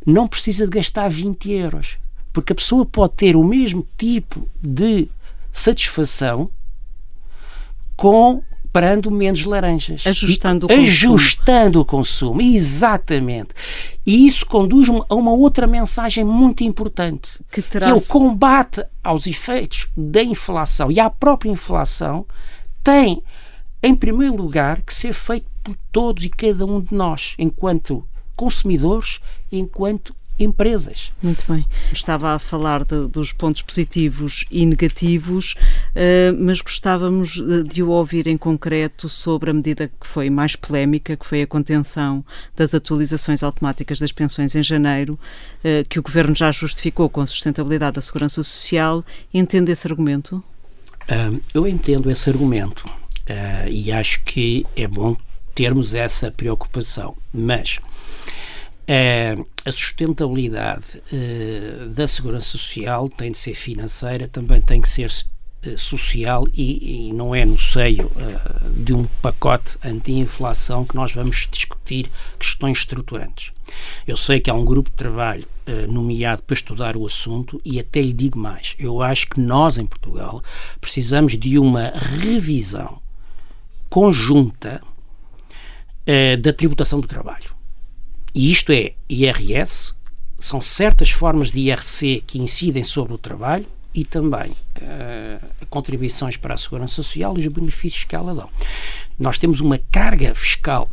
não 0.06 0.28
precisa 0.28 0.66
de 0.66 0.72
gastar 0.72 1.10
20 1.10 1.52
euros. 1.52 1.98
Porque 2.32 2.54
a 2.54 2.56
pessoa 2.56 2.86
pode 2.86 3.13
ter 3.13 3.36
o 3.36 3.44
mesmo 3.44 3.86
tipo 3.98 4.48
de 4.62 5.10
satisfação 5.60 6.50
com 7.96 8.43
comprando 8.78 9.10
menos 9.10 9.43
laranjas. 9.46 10.06
Ajustando 10.06 10.65
o 10.65 10.70
consumo. 10.70 10.88
Ajustando 10.88 11.82
o 11.82 11.86
consumo, 11.86 12.41
exatamente. 12.41 13.50
E 14.06 14.28
isso 14.28 14.46
conduz-me 14.46 15.02
a 15.10 15.15
uma 15.15 15.32
outra 15.32 15.65
mensagem 15.65 16.24
muito 16.24 16.63
importante, 16.63 17.39
que, 17.52 17.62
que 17.62 17.78
é 17.78 17.93
o 17.93 18.02
combate 18.02 18.84
aos 19.04 19.26
efeitos 19.26 19.89
da 19.96 20.24
inflação. 20.24 20.91
E 20.91 21.00
a 21.00 21.10
própria 21.10 21.50
inflação 21.50 22.26
tem, 22.84 23.24
em 23.82 23.96
primeiro 23.96 24.36
lugar, 24.36 24.82
que 24.82 24.93
ser 24.93 25.13
feito 25.13 25.48
por 25.63 25.76
todos 25.91 26.24
e 26.24 26.30
cada 26.30 26.65
um 26.65 26.80
de 26.80 26.93
nós, 26.93 27.36
enquanto 27.39 28.08
consumidores, 28.36 29.20
enquanto 29.52 30.15
empresas. 30.39 31.12
Muito 31.21 31.45
bem. 31.52 31.65
Estava 31.91 32.34
a 32.34 32.39
falar 32.39 32.84
de, 32.84 33.08
dos 33.08 33.32
pontos 33.32 33.62
positivos 33.62 34.45
e 34.52 34.65
negativos, 34.65 35.56
uh, 35.95 36.43
mas 36.43 36.62
gostávamos 36.62 37.41
de 37.67 37.82
o 37.82 37.89
ouvir 37.89 38.28
em 38.28 38.38
concreto 38.38 39.10
sobre 39.10 39.50
a 39.50 39.54
medida 39.54 39.88
que 39.88 40.08
foi 40.08 40.30
mais 40.30 40.56
polémica, 40.56 41.17
que 41.17 41.26
foi 41.26 41.41
a 41.41 41.47
contenção 41.47 42.23
das 42.56 42.73
atualizações 42.73 43.43
automáticas 43.43 44.00
das 44.00 44.12
pensões 44.12 44.56
em 44.56 44.63
janeiro, 44.63 45.19
uh, 45.63 45.88
que 45.89 46.00
o 46.00 46.04
Governo 46.04 46.36
já 46.36 46.52
justificou 46.52 47.10
com 47.10 47.21
a 47.21 47.28
sustentabilidade 47.28 47.95
da 47.95 48.02
segurança 48.02 48.43
social. 48.43 49.04
Entende 49.34 49.71
esse 49.71 49.88
argumento? 49.88 50.43
Uh, 51.10 51.41
eu 51.54 51.67
entendo 51.67 52.12
esse 52.12 52.30
argumento 52.30 52.86
e 53.69 53.91
acho 53.91 54.23
que 54.23 54.65
é 54.73 54.88
bom 54.88 55.17
termos 55.54 55.93
essa 55.93 56.32
preocupação, 56.32 57.13
mas 57.34 57.78
a 59.67 59.71
sustentabilidade 59.71 61.03
uh, 61.12 61.89
da 61.89 62.08
segurança 62.08 62.58
social 62.58 63.10
tem 63.10 63.34
de 63.34 63.38
ser 63.38 63.53
financeira, 63.53 64.25
também 64.25 64.62
tem 64.62 64.80
que 64.80 64.88
ser 64.88 65.12
uh, 65.12 65.77
social 65.77 66.47
e, 66.53 67.10
e, 67.10 67.13
não 67.13 67.36
é 67.36 67.43
no 67.43 67.60
seio 67.60 68.06
uh, 68.08 68.69
de 68.69 68.93
um 68.93 69.03
pacote 69.21 69.77
anti-inflação 69.84 70.86
que 70.86 70.95
nós 70.95 71.13
vamos 71.13 71.49
discutir 71.51 72.10
questões 72.39 72.77
estruturantes. 72.77 73.51
Eu 74.08 74.15
sei 74.15 74.39
que 74.39 74.49
há 74.49 74.53
um 74.53 74.63
grupo 74.63 74.89
de 74.89 74.95
trabalho 74.95 75.45
nomeado 75.89 76.41
para 76.43 76.53
estudar 76.53 76.95
o 76.95 77.06
assunto 77.06 77.62
e 77.65 77.77
até 77.77 78.01
lhe 78.01 78.13
digo 78.13 78.39
mais. 78.39 78.73
Eu 78.80 79.01
acho 79.01 79.27
que 79.27 79.41
nós, 79.41 79.77
em 79.77 79.86
Portugal, 79.86 80.41
precisamos 80.80 81.38
de 81.38 81.60
uma 81.60 81.89
revisão 81.89 83.01
conjunta 83.89 84.82
da 86.41 86.53
tributação 86.53 87.01
do 87.01 87.08
trabalho 87.10 87.57
e 88.38 88.52
isto 88.52 88.71
é 88.71 88.93
IRS, 89.10 89.95
são 90.38 90.62
certas 90.62 91.10
formas 91.10 91.52
de 91.52 91.71
IRC 91.71 92.23
que 92.28 92.38
incidem 92.38 92.84
sobre 92.84 93.15
o 93.15 93.17
trabalho 93.17 93.65
e 93.95 94.06
também 94.06 94.52
uh, 94.52 95.65
contribuições 95.71 96.38
para 96.38 96.54
a 96.54 96.58
segurança 96.58 96.93
social 96.93 97.36
e 97.36 97.39
os 97.39 97.47
benefícios 97.47 98.04
que 98.04 98.15
ela 98.15 98.36
dá. 98.36 98.47
Nós 99.17 99.39
temos 99.39 99.60
uma 99.60 99.80
carga 99.91 100.36
fiscal 100.36 100.88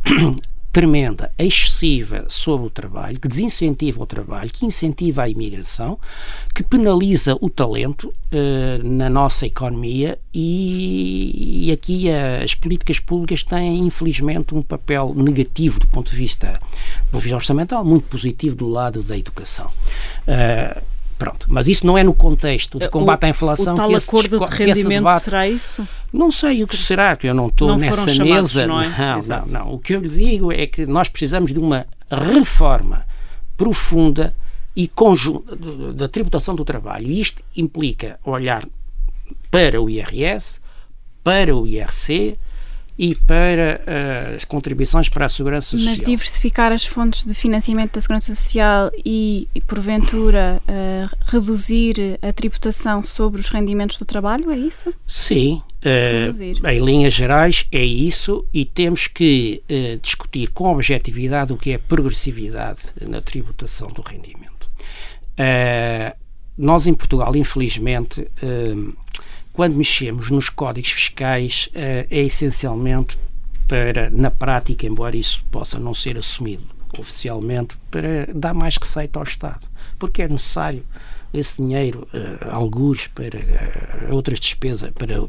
tremenda, 0.75 1.31
excessiva 1.39 2.25
sobre 2.27 2.67
o 2.67 2.69
trabalho, 2.69 3.17
que 3.17 3.29
desincentiva 3.29 4.03
o 4.03 4.05
trabalho, 4.05 4.49
que 4.51 4.65
incentiva 4.65 5.23
a 5.23 5.29
imigração, 5.29 5.97
que 6.53 6.61
penaliza 6.61 7.37
o 7.39 7.49
talento 7.49 8.09
uh, 8.09 8.83
na 8.85 9.09
nossa 9.09 9.45
economia 9.45 10.19
e, 10.33 11.67
e 11.67 11.71
aqui 11.71 12.09
as 12.11 12.53
políticas 12.53 12.99
públicas 12.99 13.41
têm, 13.41 13.87
infelizmente, 13.87 14.53
um 14.53 14.61
papel 14.61 15.13
negativo 15.15 15.79
do 15.79 15.87
ponto 15.87 16.11
de 16.11 16.17
vista, 16.17 16.47
do 16.47 17.11
ponto 17.11 17.21
de 17.21 17.23
vista 17.23 17.37
orçamental, 17.37 17.85
muito 17.85 18.09
positivo 18.09 18.57
do 18.57 18.67
lado 18.67 19.01
da 19.01 19.17
educação. 19.17 19.67
Uh, 20.27 20.94
Pronto, 21.17 21.47
mas 21.49 21.67
isso 21.67 21.87
não 21.87 21.97
é 21.97 22.03
no 22.03 22.13
contexto 22.13 22.77
de 22.77 22.89
combate 22.89 23.23
o, 23.23 23.25
à 23.25 23.29
inflação 23.29 23.73
o 23.73 23.77
tal 23.77 23.89
que 23.89 23.95
esse, 23.95 24.09
acordo 24.09 24.39
de 24.39 24.45
rendimento 24.45 24.99
debate, 24.99 25.23
será 25.23 25.47
isso? 25.47 25.87
Não 26.11 26.29
sei 26.29 26.61
o 26.61 26.67
que 26.67 26.75
será, 26.75 27.15
que 27.15 27.27
eu 27.27 27.33
não 27.33 27.47
estou 27.47 27.69
não 27.69 27.77
nessa 27.77 28.13
mesa. 28.23 28.67
Não, 28.67 28.81
é? 28.81 28.89
não, 28.89 29.21
não, 29.21 29.45
não, 29.47 29.73
O 29.73 29.79
que 29.79 29.93
eu 29.93 30.01
lhe 30.01 30.09
digo 30.09 30.51
é 30.51 30.67
que 30.67 30.85
nós 30.85 31.07
precisamos 31.07 31.53
de 31.53 31.59
uma 31.59 31.85
reforma 32.11 33.05
profunda 33.55 34.35
e 34.75 34.89
conjunta 34.89 35.55
da 35.93 36.09
tributação 36.09 36.53
do 36.53 36.65
trabalho. 36.65 37.07
E 37.07 37.21
isto 37.21 37.41
implica 37.55 38.19
olhar 38.25 38.67
para 39.49 39.81
o 39.81 39.89
IRS, 39.89 40.59
para 41.23 41.55
o 41.55 41.65
IRC, 41.65 42.37
e 42.97 43.13
para 43.13 43.81
uh, 43.81 44.35
as 44.35 44.45
contribuições 44.45 45.09
para 45.09 45.25
a 45.25 45.29
segurança 45.29 45.71
social. 45.71 45.91
Mas 45.91 46.01
diversificar 46.01 46.71
as 46.71 46.85
fontes 46.85 47.25
de 47.25 47.35
financiamento 47.35 47.93
da 47.93 48.01
segurança 48.01 48.33
social 48.33 48.89
e, 49.03 49.49
e 49.53 49.61
porventura, 49.61 50.61
uh, 50.63 51.15
reduzir 51.27 52.17
a 52.21 52.31
tributação 52.31 53.03
sobre 53.03 53.41
os 53.41 53.49
rendimentos 53.49 53.97
do 53.97 54.05
trabalho, 54.05 54.49
é 54.49 54.57
isso? 54.57 54.93
Sim. 55.05 55.61
Uh, 55.83 56.67
em 56.67 56.79
linhas 56.79 57.13
gerais 57.13 57.67
é 57.71 57.83
isso 57.83 58.45
e 58.51 58.65
temos 58.65 59.07
que 59.07 59.61
discutir 60.01 60.49
com 60.49 60.71
objetividade 60.71 61.53
o 61.53 61.57
que 61.57 61.71
é 61.71 61.77
progressividade 61.77 62.79
na 63.07 63.21
tributação 63.21 63.89
do 63.89 64.01
rendimento. 64.01 64.69
nós 66.57 66.87
em 66.87 66.93
Portugal, 66.93 67.35
infelizmente, 67.35 68.27
quando 69.55 69.75
mexemos 69.75 70.29
nos 70.29 70.49
códigos 70.49 70.91
fiscais, 70.91 71.69
eh, 71.73 72.05
é 72.09 72.21
essencialmente 72.21 73.17
para, 73.67 74.09
na 74.09 74.29
prática, 74.29 74.85
embora 74.85 75.15
isso 75.15 75.43
possa 75.49 75.79
não 75.79 75.93
ser 75.93 76.17
assumido 76.17 76.75
oficialmente, 76.99 77.77
para 77.89 78.27
dar 78.33 78.53
mais 78.53 78.77
receita 78.77 79.19
ao 79.19 79.23
Estado. 79.23 79.67
Porque 79.97 80.21
é 80.21 80.27
necessário 80.27 80.83
esse 81.37 81.57
dinheiro, 81.57 82.07
uh, 82.13 82.51
algures, 82.51 83.07
para 83.07 83.37
uh, 83.37 84.15
outras 84.15 84.39
despesas, 84.39 84.91
para 84.91 85.23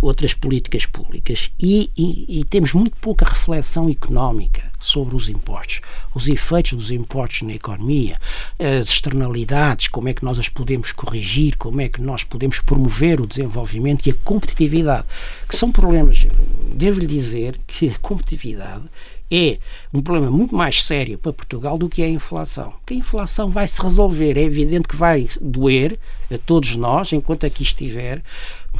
outras 0.00 0.34
políticas 0.34 0.86
públicas. 0.86 1.50
E, 1.60 1.90
e, 1.96 2.40
e, 2.40 2.44
temos 2.44 2.72
muito 2.72 2.96
pouca 3.00 3.24
reflexão 3.24 3.88
económica 3.88 4.70
sobre 4.78 5.16
os 5.16 5.28
impostos, 5.28 5.80
os 6.14 6.28
efeitos 6.28 6.72
dos 6.72 6.90
impostos 6.90 7.42
na 7.42 7.54
economia, 7.54 8.16
as 8.58 8.88
externalidades, 8.88 9.88
como 9.88 10.08
é 10.08 10.14
que 10.14 10.24
nós 10.24 10.38
as 10.38 10.48
podemos 10.48 10.92
corrigir, 10.92 11.56
como 11.56 11.80
é 11.80 11.88
que 11.88 12.00
nós 12.00 12.22
podemos 12.22 12.60
promover 12.60 13.20
o 13.20 13.26
desenvolvimento 13.26 14.06
e 14.06 14.10
a 14.10 14.14
competitividade, 14.24 15.04
que 15.48 15.56
são 15.56 15.72
problemas, 15.72 16.26
devo-lhe 16.72 17.06
dizer 17.06 17.58
que 17.66 17.88
a 17.88 17.98
competitividade 17.98 18.84
é 19.30 19.58
um 19.92 20.00
problema 20.00 20.30
muito 20.30 20.54
mais 20.54 20.82
sério 20.82 21.18
para 21.18 21.32
Portugal 21.32 21.76
do 21.76 21.88
que 21.88 22.02
a 22.02 22.08
inflação. 22.08 22.72
Que 22.86 22.94
a 22.94 22.96
inflação 22.96 23.48
vai 23.48 23.68
se 23.68 23.80
resolver, 23.80 24.36
é 24.36 24.42
evidente 24.42 24.88
que 24.88 24.96
vai 24.96 25.28
doer 25.40 25.98
a 26.32 26.38
todos 26.38 26.76
nós 26.76 27.12
enquanto 27.12 27.44
aqui 27.44 27.62
estiver, 27.62 28.22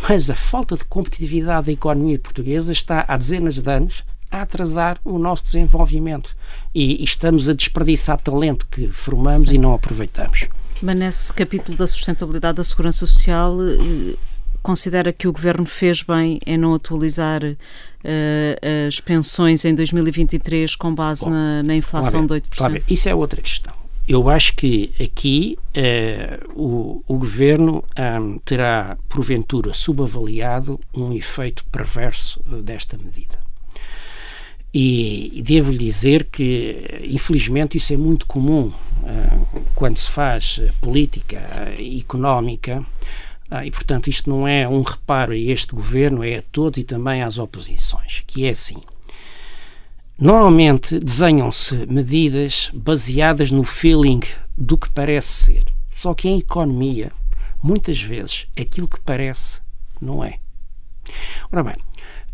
mas 0.08 0.30
a 0.30 0.34
falta 0.34 0.76
de 0.76 0.84
competitividade 0.84 1.66
da 1.66 1.72
economia 1.72 2.18
portuguesa 2.18 2.72
está 2.72 3.04
há 3.06 3.16
dezenas 3.16 3.54
de 3.54 3.70
anos 3.70 4.04
a 4.30 4.42
atrasar 4.42 4.98
o 5.04 5.18
nosso 5.18 5.44
desenvolvimento 5.44 6.36
e, 6.74 7.00
e 7.00 7.04
estamos 7.04 7.48
a 7.48 7.54
desperdiçar 7.54 8.20
talento 8.20 8.66
que 8.70 8.88
formamos 8.88 9.48
Sim. 9.48 9.56
e 9.56 9.58
não 9.58 9.74
aproveitamos. 9.74 10.48
Mas 10.80 10.96
nesse 10.96 11.32
capítulo 11.32 11.76
da 11.76 11.86
sustentabilidade 11.86 12.56
da 12.56 12.64
segurança 12.64 13.04
social, 13.04 13.56
eh, 13.60 14.16
considera 14.62 15.12
que 15.12 15.28
o 15.28 15.32
governo 15.32 15.66
fez 15.66 16.02
bem 16.02 16.38
em 16.46 16.56
não 16.56 16.74
atualizar 16.74 17.42
uh, 17.44 18.86
as 18.86 19.00
pensões 19.00 19.64
em 19.64 19.74
2023 19.74 20.74
com 20.76 20.94
base 20.94 21.24
Bom, 21.24 21.30
na, 21.30 21.62
na, 21.62 21.76
inflação 21.76 22.26
ver, 22.26 22.40
de 22.40 22.48
8%? 22.48 22.82
Isso 22.88 23.08
é 23.08 23.14
outra 23.14 23.40
questão. 23.40 23.78
Eu 24.08 24.30
acho 24.30 24.54
que 24.54 24.90
aqui 24.98 25.58
uh, 25.76 26.52
o, 26.58 27.04
o, 27.06 27.18
governo 27.18 27.84
um, 28.20 28.38
terá, 28.38 28.96
porventura, 29.06 29.74
subavaliado 29.74 30.80
um 30.94 31.12
efeito 31.12 31.62
perverso 31.66 32.40
uh, 32.50 32.62
desta 32.62 32.96
medida. 32.96 33.38
E, 34.72 35.38
e 35.38 35.42
devo 35.42 35.70
lhe 35.70 35.76
dizer 35.76 36.24
que, 36.24 37.02
infelizmente, 37.02 37.76
isso 37.76 37.92
é 37.92 37.98
muito 37.98 38.26
comum 38.26 38.68
uh, 39.02 39.62
quando 39.74 39.98
se 39.98 40.08
faz 40.08 40.58
política 40.80 41.38
económica 42.00 42.82
ah, 43.50 43.64
e, 43.64 43.70
portanto, 43.70 44.08
isto 44.08 44.28
não 44.28 44.46
é 44.46 44.68
um 44.68 44.82
reparo 44.82 45.32
a 45.32 45.36
este 45.36 45.74
governo, 45.74 46.22
é 46.22 46.38
a 46.38 46.42
todos 46.52 46.78
e 46.78 46.84
também 46.84 47.22
às 47.22 47.38
oposições, 47.38 48.22
que 48.26 48.44
é 48.44 48.50
assim. 48.50 48.80
Normalmente 50.18 50.98
desenham-se 50.98 51.86
medidas 51.86 52.70
baseadas 52.74 53.50
no 53.50 53.64
feeling 53.64 54.20
do 54.56 54.76
que 54.76 54.90
parece 54.90 55.28
ser. 55.28 55.64
Só 55.94 56.12
que 56.12 56.28
em 56.28 56.38
economia, 56.38 57.10
muitas 57.62 58.02
vezes, 58.02 58.46
aquilo 58.60 58.88
que 58.88 59.00
parece 59.00 59.62
não 60.00 60.22
é. 60.22 60.38
Ora 61.50 61.62
bem, 61.62 61.74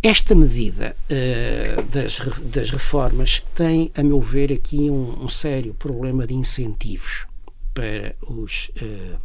esta 0.03 0.35
medida 0.35 0.97
uh, 1.11 1.83
das, 1.85 2.19
das 2.43 2.71
reformas 2.71 3.41
tem, 3.55 3.93
a 3.97 4.03
meu 4.03 4.21
ver, 4.21 4.53
aqui 4.53 4.91
um, 4.91 5.23
um 5.25 5.29
sério 5.29 5.75
problema 5.75 6.27
de 6.27 6.35
incentivos 6.35 7.27
para 7.73 8.17
os 8.23 8.71
uh, 8.83 9.19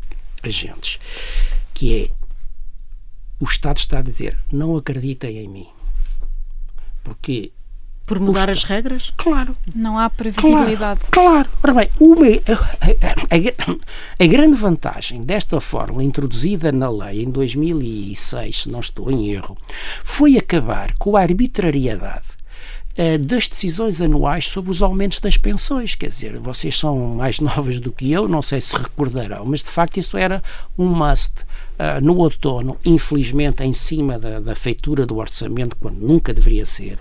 agentes 0.43 0.99
que 1.79 1.95
é 1.95 2.09
o 3.39 3.45
Estado 3.45 3.77
está 3.77 3.99
a 3.99 4.01
dizer 4.01 4.37
não 4.51 4.75
acreditem 4.75 5.37
em 5.37 5.47
mim. 5.47 5.67
Porque 7.01 7.53
por 8.05 8.19
mudar 8.19 8.49
as 8.49 8.65
regras? 8.65 9.13
Claro. 9.15 9.55
Não 9.73 9.97
há 9.97 10.09
previsibilidade. 10.09 10.99
Claro. 11.09 11.47
claro. 11.47 11.49
Ora 11.63 11.73
bem, 11.73 11.89
uma, 12.01 12.25
a, 12.25 13.35
a, 13.35 14.25
a, 14.25 14.27
grande 14.27 14.57
vantagem 14.57 15.21
desta 15.21 15.61
fórmula 15.61 16.03
introduzida 16.03 16.69
na 16.69 16.89
lei 16.89 17.23
em 17.23 17.31
2006, 17.31 18.63
se 18.63 18.69
não 18.69 18.81
estou 18.81 19.09
em 19.09 19.29
erro, 19.29 19.57
foi 20.03 20.37
acabar 20.37 20.95
com 20.97 21.15
a 21.15 21.21
arbitrariedade 21.21 22.38
uh, 22.99 23.17
das 23.17 23.47
decisões 23.47 24.01
anuais 24.01 24.45
sobre 24.45 24.71
os 24.71 24.81
aumentos 24.81 25.19
das 25.19 25.37
pensões. 25.37 25.95
Quer 25.95 26.09
dizer, 26.09 26.37
vocês 26.37 26.77
são 26.77 27.15
mais 27.15 27.39
novas 27.41 27.79
do 27.79 27.91
que 27.91 28.11
eu, 28.11 28.27
não 28.27 28.41
sei 28.41 28.59
se 28.59 28.75
recordarão, 28.75 29.45
mas 29.45 29.63
de 29.63 29.69
facto 29.69 29.97
isso 29.97 30.17
era 30.17 30.43
um 30.77 30.85
must. 30.85 31.45
Uh, 31.79 32.03
no 32.03 32.17
outono, 32.17 32.77
infelizmente 32.85 33.63
em 33.63 33.71
cima 33.71 34.19
da, 34.19 34.41
da 34.41 34.53
feitura 34.53 35.05
do 35.05 35.15
orçamento, 35.15 35.77
quando 35.77 35.95
nunca 35.95 36.33
deveria 36.33 36.65
ser, 36.65 36.99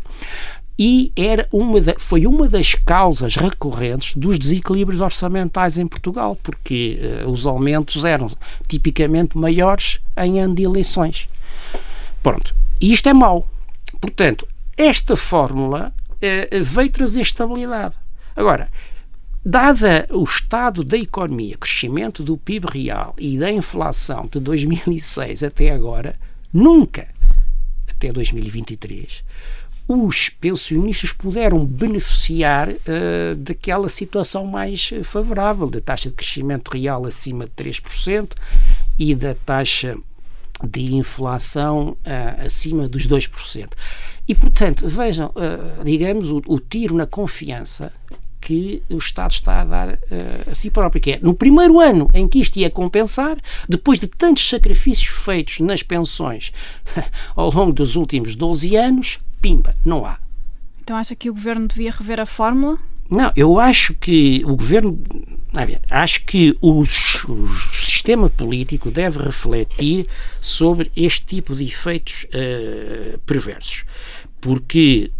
e 0.78 1.12
era 1.16 1.48
uma 1.50 1.80
da, 1.80 1.94
foi 1.98 2.24
uma 2.24 2.48
das 2.48 2.76
causas 2.76 3.34
recorrentes 3.34 4.14
dos 4.14 4.38
desequilíbrios 4.38 5.00
orçamentais 5.00 5.76
em 5.76 5.88
Portugal, 5.88 6.38
porque 6.40 7.00
uh, 7.24 7.28
os 7.28 7.44
aumentos 7.44 8.04
eram 8.04 8.30
tipicamente 8.68 9.36
maiores 9.36 10.00
em 10.16 10.38
ano 10.38 10.54
de 10.54 10.62
eleições. 10.62 11.28
Pronto. 12.22 12.54
E 12.80 12.92
isto 12.92 13.08
é 13.08 13.14
mau. 13.14 13.48
Portanto, 14.00 14.46
esta 14.78 15.16
fórmula 15.16 15.92
uh, 16.12 16.64
veio 16.64 16.90
trazer 16.90 17.20
estabilidade. 17.20 17.96
Agora, 18.34 18.70
Dada 19.44 20.06
o 20.10 20.24
estado 20.24 20.84
da 20.84 20.98
economia, 20.98 21.56
crescimento 21.56 22.22
do 22.22 22.36
PIB 22.36 22.66
real 22.70 23.14
e 23.16 23.38
da 23.38 23.50
inflação 23.50 24.28
de 24.30 24.40
2006 24.40 25.42
até 25.42 25.70
agora, 25.70 26.18
nunca, 26.52 27.08
até 27.88 28.12
2023, 28.12 29.24
os 29.88 30.28
pensionistas 30.28 31.12
puderam 31.12 31.64
beneficiar 31.64 32.68
uh, 32.68 33.34
daquela 33.38 33.88
situação 33.88 34.44
mais 34.44 34.90
favorável, 35.02 35.70
da 35.70 35.80
taxa 35.80 36.10
de 36.10 36.14
crescimento 36.14 36.68
real 36.68 37.06
acima 37.06 37.46
de 37.46 37.52
3% 37.52 38.32
e 38.98 39.14
da 39.14 39.34
taxa 39.34 39.96
de 40.62 40.94
inflação 40.94 41.96
uh, 42.04 42.44
acima 42.44 42.86
dos 42.86 43.08
2%. 43.08 43.68
E, 44.28 44.34
portanto, 44.34 44.86
vejam, 44.86 45.28
uh, 45.28 45.82
digamos, 45.82 46.30
o, 46.30 46.42
o, 46.46 46.60
tiro 46.60 46.94
na 46.94 47.06
confiança 47.06 47.90
que 48.38 48.82
o 48.90 48.98
Estado 48.98 49.32
está 49.32 49.62
a 49.62 49.64
dar 49.64 49.88
uh, 49.94 50.50
a 50.50 50.54
si 50.54 50.70
próprio, 50.70 51.00
que 51.00 51.12
é 51.12 51.18
no 51.20 51.32
primeiro 51.32 51.80
ano 51.80 52.10
em 52.12 52.28
que 52.28 52.38
isto 52.38 52.58
ia 52.58 52.70
compensar, 52.70 53.38
depois 53.66 53.98
de 53.98 54.06
tantos 54.06 54.46
sacrifícios 54.46 55.08
feitos 55.08 55.60
nas 55.60 55.82
pensões 55.82 56.52
ao 57.34 57.50
longo 57.50 57.72
dos 57.72 57.96
últimos 57.96 58.36
12 58.36 58.76
anos, 58.76 59.18
pimba, 59.40 59.74
não 59.82 60.04
há. 60.04 60.18
Então 60.82 60.96
acha 60.96 61.16
que 61.16 61.30
o 61.30 61.34
Governo 61.34 61.66
devia 61.66 61.90
rever 61.90 62.20
a 62.20 62.26
fórmula? 62.26 62.78
Não, 63.10 63.32
eu 63.34 63.58
acho 63.58 63.94
que 63.94 64.42
o 64.44 64.54
Governo, 64.54 65.02
acho 65.90 66.24
que 66.24 66.56
o, 66.60 66.84
sistema 66.84 68.28
político 68.28 68.90
deve 68.90 69.18
refletir 69.18 70.06
sobre 70.40 70.90
este 70.94 71.24
tipo 71.24 71.54
de 71.56 71.64
efeitos 71.64 72.24
uh, 72.24 73.18
perversos, 73.20 73.84
porque 74.40 75.10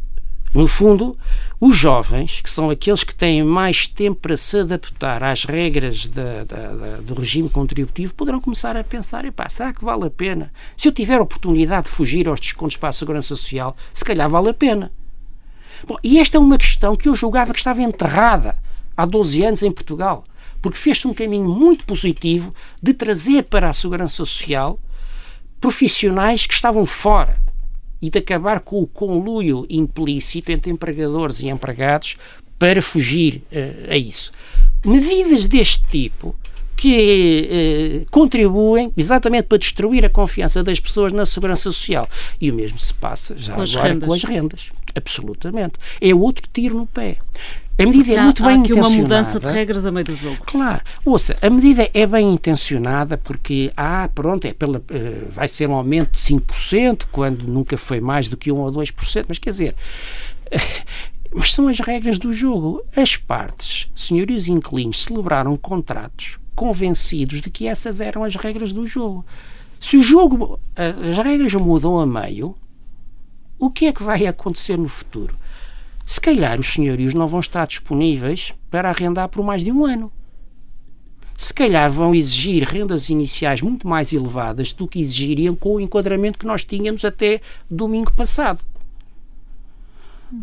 no 0.55 0.67
fundo, 0.67 1.17
os 1.61 1.77
jovens, 1.77 2.41
que 2.41 2.49
são 2.49 2.71
aqueles 2.71 3.05
que 3.05 3.15
têm 3.15 3.43
mais 3.43 3.87
tempo 3.87 4.21
para 4.21 4.37
se 4.37 4.59
adaptar 4.59 5.23
às 5.23 5.45
regras 5.45 6.07
da, 6.07 6.45
da, 6.45 6.75
da, 6.75 6.97
do 6.99 7.15
regime 7.15 7.51
contributivo, 7.51 8.15
poderão 8.15 8.41
começar 8.41 8.77
a 8.77 8.83
pensar: 8.83 9.25
epá, 9.25 9.49
será 9.49 9.73
que 9.73 9.85
vale 9.85 10.07
a 10.07 10.11
pena? 10.11 10.51
Se 10.77 10.89
eu 10.89 10.93
tiver 10.93 11.21
oportunidade 11.21 11.85
de 11.85 11.91
fugir 11.91 12.29
aos 12.29 12.41
descontos 12.41 12.77
para 12.77 12.89
a 12.89 12.93
Segurança 12.93 13.29
Social, 13.29 13.77
se 13.93 14.05
calhar 14.05 14.29
vale 14.29 14.49
a 14.51 14.55
pena. 14.55 14.91
Bom, 15.87 15.97
e 16.03 16.19
esta 16.19 16.37
é 16.37 16.41
uma 16.41 16.59
questão 16.59 16.97
que 16.97 17.09
eu 17.09 17.15
julgava 17.15 17.53
que 17.53 17.59
estava 17.59 17.83
enterrada 17.83 18.57
há 18.97 19.07
12 19.07 19.45
anos 19.45 19.63
em 19.63 19.71
Portugal, 19.71 20.25
porque 20.61 20.79
fez-se 20.79 21.07
um 21.07 21.15
caminho 21.15 21.49
muito 21.49 21.87
positivo 21.87 22.55
de 22.83 22.93
trazer 22.93 23.45
para 23.45 23.69
a 23.69 23.73
Segurança 23.73 24.17
Social 24.17 24.79
profissionais 25.61 26.47
que 26.47 26.55
estavam 26.55 26.87
fora 26.87 27.41
e 28.01 28.11
de 28.11 28.19
acabar 28.19 28.61
com 28.61 28.81
o 28.81 28.87
conluio 28.87 29.67
implícito 29.69 30.53
entre 30.53 30.71
empregadores 30.71 31.41
e 31.41 31.49
empregados 31.49 32.17
para 32.59 32.81
fugir 32.81 33.43
uh, 33.53 33.93
a 33.93 33.97
isso. 33.97 34.33
Medidas 34.85 35.47
deste 35.47 35.85
tipo 35.89 36.35
que 36.77 38.05
uh, 38.07 38.11
contribuem 38.11 38.93
exatamente 38.97 39.45
para 39.45 39.59
destruir 39.59 40.05
a 40.05 40.09
confiança 40.09 40.63
das 40.63 40.79
pessoas 40.79 41.13
na 41.13 41.27
segurança 41.27 41.65
social. 41.65 42.09
E 42.41 42.51
o 42.51 42.55
mesmo 42.55 42.79
se 42.79 42.95
passa 42.95 43.37
já 43.37 43.55
com 43.55 43.63
agora 43.63 43.97
com 43.97 44.13
as 44.13 44.23
rendas. 44.23 44.71
Absolutamente. 44.99 45.75
É 46.01 46.15
outro 46.15 46.49
tiro 46.53 46.79
no 46.79 46.87
pé. 46.87 47.17
A 47.81 47.87
medida 47.87 48.13
é 48.13 48.23
muito 48.23 48.43
bem 48.43 48.61
aqui 48.61 48.73
intencionada. 48.73 48.89
uma 48.89 49.03
mudança 49.03 49.39
de 49.39 49.47
regras 49.47 49.87
a 49.87 49.93
meio 49.93 50.05
do 50.05 50.17
jogo. 50.17 50.39
Claro. 50.45 50.83
Ouça, 51.05 51.37
a 51.41 51.49
medida 51.49 51.89
é 51.95 52.07
bem 52.07 52.35
intencionada 52.35 53.17
porque, 53.17 53.73
ah, 53.77 54.11
pronto, 54.13 54.47
é 54.47 54.53
pela, 54.53 54.79
uh, 54.79 55.31
vai 55.31 55.47
ser 55.47 55.69
um 55.71 55.75
aumento 55.75 56.11
de 56.11 56.19
5%, 56.19 57.07
quando 57.13 57.45
nunca 57.45 57.77
foi 57.77 58.01
mais 58.01 58.27
do 58.27 58.37
que 58.37 58.51
1 58.51 58.57
ou 58.57 58.73
2%, 58.73 59.27
mas 59.29 59.39
quer 59.39 59.51
dizer. 59.51 59.77
mas 61.33 61.55
são 61.55 61.69
as 61.69 61.79
regras 61.79 62.19
do 62.19 62.33
jogo. 62.33 62.83
As 62.97 63.17
partes, 63.17 63.89
senhorios 63.95 64.49
inquilinos, 64.49 65.05
celebraram 65.05 65.57
contratos 65.57 66.37
convencidos 66.57 67.41
de 67.41 67.49
que 67.49 67.69
essas 67.69 68.01
eram 68.01 68.25
as 68.25 68.35
regras 68.35 68.73
do 68.73 68.85
jogo. 68.85 69.25
Se 69.79 69.97
o 69.97 70.03
jogo, 70.03 70.59
eh, 70.75 70.93
as 71.13 71.19
regras 71.19 71.55
mudam 71.55 72.01
a 72.01 72.05
meio, 72.05 72.57
o 73.59 73.71
que 73.71 73.87
é 73.87 73.93
que 73.93 74.03
vai 74.03 74.27
acontecer 74.27 74.79
no 74.79 74.89
futuro? 74.89 75.37
se 76.09 76.19
calhar 76.23 76.59
os 76.59 76.69
senhorios 76.69 77.13
não 77.13 77.27
vão 77.27 77.39
estar 77.39 77.67
disponíveis 77.67 78.55
para 78.71 78.89
arrendar 78.89 79.29
por 79.29 79.45
mais 79.45 79.63
de 79.63 79.71
um 79.71 79.85
ano. 79.85 80.11
se 81.37 81.53
calhar 81.53 81.93
vão 81.93 82.15
exigir 82.15 82.63
rendas 82.67 83.11
iniciais 83.11 83.61
muito 83.61 83.87
mais 83.87 84.11
elevadas 84.15 84.73
do 84.73 84.89
que 84.89 85.03
exigiriam 85.03 85.55
com 85.55 85.75
o 85.75 85.81
enquadramento 85.81 86.39
que 86.39 86.47
nós 86.47 86.65
tínhamos 86.65 87.05
até 87.05 87.43
domingo 87.71 88.11
passado. 88.15 88.61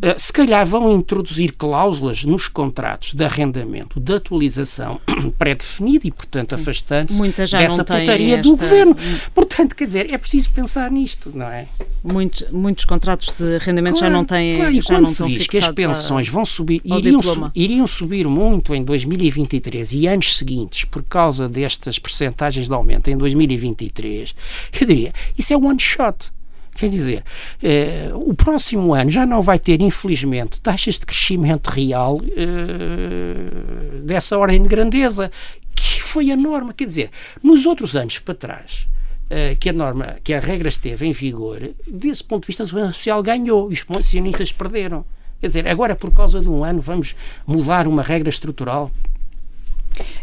Eh, 0.01 0.15
se 0.17 0.33
calhar 0.33 0.65
vão 0.65 0.91
introduzir 0.95 1.53
cláusulas 1.53 2.23
nos 2.23 2.47
contratos 2.47 3.13
de 3.13 3.23
arrendamento 3.23 3.99
de 3.99 4.13
atualização 4.13 4.99
pré-definida 5.37 6.07
e, 6.07 6.11
portanto, 6.11 6.55
afastando-se 6.55 7.21
dessa 7.51 7.83
putaria 7.83 8.37
esta... 8.37 8.49
do 8.49 8.57
governo. 8.57 8.95
Portanto, 9.33 9.75
quer 9.75 9.85
dizer, 9.85 10.11
é 10.11 10.17
preciso 10.17 10.49
pensar 10.51 10.89
nisto, 10.89 11.31
não 11.33 11.47
é? 11.47 11.67
Muitos, 12.03 12.49
muitos 12.51 12.85
contratos 12.85 13.33
de 13.33 13.55
arrendamento 13.55 13.99
claro, 13.99 14.13
já 14.13 14.17
não 14.17 14.25
têm. 14.25 14.55
Claro, 14.55 14.71
e 14.71 14.81
já 14.81 14.87
quando 14.87 15.01
não 15.01 15.07
se 15.07 15.25
diz 15.25 15.47
que 15.47 15.57
as 15.57 15.69
pensões 15.69 16.29
a... 16.29 16.31
vão 16.31 16.45
subir, 16.45 16.81
iriam, 16.83 17.21
su, 17.21 17.51
iriam 17.53 17.87
subir 17.87 18.27
muito 18.27 18.73
em 18.73 18.83
2023 18.83 19.93
e 19.93 20.07
anos 20.07 20.37
seguintes 20.37 20.85
por 20.85 21.03
causa 21.03 21.47
destas 21.47 21.99
percentagens 21.99 22.67
de 22.67 22.73
aumento 22.73 23.09
em 23.09 23.17
2023, 23.17 24.35
eu 24.79 24.87
diria, 24.87 25.13
isso 25.37 25.53
é 25.53 25.57
one 25.57 25.79
shot. 25.79 26.34
Quer 26.75 26.89
dizer, 26.89 27.23
eh, 27.63 28.11
o 28.13 28.33
próximo 28.33 28.93
ano 28.93 29.09
já 29.09 29.25
não 29.25 29.41
vai 29.41 29.57
ter, 29.57 29.81
infelizmente, 29.81 30.59
taxas 30.59 30.99
de 30.99 31.05
crescimento 31.05 31.69
real 31.69 32.19
eh, 32.35 34.01
dessa 34.03 34.37
ordem 34.37 34.61
de 34.61 34.67
grandeza, 34.67 35.31
que 35.73 36.03
foi 36.03 36.31
a 36.31 36.35
norma. 36.35 36.73
Quer 36.73 36.85
dizer, 36.85 37.09
nos 37.41 37.65
outros 37.65 37.95
anos 37.95 38.19
para 38.19 38.35
trás, 38.35 38.89
eh, 39.29 39.55
que 39.57 39.69
a 39.69 39.73
norma, 39.73 40.17
que 40.21 40.33
a 40.33 40.39
regra 40.39 40.67
esteve 40.67 41.07
em 41.07 41.13
vigor, 41.13 41.59
desse 41.87 42.23
ponto 42.23 42.41
de 42.41 42.47
vista, 42.47 42.63
a 42.63 42.67
segurança 42.67 42.93
social 42.93 43.23
ganhou 43.23 43.69
e 43.69 43.73
os 43.73 43.83
pensionistas 43.83 44.51
perderam. 44.51 45.05
Quer 45.39 45.47
dizer, 45.47 45.67
agora 45.69 45.95
por 45.95 46.11
causa 46.11 46.41
de 46.41 46.49
um 46.49 46.61
ano 46.63 46.81
vamos 46.81 47.15
mudar 47.47 47.87
uma 47.87 48.01
regra 48.01 48.29
estrutural 48.29 48.91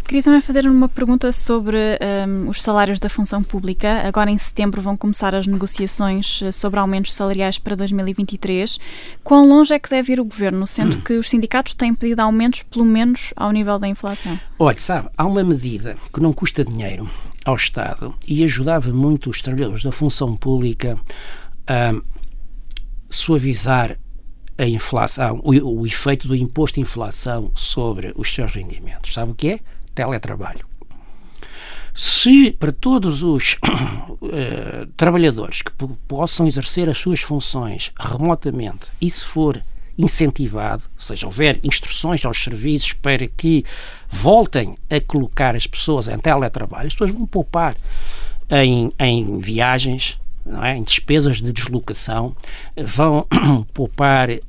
Queria 0.05 0.23
também 0.23 0.41
fazer 0.41 0.67
uma 0.67 0.89
pergunta 0.89 1.33
sobre 1.33 1.79
um, 2.29 2.49
os 2.49 2.63
salários 2.63 3.01
da 3.01 3.09
função 3.09 3.43
pública. 3.43 4.03
Agora, 4.07 4.31
em 4.31 4.37
setembro, 4.37 4.83
vão 4.83 4.97
começar 4.97 5.35
as 5.35 5.47
negociações 5.47 6.43
eh, 6.43 6.53
sobre 6.53 6.79
aumentos 6.79 7.15
salariais 7.15 7.59
para 7.59 7.75
2023. 7.75 8.79
Quão 9.25 9.49
longe 9.49 9.73
é 9.73 9.79
que 9.79 9.89
deve 9.89 10.13
ir 10.13 10.21
o 10.21 10.25
governo, 10.25 10.67
sendo 10.67 10.99
que 11.05 11.15
os 11.15 11.31
sindicatos 11.31 11.75
têm 11.75 11.95
pedido 11.95 12.21
aumentos, 12.21 12.63
pelo 12.63 12.85
menos 12.85 13.33
ao 13.37 13.51
nível 13.53 13.79
da 13.79 13.89
inflação? 13.89 14.39
Olha, 14.59 14.79
sabe, 14.79 15.09
há 15.17 15.25
uma 15.25 15.43
medida 15.43 15.97
que 16.13 16.21
não 16.21 16.33
custa 16.33 16.65
dinheiro 16.65 17.09
ao 17.45 17.57
Estado 17.57 18.15
e 18.29 18.45
ajudava 18.45 18.93
muito 18.93 19.31
os 19.31 19.41
trabalhadores 19.41 19.83
da 19.83 19.93
função 19.93 20.37
pública 20.37 20.99
a 21.67 21.95
suavizar 23.09 23.99
a 24.59 24.65
inflação, 24.67 25.41
o, 25.43 25.81
o 25.81 25.87
efeito 25.87 26.29
do 26.29 26.37
imposto 26.37 26.77
de 26.77 26.83
inflação 26.83 27.51
sobre 27.55 28.13
os 28.17 28.33
seus 28.33 28.55
rendimentos. 28.55 29.15
Sabe 29.15 29.33
o 29.33 29.35
que 29.35 29.49
é? 29.49 29.61
Teletrabalho. 29.95 30.67
Se 31.95 32.53
para 32.53 32.73
todos 32.73 33.23
os 33.23 33.55
uh, 33.55 34.87
trabalhadores 34.97 35.61
que 35.61 35.73
possam 36.09 36.47
exercer 36.47 36.89
as 36.89 36.97
suas 36.97 37.21
funções 37.21 37.93
remotamente 37.99 38.87
se 39.11 39.25
for 39.25 39.63
incentivado, 39.99 40.85
ou 40.95 41.01
seja, 41.01 41.27
houver 41.27 41.61
instruções 41.63 42.25
aos 42.25 42.43
serviços 42.43 42.95
para 42.95 43.27
que 43.27 43.65
voltem 44.11 44.77
a 44.89 45.01
colocar 45.01 45.55
as 45.55 45.67
pessoas 45.67 46.09
em 46.09 46.19
teletrabalho, 46.19 46.87
as 46.87 46.95
pessoas 46.95 47.11
vão 47.11 47.27
poupar 47.27 47.77
em, 48.51 48.91
em 48.99 49.39
viagens, 49.39 50.19
é? 50.63 50.77
em 50.77 50.83
despesas 50.83 51.41
de 51.41 51.53
deslocação, 51.53 52.35
vão 52.77 53.27
poupar, 53.73 54.31
eh, 54.31 54.41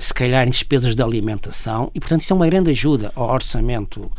se 0.00 0.14
calhar, 0.14 0.46
em 0.46 0.50
despesas 0.50 0.94
de 0.94 1.02
alimentação 1.02 1.90
e, 1.94 2.00
portanto, 2.00 2.20
isso 2.20 2.32
é 2.32 2.36
uma 2.36 2.46
grande 2.46 2.70
ajuda 2.70 3.12
ao 3.14 3.28
orçamento 3.30 4.10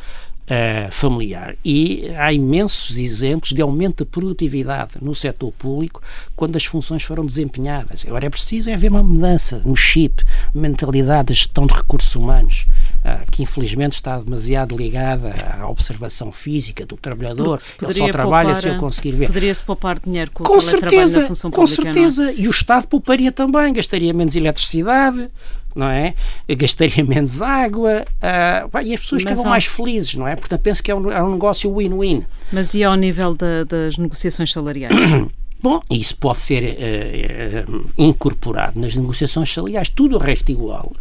eh, 0.54 0.90
familiar. 0.92 1.56
E 1.64 2.12
há 2.18 2.34
imensos 2.34 2.98
exemplos 2.98 3.54
de 3.54 3.62
aumento 3.62 4.04
de 4.04 4.12
produtividade 4.12 4.96
no 5.02 5.16
setor 5.16 5.54
público 5.54 6.02
quando 6.36 6.58
as 6.58 6.66
funções 6.66 7.04
foram 7.04 7.26
desempenhadas. 7.26 8.04
Agora 8.06 8.26
é 8.26 8.30
preciso 8.30 8.70
é 8.70 8.74
haver 8.74 8.92
uma 8.92 9.02
mudança 9.02 9.62
no 9.64 9.78
chip, 9.78 10.26
mentalidade 10.54 11.30
de 11.30 11.36
gestão 11.36 11.66
de 11.66 11.74
recursos 11.74 12.14
humanos. 12.16 12.66
Uh, 13.04 13.32
que 13.32 13.42
infelizmente 13.42 13.94
está 13.94 14.20
demasiado 14.20 14.78
ligada 14.78 15.34
à 15.60 15.68
observação 15.68 16.32
física 16.32 16.86
do 16.86 16.96
trabalhador. 16.96 17.58
Ele 17.82 17.94
só 17.96 18.10
trabalha 18.10 18.54
se 18.54 18.68
eu 18.68 18.78
conseguir 18.78 19.14
ver. 19.14 19.26
Poderia-se 19.26 19.64
poupar 19.64 20.00
dinheiro 20.00 20.30
com, 20.32 20.44
com 20.44 20.58
o 20.58 20.62
certeza, 20.62 21.22
na 21.22 21.28
função 21.28 21.50
com 21.50 21.66
pública. 21.66 21.82
Com 21.82 21.90
é? 21.90 21.94
certeza. 21.94 22.30
É? 22.30 22.36
E 22.36 22.48
o 22.48 22.52
Estado 22.52 22.88
pouparia 22.88 23.32
também, 23.32 23.74
gastaria 23.74 24.14
menos 24.14 24.36
eletricidade, 24.36 25.30
não 25.76 25.88
é? 25.88 26.14
Gastaria 26.48 27.04
menos 27.04 27.42
água 27.42 28.06
uh, 28.22 28.82
e 28.84 28.94
as 28.94 29.00
pessoas 29.00 29.24
ficavam 29.24 29.46
mais 29.46 29.66
felizes, 29.66 30.16
não 30.16 30.28
é? 30.28 30.36
Portanto, 30.36 30.62
penso 30.62 30.84
que 30.84 30.92
é 30.92 30.96
um, 30.96 31.12
é 31.12 31.24
um 31.24 31.32
negócio 31.32 31.76
win-win. 31.76 32.24
Mas 32.52 32.74
e 32.76 32.84
ao 32.84 32.96
nível 32.96 33.34
da, 33.34 33.64
das 33.64 33.98
negociações 33.98 34.52
salariais? 34.52 34.94
Bom, 35.62 35.80
isso 35.92 36.18
pode 36.18 36.42
ser 36.42 36.64
uh, 36.64 37.72
uh, 37.72 37.86
incorporado 37.96 38.80
nas 38.80 38.96
negociações 38.96 39.54
salariais, 39.54 39.90
tudo 39.90 40.16
o 40.16 40.20
resto 40.20 40.52
igual. 40.52 40.92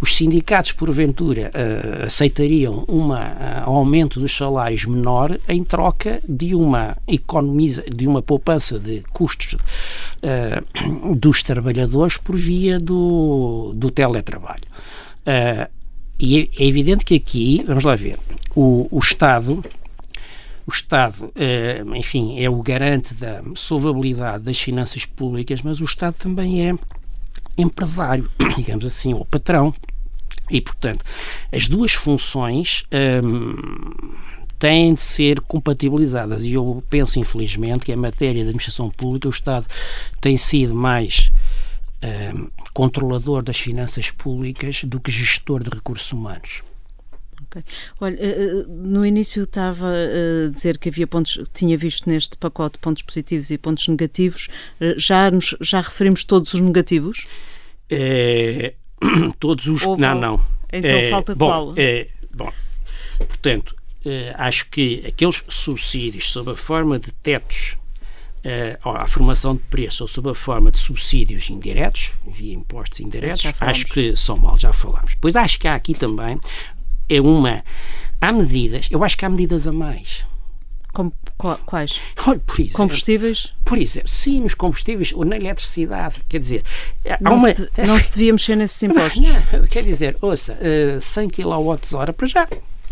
Os 0.00 0.16
sindicatos, 0.16 0.72
porventura, 0.72 1.52
uh, 1.54 2.06
aceitariam 2.06 2.84
um 2.88 3.12
aumento 3.64 4.18
dos 4.18 4.36
salários 4.36 4.84
menor 4.84 5.38
em 5.48 5.62
troca 5.62 6.20
de 6.28 6.56
uma 6.56 6.96
economiza, 7.06 7.84
de 7.88 8.08
uma 8.08 8.20
poupança 8.20 8.80
de 8.80 9.02
custos 9.12 9.56
dos 11.16 11.42
trabalhadores 11.42 12.16
por 12.16 12.36
via 12.36 12.80
do, 12.80 13.72
do 13.76 13.90
teletrabalho. 13.90 14.64
e 16.18 16.50
é 16.58 16.66
evidente 16.66 17.04
que 17.04 17.14
aqui, 17.14 17.62
vamos 17.66 17.84
lá 17.84 17.94
ver, 17.94 18.18
o, 18.54 18.88
o 18.90 18.98
Estado 18.98 19.62
o 20.66 20.70
Estado, 20.70 21.32
eh, 21.34 21.82
enfim, 21.94 22.42
é 22.42 22.48
o 22.48 22.62
garante 22.62 23.14
da 23.14 23.42
solvabilidade 23.54 24.44
das 24.44 24.60
finanças 24.60 25.04
públicas, 25.04 25.62
mas 25.62 25.80
o 25.80 25.84
Estado 25.84 26.14
também 26.14 26.68
é 26.68 26.74
empresário, 27.56 28.28
digamos 28.56 28.84
assim, 28.84 29.14
ou 29.14 29.24
patrão. 29.24 29.74
E, 30.50 30.60
portanto, 30.60 31.04
as 31.52 31.68
duas 31.68 31.92
funções 31.92 32.84
hum, 33.22 33.54
têm 34.58 34.94
de 34.94 35.00
ser 35.00 35.40
compatibilizadas. 35.40 36.44
E 36.44 36.52
eu 36.52 36.82
penso, 36.90 37.18
infelizmente, 37.18 37.84
que 37.84 37.92
em 37.92 37.96
matéria 37.96 38.34
de 38.34 38.40
administração 38.40 38.90
pública 38.90 39.28
o 39.28 39.30
Estado 39.30 39.66
tem 40.20 40.36
sido 40.36 40.74
mais 40.74 41.30
hum, 42.02 42.48
controlador 42.74 43.42
das 43.42 43.58
finanças 43.58 44.10
públicas 44.10 44.82
do 44.84 45.00
que 45.00 45.10
gestor 45.10 45.62
de 45.62 45.70
recursos 45.70 46.10
humanos. 46.12 46.62
Okay. 47.50 47.64
Olha, 48.00 48.14
eh, 48.14 48.28
eh, 48.28 48.64
no 48.68 49.04
início 49.04 49.42
estava 49.42 49.88
a 49.88 50.50
dizer 50.50 50.78
que 50.78 50.88
havia 50.88 51.06
pontos, 51.06 51.36
tinha 51.52 51.76
visto 51.76 52.08
neste 52.08 52.36
pacote 52.36 52.78
pontos 52.78 53.02
positivos 53.02 53.50
e 53.50 53.58
pontos 53.58 53.88
negativos. 53.88 54.48
Eh, 54.80 54.94
já, 54.96 55.28
nos, 55.30 55.56
já 55.60 55.80
referimos 55.80 56.22
todos 56.22 56.54
os 56.54 56.60
negativos? 56.60 57.26
É, 57.90 58.74
todos 59.40 59.66
os. 59.66 59.82
Não, 59.82 60.14
não. 60.14 60.44
Então 60.72 60.90
é, 60.90 61.10
falta 61.10 61.34
bom, 61.34 61.48
qual? 61.48 61.74
É, 61.76 62.06
bom, 62.32 62.52
portanto, 63.18 63.74
acho 64.36 64.70
que 64.70 65.04
aqueles 65.04 65.42
subsídios 65.48 66.30
sob 66.30 66.52
a 66.52 66.56
forma 66.56 67.00
de 67.00 67.10
tetos 67.10 67.76
a 68.82 69.06
formação 69.06 69.54
de 69.54 69.60
preço 69.64 70.04
ou 70.04 70.08
sob 70.08 70.30
a 70.30 70.34
forma 70.34 70.70
de 70.70 70.78
subsídios 70.78 71.50
indiretos, 71.50 72.12
via 72.26 72.54
impostos 72.54 73.00
indiretos, 73.00 73.44
acho 73.60 73.84
que 73.86 74.16
são 74.16 74.36
mal, 74.36 74.58
já 74.58 74.72
falámos. 74.72 75.14
Pois 75.20 75.36
acho 75.36 75.60
que 75.60 75.68
há 75.68 75.74
aqui 75.74 75.92
também 75.92 76.40
é 77.10 77.20
uma. 77.20 77.62
Há 78.20 78.32
medidas, 78.32 78.88
eu 78.90 79.02
acho 79.02 79.18
que 79.18 79.24
há 79.24 79.28
medidas 79.28 79.66
a 79.66 79.72
mais. 79.72 80.24
Como, 80.92 81.12
quais? 81.66 82.00
Olha, 82.26 82.38
por 82.40 82.60
exemplo, 82.60 82.76
combustíveis? 82.76 83.54
Por 83.64 83.78
exemplo, 83.78 84.08
sim, 84.08 84.40
nos 84.40 84.54
combustíveis 84.54 85.12
ou 85.12 85.24
na 85.24 85.36
eletricidade. 85.36 86.16
Quer 86.28 86.40
dizer, 86.40 86.64
não, 87.20 87.36
uma... 87.36 87.54
se, 87.54 87.70
não 87.86 87.98
se 87.98 88.10
devia 88.10 88.32
mexer 88.32 88.56
nesses 88.56 88.82
impostos. 88.82 89.32
Não, 89.52 89.66
quer 89.68 89.84
dizer, 89.84 90.16
ouça, 90.20 90.58
100 91.00 91.24
eh, 91.24 91.28
kWh 91.28 92.12
para 92.16 92.26
já. 92.26 92.48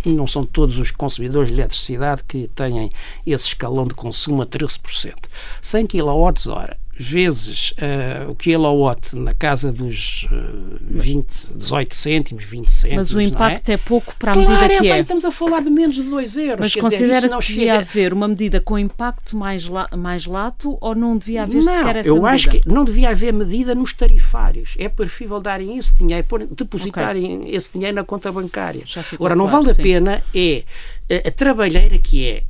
Não 0.06 0.28
são 0.28 0.44
todos 0.44 0.78
os 0.78 0.92
consumidores 0.92 1.48
de 1.48 1.54
eletricidade 1.54 2.22
que 2.26 2.48
têm 2.48 2.88
esse 3.26 3.48
escalão 3.48 3.86
de 3.86 3.94
consumo 3.94 4.42
a 4.42 4.46
13%. 4.46 5.14
100 5.60 5.86
kWh 5.86 6.76
vezes 6.98 7.70
uh, 7.72 8.30
o 8.30 8.34
kilowatt 8.34 9.14
na 9.16 9.32
casa 9.32 9.70
dos 9.70 10.26
uh, 10.32 10.78
20, 10.80 11.54
18 11.54 11.94
cêntimos, 11.94 12.44
20 12.44 12.68
cêntimos. 12.68 12.96
Mas 12.96 13.12
o 13.12 13.20
impacto 13.20 13.68
é? 13.68 13.74
é? 13.74 13.76
pouco 13.76 14.14
para 14.16 14.32
a 14.32 14.34
claro, 14.34 14.50
medida 14.50 14.74
é, 14.74 14.78
que 14.80 14.88
é. 14.88 14.98
Estamos 14.98 15.24
a 15.24 15.30
falar 15.30 15.62
de 15.62 15.70
menos 15.70 15.96
de 15.96 16.02
2 16.02 16.36
euros. 16.36 16.60
Mas 16.60 16.74
considera 16.74 17.28
dizer, 17.28 17.38
que 17.38 17.46
devia 17.46 17.64
chega... 17.64 17.78
haver 17.78 18.12
uma 18.12 18.26
medida 18.26 18.60
com 18.60 18.76
impacto 18.78 19.36
mais, 19.36 19.68
la, 19.68 19.88
mais 19.96 20.26
lato 20.26 20.76
ou 20.80 20.94
não 20.94 21.16
devia 21.16 21.44
haver 21.44 21.62
não, 21.62 21.72
sequer 21.72 21.96
essa 21.96 22.08
eu 22.08 22.14
medida? 22.16 22.34
acho 22.34 22.50
que 22.50 22.62
não 22.66 22.84
devia 22.84 23.10
haver 23.10 23.32
medida 23.32 23.74
nos 23.74 23.92
tarifários. 23.92 24.74
É 24.78 24.88
preferível 24.88 25.40
darem 25.40 25.78
esse 25.78 25.94
dinheiro, 25.94 26.26
depositarem 26.50 27.38
okay. 27.38 27.54
esse 27.54 27.72
dinheiro 27.72 27.94
na 27.94 28.04
conta 28.04 28.32
bancária. 28.32 28.82
Agora, 29.12 29.36
não 29.36 29.46
claro, 29.46 29.64
vale 29.64 29.74
sim. 29.74 29.80
a 29.80 29.84
pena 29.84 30.22
é 30.34 30.64
a, 31.08 31.28
a 31.28 31.30
trabalheira 31.30 31.96
que 31.98 32.26
é 32.26 32.42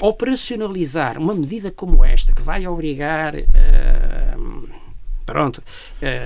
operacionalizar 0.00 1.18
uma 1.18 1.34
medida 1.34 1.70
como 1.70 2.04
esta, 2.04 2.32
que 2.32 2.42
vai 2.42 2.66
obrigar 2.66 3.34
uh, 3.36 4.68
pronto, 5.24 5.62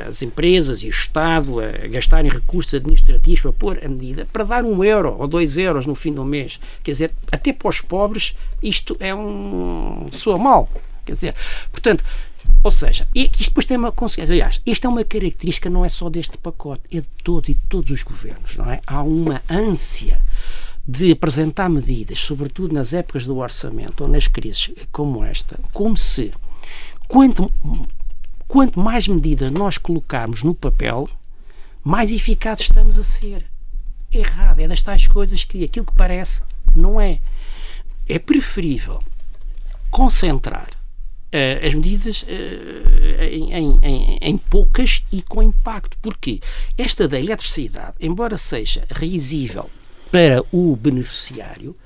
as 0.08 0.22
empresas 0.22 0.82
e 0.82 0.86
o 0.86 0.90
Estado 0.90 1.60
a 1.60 1.86
gastarem 1.88 2.30
recursos 2.30 2.74
administrativos 2.74 3.40
para 3.40 3.52
pôr 3.52 3.84
a 3.84 3.88
medida, 3.88 4.26
para 4.32 4.44
dar 4.44 4.64
um 4.64 4.82
euro 4.82 5.16
ou 5.18 5.28
dois 5.28 5.56
euros 5.56 5.86
no 5.86 5.94
fim 5.94 6.12
do 6.12 6.24
mês. 6.24 6.58
Quer 6.82 6.92
dizer, 6.92 7.14
até 7.30 7.52
para 7.52 7.68
os 7.68 7.80
pobres 7.80 8.34
isto 8.62 8.96
é 8.98 9.14
um 9.14 10.08
soa 10.10 10.38
mal. 10.38 10.68
Quer 11.04 11.12
dizer, 11.12 11.34
portanto, 11.70 12.04
ou 12.64 12.70
seja, 12.70 13.06
isto 13.14 13.50
depois 13.50 13.64
tem 13.64 13.76
uma 13.76 13.92
consequência. 13.92 14.32
Aliás, 14.32 14.60
esta 14.66 14.88
é 14.88 14.90
uma 14.90 15.04
característica 15.04 15.70
não 15.70 15.84
é 15.84 15.88
só 15.88 16.10
deste 16.10 16.36
pacote, 16.38 16.82
é 16.90 17.00
de 17.00 17.08
todos 17.22 17.48
e 17.48 17.54
de 17.54 17.60
todos 17.68 17.90
os 17.90 18.02
governos, 18.02 18.56
não 18.56 18.70
é? 18.70 18.80
Há 18.86 19.02
uma 19.02 19.40
ânsia 19.48 20.20
de 20.86 21.10
apresentar 21.10 21.68
medidas, 21.68 22.20
sobretudo 22.20 22.72
nas 22.72 22.92
épocas 22.92 23.26
do 23.26 23.36
orçamento 23.38 24.02
ou 24.02 24.08
nas 24.08 24.28
crises 24.28 24.70
como 24.92 25.24
esta, 25.24 25.58
como 25.72 25.96
se 25.96 26.30
quanto, 27.08 27.50
quanto 28.46 28.78
mais 28.78 29.08
medidas 29.08 29.50
nós 29.50 29.78
colocarmos 29.78 30.42
no 30.42 30.54
papel, 30.54 31.08
mais 31.82 32.12
eficazes 32.12 32.64
estamos 32.64 32.98
a 32.98 33.02
ser. 33.02 33.44
Errado, 34.12 34.60
é 34.60 34.68
das 34.68 34.82
tais 34.82 35.06
coisas 35.06 35.42
que 35.42 35.64
aquilo 35.64 35.86
que 35.86 35.94
parece 35.94 36.42
não 36.74 37.00
é. 37.00 37.20
É 38.08 38.20
preferível 38.20 39.00
concentrar 39.90 40.68
uh, 40.70 41.66
as 41.66 41.74
medidas 41.74 42.22
uh, 42.22 42.26
em, 43.20 43.78
em, 43.82 44.18
em, 44.20 44.38
poucas 44.38 45.02
e 45.10 45.22
com 45.22 45.42
impacto. 45.42 45.98
Porque 46.00 46.40
esta 46.78 47.08
da 47.08 47.18
eletricidade, 47.18 47.94
embora 48.00 48.36
seja 48.36 48.86
risível 48.90 49.68
para 50.16 50.42
o 50.50 50.74
beneficiário, 50.74 51.76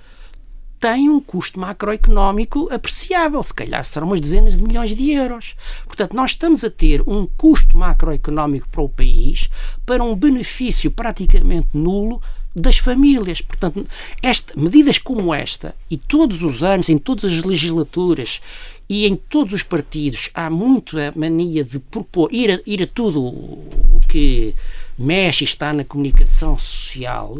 tem 0.78 1.10
um 1.10 1.20
custo 1.20 1.58
macroeconómico 1.58 2.72
apreciável, 2.72 3.42
se 3.42 3.52
calhar 3.52 3.84
serão 3.84 4.06
umas 4.06 4.20
dezenas 4.20 4.56
de 4.56 4.62
milhões 4.62 4.94
de 4.94 5.10
euros. 5.10 5.56
Portanto, 5.84 6.14
nós 6.14 6.30
estamos 6.30 6.62
a 6.62 6.70
ter 6.70 7.02
um 7.08 7.26
custo 7.26 7.76
macroeconómico 7.76 8.68
para 8.68 8.82
o 8.82 8.88
país 8.88 9.50
para 9.84 10.04
um 10.04 10.14
benefício 10.14 10.92
praticamente 10.92 11.70
nulo 11.74 12.22
das 12.54 12.78
famílias. 12.78 13.40
Portanto, 13.40 13.84
esta, 14.22 14.54
medidas 14.56 14.96
como 14.96 15.34
esta, 15.34 15.74
e 15.90 15.96
todos 15.96 16.44
os 16.44 16.62
anos, 16.62 16.88
em 16.88 16.98
todas 16.98 17.24
as 17.24 17.42
legislaturas 17.42 18.40
e 18.88 19.08
em 19.08 19.16
todos 19.16 19.54
os 19.54 19.64
partidos, 19.64 20.30
há 20.34 20.48
muito 20.48 20.96
a 21.00 21.12
mania 21.16 21.64
de 21.64 21.80
propor, 21.80 22.32
ir 22.32 22.48
a, 22.52 22.60
ir 22.64 22.80
a 22.80 22.86
tudo 22.86 23.20
o 23.24 24.00
que 24.08 24.54
mexe 24.96 25.42
e 25.42 25.48
está 25.48 25.72
na 25.72 25.82
comunicação 25.82 26.56
social 26.56 27.36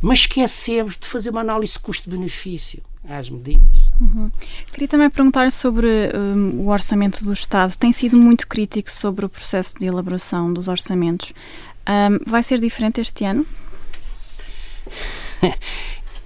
mas 0.00 0.20
esquecemos 0.20 0.96
de 0.96 1.06
fazer 1.06 1.30
uma 1.30 1.40
análise 1.40 1.78
custo-benefício 1.78 2.82
às 3.08 3.30
medidas. 3.30 3.76
Uhum. 4.00 4.30
Queria 4.72 4.88
também 4.88 5.08
perguntar 5.08 5.50
sobre 5.52 5.88
um, 6.14 6.60
o 6.60 6.68
orçamento 6.68 7.24
do 7.24 7.32
Estado. 7.32 7.76
Tem 7.76 7.92
sido 7.92 8.16
muito 8.16 8.46
crítico 8.48 8.90
sobre 8.90 9.24
o 9.24 9.28
processo 9.28 9.78
de 9.78 9.86
elaboração 9.86 10.52
dos 10.52 10.68
orçamentos. 10.68 11.32
Um, 11.88 12.18
vai 12.28 12.42
ser 12.42 12.58
diferente 12.58 13.00
este 13.00 13.24
ano? 13.24 13.46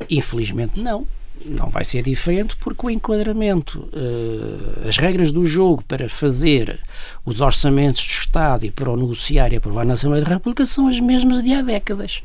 Infelizmente 0.09 0.81
não 0.81 1.07
não 1.45 1.68
vai 1.68 1.84
ser 1.84 2.03
diferente 2.03 2.57
porque 2.57 2.86
o 2.86 2.91
enquadramento, 2.91 3.88
uh, 3.93 4.88
as 4.88 4.99
regras 4.99 5.32
do 5.32 5.45
jogo 5.45 5.82
para 5.86 6.09
fazer 6.09 6.80
os 7.24 7.41
orçamentos 7.41 8.07
do 8.07 8.11
Estado 8.11 8.64
e 8.66 8.70
para 8.70 8.91
o 8.91 8.97
negociar 8.97 9.53
e 9.53 9.57
aprovar 9.57 9.84
na 9.84 9.95
Assembleia 9.95 10.24
da 10.24 10.30
República 10.30 10.66
são 10.66 10.88
as 10.88 11.01
mesmas 11.01 11.43
de 11.43 11.53
há 11.53 11.62
décadas. 11.62 12.22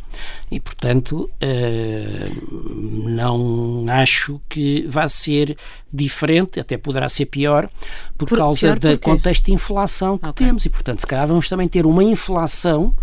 E, 0.52 0.60
portanto, 0.60 1.30
uh, 1.42 3.10
não 3.10 3.86
acho 3.88 4.40
que 4.50 4.86
vá 4.88 5.08
ser 5.08 5.58
diferente, 5.92 6.60
até 6.60 6.78
poderá 6.78 7.08
ser 7.08 7.26
pior, 7.26 7.70
por, 8.18 8.28
por 8.28 8.38
causa 8.38 8.76
do 8.76 9.00
contexto 9.00 9.46
de 9.46 9.54
inflação 9.54 10.18
que 10.18 10.30
okay. 10.30 10.48
temos. 10.48 10.66
E, 10.66 10.70
portanto, 10.70 11.00
se 11.00 11.08
calhar 11.08 11.28
vamos 11.28 11.48
também 11.48 11.68
ter 11.68 11.86
uma 11.86 12.04
inflação 12.04 12.94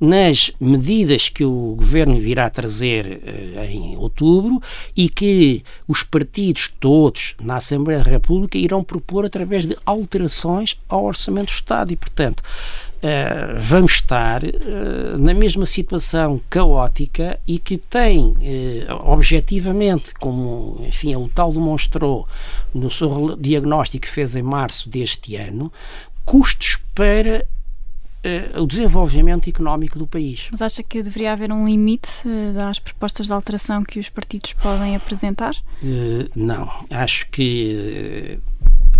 nas 0.00 0.50
medidas 0.58 1.28
que 1.28 1.44
o 1.44 1.74
governo 1.76 2.18
virá 2.18 2.48
trazer 2.48 3.20
uh, 3.22 3.60
em 3.64 3.96
outubro 3.96 4.60
e 4.96 5.08
que 5.08 5.59
os 5.86 6.02
partidos 6.02 6.70
todos 6.80 7.34
na 7.40 7.56
Assembleia 7.56 8.02
da 8.02 8.10
República 8.10 8.58
irão 8.58 8.82
propor 8.82 9.24
através 9.24 9.66
de 9.66 9.76
alterações 9.84 10.76
ao 10.88 11.04
Orçamento 11.04 11.46
do 11.46 11.54
Estado. 11.54 11.92
E, 11.92 11.96
portanto, 11.96 12.42
Uh, 13.00 13.56
vamos 13.58 13.92
estar 13.92 14.42
uh, 14.44 15.16
na 15.18 15.32
mesma 15.32 15.64
situação 15.64 16.38
caótica 16.50 17.40
e 17.48 17.58
que 17.58 17.78
tem, 17.78 18.26
uh, 18.26 19.10
objetivamente, 19.10 20.12
como 20.12 20.84
enfim, 20.86 21.16
o 21.16 21.26
tal 21.34 21.50
demonstrou 21.50 22.28
no 22.74 22.90
seu 22.90 23.38
diagnóstico 23.38 24.02
que 24.02 24.12
fez 24.12 24.36
em 24.36 24.42
março 24.42 24.86
deste 24.90 25.34
ano, 25.34 25.72
custos 26.26 26.78
para 26.94 27.46
o 28.58 28.66
desenvolvimento 28.66 29.48
económico 29.48 29.98
do 29.98 30.06
país. 30.06 30.48
Mas 30.50 30.60
acha 30.60 30.82
que 30.82 31.02
deveria 31.02 31.32
haver 31.32 31.50
um 31.52 31.64
limite 31.64 32.10
às 32.68 32.78
propostas 32.78 33.26
de 33.26 33.32
alteração 33.32 33.82
que 33.82 33.98
os 33.98 34.08
partidos 34.08 34.52
podem 34.54 34.94
apresentar? 34.94 35.56
não. 36.34 36.70
Acho 36.90 37.28
que 37.30 38.38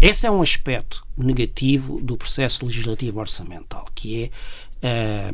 esse 0.01 0.27
é 0.27 0.31
um 0.31 0.41
aspecto 0.41 1.07
negativo 1.17 2.01
do 2.01 2.17
processo 2.17 2.65
legislativo 2.65 3.21
orçamental, 3.21 3.87
que 3.95 4.31
é 4.83 5.33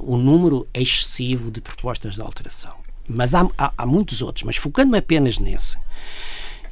o 0.00 0.16
número 0.16 0.68
excessivo 0.72 1.50
de 1.50 1.60
propostas 1.60 2.14
de 2.14 2.20
alteração. 2.20 2.74
Mas 3.08 3.34
há, 3.34 3.48
há, 3.58 3.72
há 3.76 3.86
muitos 3.86 4.22
outros, 4.22 4.44
mas 4.44 4.56
focando-me 4.56 4.98
apenas 4.98 5.38
nesse, 5.38 5.76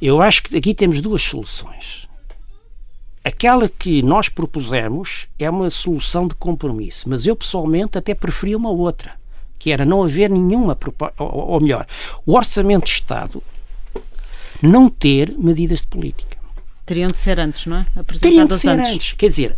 eu 0.01 0.21
acho 0.21 0.43
que 0.43 0.57
aqui 0.57 0.73
temos 0.73 1.01
duas 1.01 1.21
soluções. 1.21 2.02
Aquela 3.23 3.69
que 3.69 4.01
nós 4.01 4.27
propusemos 4.27 5.27
é 5.39 5.49
uma 5.49 5.69
solução 5.69 6.27
de 6.27 6.35
compromisso, 6.35 7.07
mas 7.07 7.25
eu 7.25 7.35
pessoalmente 7.35 7.97
até 7.97 8.13
preferia 8.13 8.57
uma 8.57 8.69
outra, 8.69 9.13
que 9.57 9.71
era 9.71 9.85
não 9.85 10.03
haver 10.03 10.29
nenhuma 10.29 10.75
proposta, 10.75 11.23
ou, 11.23 11.51
ou 11.51 11.61
melhor, 11.61 11.87
o 12.25 12.35
Orçamento 12.35 12.85
de 12.85 12.91
Estado 12.91 13.41
não 14.61 14.89
ter 14.89 15.33
medidas 15.37 15.79
de 15.79 15.87
política. 15.87 16.37
Teriam 16.85 17.09
de 17.09 17.17
ser 17.17 17.39
antes, 17.39 17.65
não 17.65 17.77
é? 17.77 17.85
Teriam 18.19 18.45
de 18.45 18.59
ser 18.59 18.69
antes. 18.69 18.91
antes. 18.91 19.11
Quer 19.13 19.29
dizer, 19.29 19.57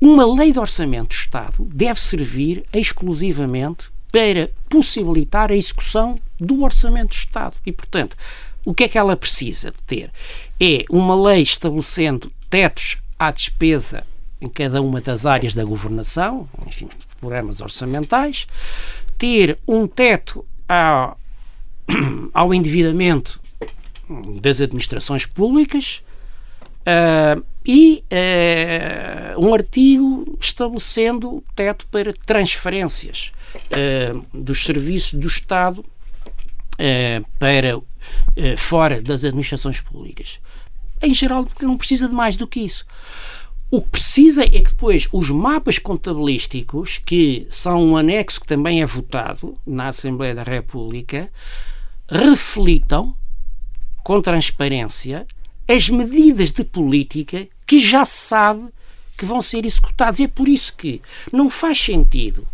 uma 0.00 0.24
lei 0.32 0.52
de 0.52 0.58
orçamento 0.58 1.08
do 1.08 1.18
Estado 1.18 1.64
deve 1.64 2.00
servir 2.00 2.64
exclusivamente 2.72 3.90
para 4.12 4.50
possibilitar 4.68 5.50
a 5.50 5.56
execução 5.56 6.18
do 6.38 6.62
orçamento 6.62 7.08
do 7.08 7.14
Estado. 7.14 7.56
E, 7.66 7.72
portanto, 7.72 8.16
o 8.64 8.72
que 8.72 8.84
é 8.84 8.88
que 8.88 8.98
ela 8.98 9.16
precisa 9.16 9.70
de 9.70 9.82
ter? 9.82 10.12
É 10.60 10.84
uma 10.90 11.14
lei 11.14 11.42
estabelecendo 11.42 12.32
tetos 12.50 12.98
à 13.18 13.30
despesa 13.30 14.04
em 14.40 14.48
cada 14.48 14.82
uma 14.82 15.00
das 15.00 15.24
áreas 15.24 15.54
da 15.54 15.64
governação, 15.64 16.48
enfim, 16.66 16.88
programas 17.20 17.60
orçamentais, 17.60 18.46
ter 19.18 19.58
um 19.68 19.86
teto 19.86 20.44
ao, 20.68 21.18
ao 22.34 22.54
endividamento 22.54 23.40
das 24.40 24.60
administrações 24.60 25.26
públicas 25.26 26.02
uh, 26.80 27.44
e 27.64 28.02
uh, 29.36 29.46
um 29.46 29.54
artigo 29.54 30.36
estabelecendo 30.40 31.44
teto 31.54 31.86
para 31.88 32.12
transferências 32.12 33.32
uh, 33.70 34.24
dos 34.32 34.64
serviços 34.64 35.14
do 35.14 35.28
Estado 35.28 35.84
para 37.38 37.78
fora 38.56 39.02
das 39.02 39.22
administrações 39.22 39.82
públicas. 39.82 40.40
Em 41.02 41.14
geral, 41.14 41.46
não 41.62 41.76
precisa 41.76 42.08
de 42.08 42.14
mais 42.14 42.36
do 42.36 42.46
que 42.46 42.60
isso. 42.60 42.84
O 43.70 43.80
que 43.80 43.88
precisa 43.90 44.42
é 44.42 44.48
que 44.48 44.70
depois 44.70 45.08
os 45.12 45.30
mapas 45.30 45.78
contabilísticos, 45.78 46.98
que 46.98 47.46
são 47.48 47.82
um 47.84 47.96
anexo 47.96 48.40
que 48.40 48.46
também 48.46 48.82
é 48.82 48.86
votado 48.86 49.56
na 49.64 49.88
Assembleia 49.88 50.34
da 50.34 50.42
República, 50.42 51.30
reflitam 52.08 53.14
com 54.02 54.20
transparência 54.20 55.26
as 55.68 55.88
medidas 55.88 56.50
de 56.50 56.64
política 56.64 57.46
que 57.64 57.78
já 57.78 58.04
se 58.04 58.26
sabe 58.26 58.68
que 59.16 59.24
vão 59.24 59.40
ser 59.40 59.64
executadas. 59.64 60.18
E 60.18 60.24
é 60.24 60.28
por 60.28 60.48
isso 60.48 60.74
que 60.76 61.00
não 61.32 61.48
faz 61.48 61.80
sentido 61.80 62.44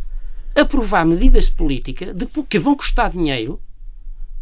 aprovar 0.54 1.06
medidas 1.06 1.46
de 1.46 1.52
política 1.52 2.14
que 2.48 2.58
vão 2.58 2.74
custar 2.74 3.10
dinheiro 3.10 3.58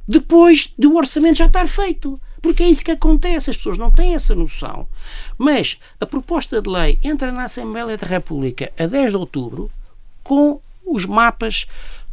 depois 0.08 0.72
do 0.76 0.96
orçamento 0.96 1.38
já 1.38 1.46
estar 1.46 1.68
feito. 1.68 2.20
Porque 2.44 2.62
é 2.62 2.68
isso 2.68 2.84
que 2.84 2.90
acontece, 2.90 3.48
as 3.48 3.56
pessoas 3.56 3.78
não 3.78 3.90
têm 3.90 4.14
essa 4.14 4.34
noção. 4.34 4.86
Mas 5.38 5.78
a 5.98 6.04
proposta 6.04 6.60
de 6.60 6.68
lei 6.68 6.98
entra 7.02 7.32
na 7.32 7.44
Assembleia 7.44 7.96
da 7.96 8.06
República 8.06 8.70
a 8.78 8.84
10 8.84 9.12
de 9.12 9.16
outubro 9.16 9.70
com 10.22 10.60
os 10.84 11.06
mapas 11.06 11.64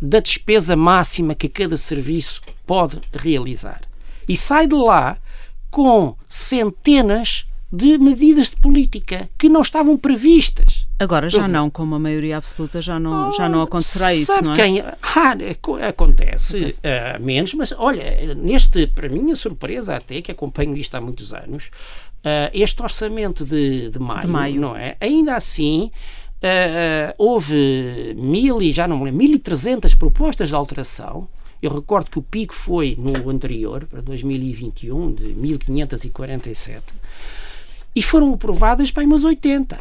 da 0.02 0.22
despesa 0.22 0.74
máxima 0.78 1.36
que 1.36 1.50
cada 1.50 1.76
serviço 1.76 2.42
pode 2.66 3.02
realizar 3.12 3.82
e 4.26 4.34
sai 4.38 4.68
de 4.68 4.76
lá 4.76 5.18
com 5.70 6.16
centenas 6.30 7.46
de 7.72 7.98
medidas 7.98 8.50
de 8.50 8.58
política 8.58 9.30
que 9.38 9.48
não 9.48 9.62
estavam 9.62 9.98
previstas. 9.98 10.88
Agora 11.00 11.30
já 11.30 11.48
não, 11.48 11.70
com 11.70 11.84
uma 11.84 11.98
maioria 11.98 12.38
absoluta 12.38 12.82
já 12.82 13.00
não, 13.00 13.30
oh, 13.30 13.32
já 13.32 13.48
não 13.48 13.62
acontecerá 13.62 14.14
isso, 14.14 14.44
não 14.44 14.54
é? 14.54 14.56
Quem, 14.56 14.82
ah, 14.82 15.32
acontece, 15.50 15.88
acontece. 15.88 16.58
Uh, 16.80 17.24
menos, 17.24 17.54
mas 17.54 17.74
olha, 17.78 18.36
neste, 18.36 18.88
para 18.88 19.08
minha 19.08 19.36
surpresa 19.36 19.96
até, 19.96 20.22
que 20.22 20.32
acompanho 20.32 20.76
isto 20.76 20.96
há 20.96 21.02
muitos 21.02 21.34
anos, 21.34 21.72
este 22.54 22.84
orçamento 22.84 23.44
de, 23.44 23.90
de, 23.90 23.98
maio, 23.98 24.22
de, 24.22 24.28
maio, 24.28 24.62
não 24.62 24.76
é? 24.76 24.96
Ainda 25.00 25.36
assim, 25.36 25.90
Uh, 26.42 27.14
houve 27.20 28.16
mil 28.18 28.64
e 28.64 28.72
já 28.72 28.88
não 28.88 28.98
me 28.98 29.12
lembro, 29.12 29.24
1.300 29.28 29.96
propostas 29.96 30.50
de 30.50 30.56
alteração. 30.56 31.30
Eu 31.62 31.72
recordo 31.72 32.10
que 32.10 32.18
o 32.18 32.24
pico 32.24 32.56
foi 32.56 32.98
no 32.98 33.30
anterior, 33.30 33.86
para 33.86 34.02
2021, 34.02 35.14
de 35.14 35.26
1.547, 35.36 36.82
e 37.96 38.02
foram 38.02 38.34
aprovadas 38.34 38.92
para 38.92 39.04
umas 39.04 39.24
80. 39.24 39.80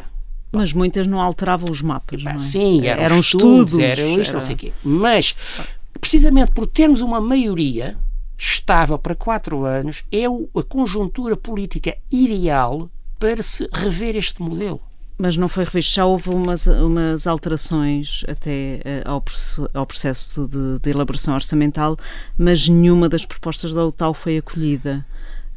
Mas 0.51 0.73
muitas 0.73 1.07
não 1.07 1.19
alteravam 1.21 1.71
os 1.71 1.81
mapas, 1.81 2.23
não 2.23 2.31
é? 2.31 2.37
Sim, 2.37 2.85
eram, 2.85 3.03
eram 3.03 3.19
estudos, 3.19 3.73
estudos, 3.73 3.79
eram 3.79 4.19
isto, 4.19 4.31
era... 4.31 4.39
não 4.39 4.45
sei 4.45 4.55
o 4.55 4.57
quê. 4.57 4.73
Mas, 4.83 5.35
precisamente 5.99 6.51
por 6.51 6.67
termos 6.67 6.99
uma 7.01 7.21
maioria 7.21 7.97
estável 8.37 8.97
para 8.97 9.15
quatro 9.15 9.63
anos, 9.65 10.03
é 10.11 10.25
a 10.25 10.63
conjuntura 10.63 11.37
política 11.37 11.95
ideal 12.11 12.89
para 13.17 13.41
se 13.41 13.69
rever 13.71 14.15
este 14.15 14.41
modelo 14.41 14.81
mas 15.21 15.37
não 15.37 15.47
foi 15.47 15.65
revisto. 15.65 15.93
Já 15.93 16.03
houve 16.03 16.31
umas, 16.31 16.65
umas 16.65 17.27
alterações 17.27 18.23
até 18.27 18.81
uh, 19.05 19.09
ao, 19.11 19.23
ao, 19.71 19.85
processo 19.85 20.47
de, 20.47 20.79
de, 20.79 20.89
elaboração 20.89 21.35
orçamental, 21.35 21.95
mas 22.35 22.67
nenhuma 22.67 23.07
das 23.07 23.23
propostas 23.23 23.71
da 23.71 23.85
UTAU 23.85 24.15
foi 24.15 24.39
acolhida. 24.39 25.05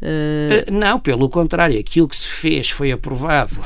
Uh... 0.05 0.71
Não, 0.71 1.01
pelo 1.01 1.31
contrário, 1.31 1.81
aquilo 1.81 2.07
que 2.07 2.17
se 2.17 2.29
fez 2.29 2.69
foi 2.69 2.93
aprovado 2.93 3.59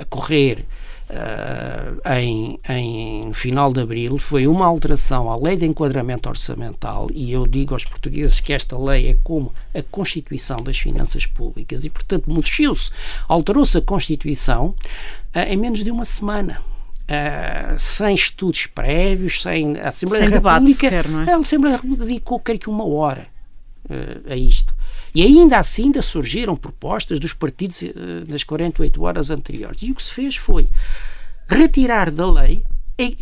a 0.00 0.04
correr 0.04 0.64
uh, 1.10 2.14
em, 2.14 2.58
em, 2.68 3.32
final 3.32 3.72
de 3.72 3.80
abril 3.80 4.18
foi 4.18 4.46
uma 4.46 4.66
alteração 4.66 5.30
à 5.30 5.36
lei 5.36 5.56
de 5.56 5.66
enquadramento 5.66 6.28
orçamental 6.28 7.08
e 7.12 7.32
eu 7.32 7.46
digo 7.46 7.74
aos 7.74 7.84
portugueses 7.84 8.40
que 8.40 8.52
esta 8.52 8.78
lei 8.78 9.08
é 9.08 9.16
como 9.22 9.52
a 9.74 9.82
Constituição 9.82 10.58
das 10.58 10.78
Finanças 10.78 11.26
Públicas 11.26 11.84
e, 11.84 11.90
portanto, 11.90 12.30
mexeu-se, 12.32 12.90
alterou-se 13.28 13.76
a 13.78 13.82
Constituição 13.82 14.74
uh, 15.34 15.40
em 15.48 15.56
menos 15.56 15.82
de 15.82 15.90
uma 15.90 16.04
semana. 16.04 16.62
Uh, 17.10 17.76
sem 17.76 18.14
estudos 18.14 18.68
prévios, 18.68 19.42
sem 19.42 19.80
a 19.80 19.88
Assembleia 19.88 20.28
sem 20.28 20.30
da 20.30 20.52
República. 20.52 20.78
Sequer, 20.78 21.08
não 21.08 21.22
é? 21.22 21.32
A 21.32 21.36
Assembleia 21.38 21.72
da 21.72 21.82
República 21.82 22.06
dedicou, 22.06 22.38
creio 22.38 22.60
que, 22.60 22.70
uma 22.70 22.86
hora 22.86 23.26
a 24.28 24.36
isto. 24.36 24.72
E 25.14 25.22
ainda 25.22 25.58
assim 25.58 25.84
ainda 25.84 26.02
surgiram 26.02 26.56
propostas 26.56 27.18
dos 27.18 27.32
partidos 27.32 27.82
uh, 27.82 27.92
nas 28.28 28.44
48 28.44 29.02
horas 29.02 29.30
anteriores. 29.30 29.82
E 29.82 29.90
o 29.90 29.94
que 29.94 30.02
se 30.02 30.12
fez 30.12 30.36
foi 30.36 30.68
retirar 31.48 32.10
da 32.10 32.30
lei 32.30 32.64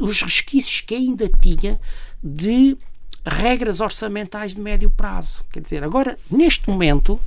os 0.01 0.22
resquícios 0.22 0.80
que 0.80 0.95
ainda 0.95 1.28
tinha 1.41 1.80
de 2.22 2.76
regras 3.24 3.80
orçamentais 3.80 4.55
de 4.55 4.61
médio 4.61 4.91
prazo. 4.91 5.45
Quer 5.53 5.61
dizer, 5.61 5.84
agora, 5.84 6.18
neste 6.30 6.68
momento, 6.68 7.20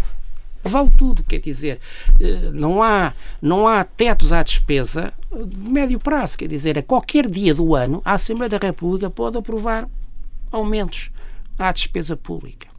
vale 0.64 0.92
tudo. 0.98 1.24
Quer 1.24 1.40
dizer, 1.40 1.80
eh, 2.20 2.52
não 2.52 2.82
há, 2.84 3.14
não 3.42 3.68
há 3.68 3.84
tetos 3.84 4.34
à 4.34 4.44
despesa 4.44 5.14
de 5.32 5.58
médio 5.70 6.00
prazo. 6.00 6.38
Quer 6.38 6.48
dizer, 6.48 6.78
a 6.78 6.84
qualquer 6.84 7.30
dia 7.30 7.54
do 7.54 7.76
ano, 7.76 8.02
a 8.04 8.14
Assembleia 8.14 8.50
da 8.50 8.58
República 8.58 9.10
pode 9.10 9.38
aprovar 9.38 9.88
aumentos 10.52 11.12
à 11.58 11.72
despesa 11.72 12.18
pública. 12.18 12.71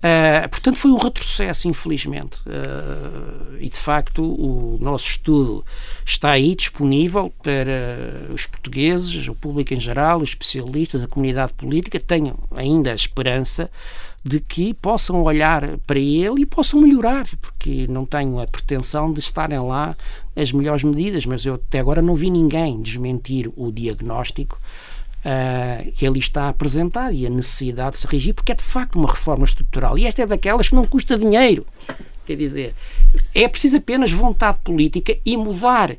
Uh, 0.00 0.48
portanto, 0.48 0.78
foi 0.78 0.90
um 0.90 0.96
retrocesso, 0.96 1.68
infelizmente. 1.68 2.40
Uh, 2.46 3.56
e, 3.60 3.68
de 3.68 3.76
facto, 3.76 4.22
o 4.22 4.78
nosso 4.80 5.06
estudo 5.06 5.64
está 6.06 6.30
aí 6.30 6.54
disponível 6.54 7.30
para 7.42 8.32
os 8.32 8.46
portugueses, 8.46 9.28
o 9.28 9.34
público 9.34 9.74
em 9.74 9.80
geral, 9.80 10.22
os 10.22 10.30
especialistas, 10.30 11.02
a 11.02 11.06
comunidade 11.06 11.52
política. 11.52 12.00
Tenho 12.00 12.38
ainda 12.50 12.92
a 12.92 12.94
esperança 12.94 13.70
de 14.24 14.40
que 14.40 14.72
possam 14.72 15.22
olhar 15.22 15.78
para 15.86 15.98
ele 15.98 16.42
e 16.42 16.46
possam 16.46 16.80
melhorar, 16.80 17.26
porque 17.40 17.86
não 17.86 18.06
tenho 18.06 18.38
a 18.38 18.46
pretensão 18.46 19.12
de 19.12 19.20
estarem 19.20 19.60
lá 19.60 19.96
as 20.34 20.52
melhores 20.52 20.82
medidas, 20.82 21.26
mas 21.26 21.44
eu 21.44 21.54
até 21.54 21.78
agora 21.78 22.00
não 22.00 22.14
vi 22.14 22.30
ninguém 22.30 22.80
desmentir 22.80 23.50
o 23.54 23.70
diagnóstico 23.70 24.58
uh, 25.24 25.92
que 25.92 26.06
ali 26.06 26.20
está 26.20 26.48
apresentado 26.48 27.12
e 27.14 27.26
a 27.26 27.30
necessidade 27.30 27.92
de 27.92 27.98
se 27.98 28.06
regir, 28.06 28.34
porque 28.34 28.52
é 28.52 28.54
de 28.54 28.64
facto 28.64 28.96
uma 28.96 29.10
reforma 29.10 29.44
estrutural. 29.44 29.98
E 29.98 30.06
esta 30.06 30.22
é 30.22 30.26
daquelas 30.26 30.68
que 30.68 30.74
não 30.74 30.84
custa 30.84 31.18
dinheiro. 31.18 31.66
Quer 32.26 32.36
dizer, 32.36 32.74
é 33.34 33.48
preciso 33.48 33.76
apenas 33.76 34.12
vontade 34.12 34.58
política 34.62 35.16
e 35.24 35.36
mudar 35.36 35.96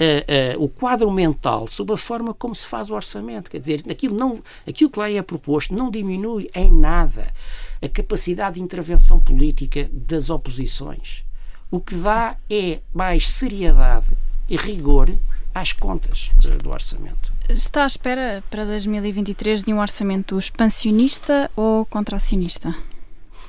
Uh, 0.00 0.58
uh, 0.58 0.64
o 0.64 0.68
quadro 0.68 1.08
mental 1.12 1.68
sobre 1.68 1.94
a 1.94 1.96
forma 1.96 2.34
como 2.34 2.56
se 2.56 2.66
faz 2.66 2.90
o 2.90 2.94
orçamento. 2.94 3.48
Quer 3.48 3.58
dizer, 3.58 3.84
aquilo, 3.88 4.16
não, 4.16 4.42
aquilo 4.66 4.90
que 4.90 4.98
lá 4.98 5.08
é 5.08 5.22
proposto 5.22 5.72
não 5.72 5.92
diminui 5.92 6.48
em 6.56 6.72
nada 6.72 7.32
a 7.80 7.88
capacidade 7.88 8.56
de 8.56 8.62
intervenção 8.62 9.20
política 9.20 9.88
das 9.92 10.28
oposições. 10.28 11.24
O 11.70 11.78
que 11.78 11.94
dá 11.94 12.36
é 12.50 12.80
mais 12.92 13.30
seriedade 13.30 14.08
e 14.48 14.56
rigor 14.56 15.16
às 15.54 15.72
contas 15.72 16.30
do 16.62 16.70
orçamento. 16.70 17.32
Está 17.52 17.84
à 17.84 17.86
espera 17.86 18.42
para 18.48 18.64
2023 18.64 19.62
de 19.62 19.74
um 19.74 19.78
orçamento 19.78 20.38
expansionista 20.38 21.50
ou 21.54 21.84
contracionista? 21.84 22.74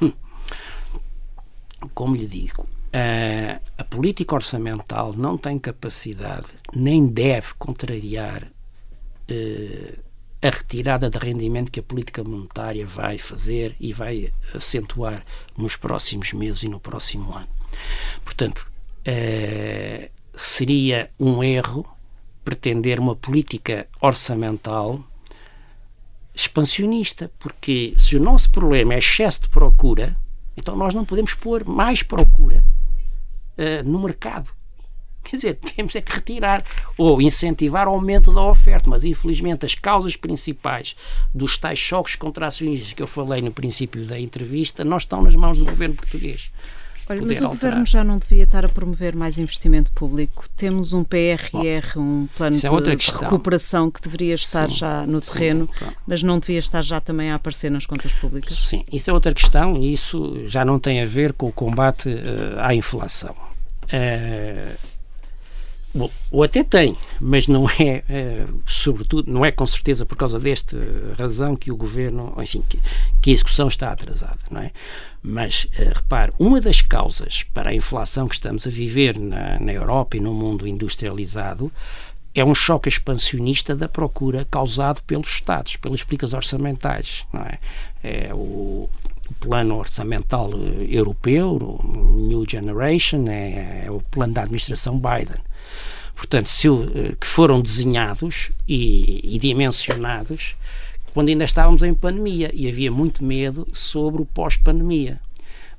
Como 1.94 2.14
lhe 2.14 2.28
digo, 2.28 2.68
a, 2.92 3.62
a 3.78 3.84
política 3.86 4.36
orçamental 4.36 5.14
não 5.14 5.38
tem 5.38 5.58
capacidade 5.58 6.48
nem 6.76 7.08
deve 7.08 7.54
contrariar 7.58 8.44
uh, 8.44 10.04
a 10.42 10.50
retirada 10.50 11.10
de 11.10 11.18
rendimento 11.18 11.72
que 11.72 11.80
a 11.80 11.84
política 11.84 12.26
monetária 12.26 12.86
vai 12.86 13.18
fazer 13.18 13.74
e 13.80 13.94
vai 13.94 14.34
acentuar 14.54 15.24
nos 15.58 15.78
próximos 15.78 16.34
meses 16.34 16.64
e 16.64 16.68
no 16.68 16.80
próximo 16.80 17.34
ano. 17.34 17.48
Portanto, 18.26 18.70
uh, 19.08 20.10
seria 20.36 21.10
um 21.18 21.42
erro 21.42 21.93
pretender 22.44 23.00
uma 23.00 23.16
política 23.16 23.88
orçamental 24.02 25.04
expansionista, 26.36 27.32
porque 27.40 27.94
se 27.98 28.18
o 28.18 28.22
nosso 28.22 28.50
problema 28.50 28.94
é 28.94 28.98
excesso 28.98 29.44
de 29.44 29.50
procura, 29.50 30.16
então 30.58 30.76
nós 30.76 30.94
não 30.94 31.06
podemos 31.06 31.34
pôr 31.34 31.64
mais 31.64 32.02
procura 32.02 32.64
uh, 33.58 33.88
no 33.88 34.00
mercado. 34.00 34.50
Quer 35.24 35.38
dizer, 35.38 35.56
temos 35.56 35.96
é 35.96 36.02
que 36.02 36.12
retirar 36.12 36.66
ou 36.98 37.22
incentivar 37.22 37.88
o 37.88 37.92
aumento 37.92 38.34
da 38.34 38.42
oferta, 38.42 38.90
mas 38.90 39.06
infelizmente 39.06 39.66
as 39.66 39.74
causas 39.74 40.18
principais 40.18 40.96
dos 41.34 41.58
tais 41.58 41.80
choques 41.80 42.16
contracionistas 42.16 42.92
que 42.92 43.02
eu 43.02 43.08
falei 43.08 43.42
no 43.42 43.52
princípio 43.52 44.06
da 44.06 44.20
entrevista 44.20 44.84
não 44.84 44.98
estão 44.98 45.22
nas 45.22 45.36
mãos 45.36 45.58
do 45.58 45.66
governo 45.66 45.96
português. 45.96 46.52
Olha, 47.10 47.22
mas 47.22 47.42
o 47.42 47.46
alterar. 47.46 47.50
Governo 47.50 47.86
já 47.86 48.04
não 48.04 48.18
devia 48.18 48.44
estar 48.44 48.66
a 48.66 48.70
promover 48.70 49.16
mais 49.16 49.38
investimento 49.38 49.92
público. 49.92 50.46
Temos 50.56 50.94
um 50.94 51.04
PRR, 51.04 51.50
Bom, 51.96 52.02
um 52.02 52.28
plano 52.36 52.56
é 52.56 52.96
de, 52.96 53.12
recuperação 53.12 53.92
que 53.92 54.02
deveria 54.02 54.36
estar 54.36 54.70
sim, 54.70 54.78
já 54.78 55.06
no 55.06 55.20
terreno, 55.20 55.70
sim, 55.78 55.86
mas 56.08 56.24
não 56.24 56.40
devia 56.40 56.60
estar 56.60 56.82
já 56.82 57.00
também 57.00 57.32
a 57.32 57.36
aparecer 57.36 57.70
nas 57.70 57.86
contas 57.86 58.14
públicas. 58.14 58.56
Sim, 58.56 58.86
isso 58.92 59.10
é 59.10 59.14
outra 59.14 59.34
questão 59.34 59.78
e 59.78 59.94
isso 59.94 60.48
já 60.48 60.64
não 60.64 60.80
tem 60.80 61.02
a 61.02 61.06
ver 61.06 61.34
com 61.34 61.48
o 61.48 61.52
combate 61.52 62.10
uh, 62.10 62.60
à 62.60 62.74
inflação. 62.74 63.36
Uh, 63.86 64.93
Bom, 65.96 66.10
ou 66.32 66.42
até 66.42 66.64
tem, 66.64 66.98
mas 67.22 67.48
não 67.48 67.70
é, 67.70 68.04
é, 68.10 68.48
sobretudo, 68.66 69.32
não 69.32 69.46
é 69.46 69.52
com 69.52 69.68
certeza 69.68 70.08
por 70.08 70.18
causa 70.18 70.40
desta 70.40 70.76
razão 71.16 71.56
que 71.56 71.72
o 71.72 71.78
governo, 71.78 72.34
enfim, 72.40 72.64
que, 72.68 72.80
que 73.22 73.30
a 73.30 73.34
execução 73.34 73.68
está 73.68 73.92
atrasada, 73.92 74.40
não 74.50 74.62
é? 74.62 74.72
Mas, 75.22 75.66
uh, 75.78 75.94
repare, 75.94 76.34
uma 76.40 76.60
das 76.60 76.82
causas 76.82 77.44
para 77.54 77.70
a 77.70 77.76
inflação 77.76 78.28
que 78.28 78.34
estamos 78.34 78.66
a 78.66 78.72
viver 78.72 79.20
na, 79.20 79.60
na 79.60 79.72
Europa 79.72 80.18
e 80.18 80.20
no 80.20 80.34
mundo 80.34 80.68
industrializado 80.68 81.72
é 82.34 82.44
um 82.44 82.56
choque 82.56 82.90
expansionista 82.90 83.76
da 83.76 83.88
procura 83.88 84.48
causado 84.50 85.04
pelos 85.04 85.30
Estados, 85.30 85.76
pelas 85.76 86.04
políticas 86.04 86.34
orçamentais, 86.34 87.24
não 87.32 87.42
é? 87.42 87.60
É 88.04 88.34
o, 88.34 88.90
o 89.30 89.34
plano 89.40 89.78
orçamental 89.78 90.50
eh, 90.54 90.88
europeu, 90.90 91.52
o 91.52 92.18
New 92.18 92.44
Generation, 92.50 93.26
é, 93.28 93.84
é 93.86 93.92
o 93.92 94.02
plano 94.02 94.34
da 94.34 94.42
administração 94.42 95.00
Biden 95.00 95.40
portanto, 96.16 96.48
se, 96.48 96.68
eh, 96.68 97.16
que 97.20 97.28
foram 97.28 97.62
desenhados 97.62 98.50
e, 98.68 99.36
e 99.36 99.40
dimensionados 99.40 100.56
quando 101.14 101.30
ainda 101.30 101.46
estávamos 101.46 101.84
em 101.84 101.94
pandemia 101.94 102.50
e 102.54 102.68
havia 102.68 102.92
muito 102.92 103.24
medo 103.24 103.68
sobre 103.72 104.22
o 104.22 104.26
pós-pandemia. 104.26 105.20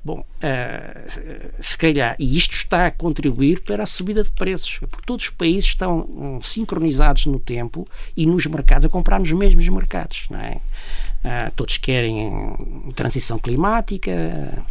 Bom, 0.03 0.19
uh, 0.19 1.53
se 1.59 1.75
calhar, 1.77 2.15
e 2.19 2.37
isto 2.37 2.51
está 2.53 2.85
a 2.85 2.91
contribuir 2.91 3.61
para 3.61 3.81
a 3.81 3.87
subida 3.87 4.23
de 4.23 4.29
preços, 4.31 4.77
porque 4.77 5.03
todos 5.03 5.25
os 5.25 5.31
países 5.31 5.65
estão 5.65 6.01
um, 6.01 6.41
sincronizados 6.43 7.25
no 7.25 7.39
tempo 7.39 7.87
e 8.15 8.27
nos 8.27 8.45
mercados, 8.45 8.85
a 8.85 8.89
comprar 8.89 9.19
nos 9.19 9.33
mesmos 9.33 9.67
mercados, 9.67 10.27
não 10.29 10.39
é? 10.39 10.61
Uh, 11.25 11.51
todos 11.55 11.77
querem 11.77 12.53
transição 12.95 13.39
climática, 13.39 14.63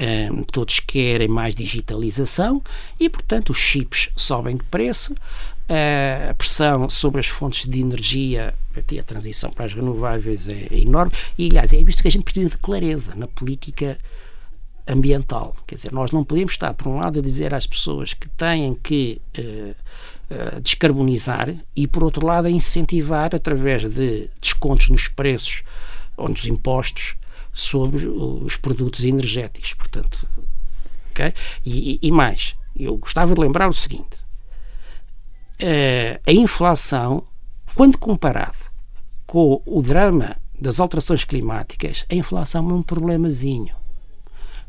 um, 0.00 0.42
todos 0.42 0.80
querem 0.80 1.28
mais 1.28 1.54
digitalização 1.54 2.62
e, 2.98 3.08
portanto, 3.08 3.50
os 3.50 3.58
chips 3.58 4.10
sobem 4.14 4.56
de 4.56 4.64
preço, 4.64 5.12
uh, 5.12 6.30
a 6.30 6.34
pressão 6.34 6.88
sobre 6.90 7.20
as 7.20 7.26
fontes 7.26 7.68
de 7.68 7.80
energia, 7.80 8.54
até 8.76 8.98
a 8.98 9.02
transição 9.02 9.50
para 9.50 9.64
as 9.64 9.74
renováveis 9.74 10.48
é, 10.48 10.66
é 10.70 10.80
enorme, 10.80 11.12
e, 11.38 11.46
aliás, 11.46 11.72
é 11.72 11.82
visto 11.82 12.02
que 12.02 12.08
a 12.08 12.10
gente 12.10 12.24
precisa 12.24 12.50
de 12.50 12.58
clareza 12.58 13.14
na 13.14 13.26
política 13.26 13.98
ambiental. 14.86 15.56
Quer 15.66 15.76
dizer, 15.76 15.92
nós 15.92 16.12
não 16.12 16.24
podemos 16.24 16.52
estar, 16.52 16.72
por 16.74 16.88
um 16.88 16.98
lado, 16.98 17.18
a 17.18 17.22
dizer 17.22 17.52
às 17.54 17.66
pessoas 17.66 18.14
que 18.14 18.28
têm 18.28 18.74
que 18.74 19.20
uh, 19.38 20.60
descarbonizar 20.60 21.54
e, 21.74 21.86
por 21.86 22.04
outro 22.04 22.24
lado, 22.24 22.46
a 22.46 22.50
incentivar 22.50 23.34
através 23.34 23.84
de 23.88 24.28
descontos 24.40 24.88
nos 24.90 25.08
preços 25.08 25.62
ou 26.16 26.28
nos 26.28 26.46
impostos 26.46 27.16
sobre 27.56 28.06
os 28.06 28.56
produtos 28.56 29.04
energéticos. 29.04 29.74
Portanto, 29.74 30.28
ok? 31.10 31.32
E, 31.64 31.98
e 32.02 32.12
mais, 32.12 32.54
eu 32.76 32.96
gostava 32.96 33.34
de 33.34 33.40
lembrar 33.40 33.68
o 33.68 33.74
seguinte: 33.74 34.18
uh, 35.62 36.20
a 36.26 36.32
inflação, 36.32 37.22
quando 37.74 37.98
comparado 37.98 38.70
com 39.26 39.62
o 39.64 39.82
drama 39.82 40.36
das 40.60 40.80
alterações 40.80 41.24
climáticas, 41.24 42.04
a 42.10 42.14
inflação 42.14 42.70
é 42.70 42.74
um 42.74 42.82
problemazinho 42.82 43.74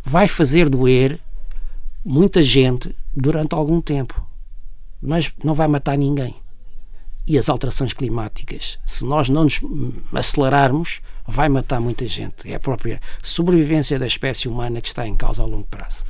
vai 0.08 0.26
fazer 0.26 0.70
doer 0.70 1.20
muita 2.04 2.42
gente 2.42 2.96
durante 3.14 3.54
algum 3.54 3.82
tempo, 3.82 4.26
mas 5.02 5.34
não 5.44 5.54
vai 5.54 5.68
matar 5.68 5.98
ninguém. 5.98 6.34
E 7.28 7.38
as 7.38 7.50
alterações 7.50 7.92
climáticas, 7.92 8.80
se 8.86 9.04
nós 9.04 9.28
não 9.28 9.44
nos 9.44 9.60
acelerarmos, 10.14 11.02
vai 11.28 11.50
matar 11.50 11.80
muita 11.82 12.08
gente. 12.08 12.50
É 12.50 12.56
a 12.56 12.60
própria 12.60 13.02
sobrevivência 13.22 14.00
da 14.00 14.08
espécie 14.08 14.48
humana 14.48 14.82
que 14.82 14.88
está 14.88 15.08
em 15.08 15.16
causa 15.16 15.42
a 15.42 15.46
longo 15.46 15.66
prazo. 15.66 16.04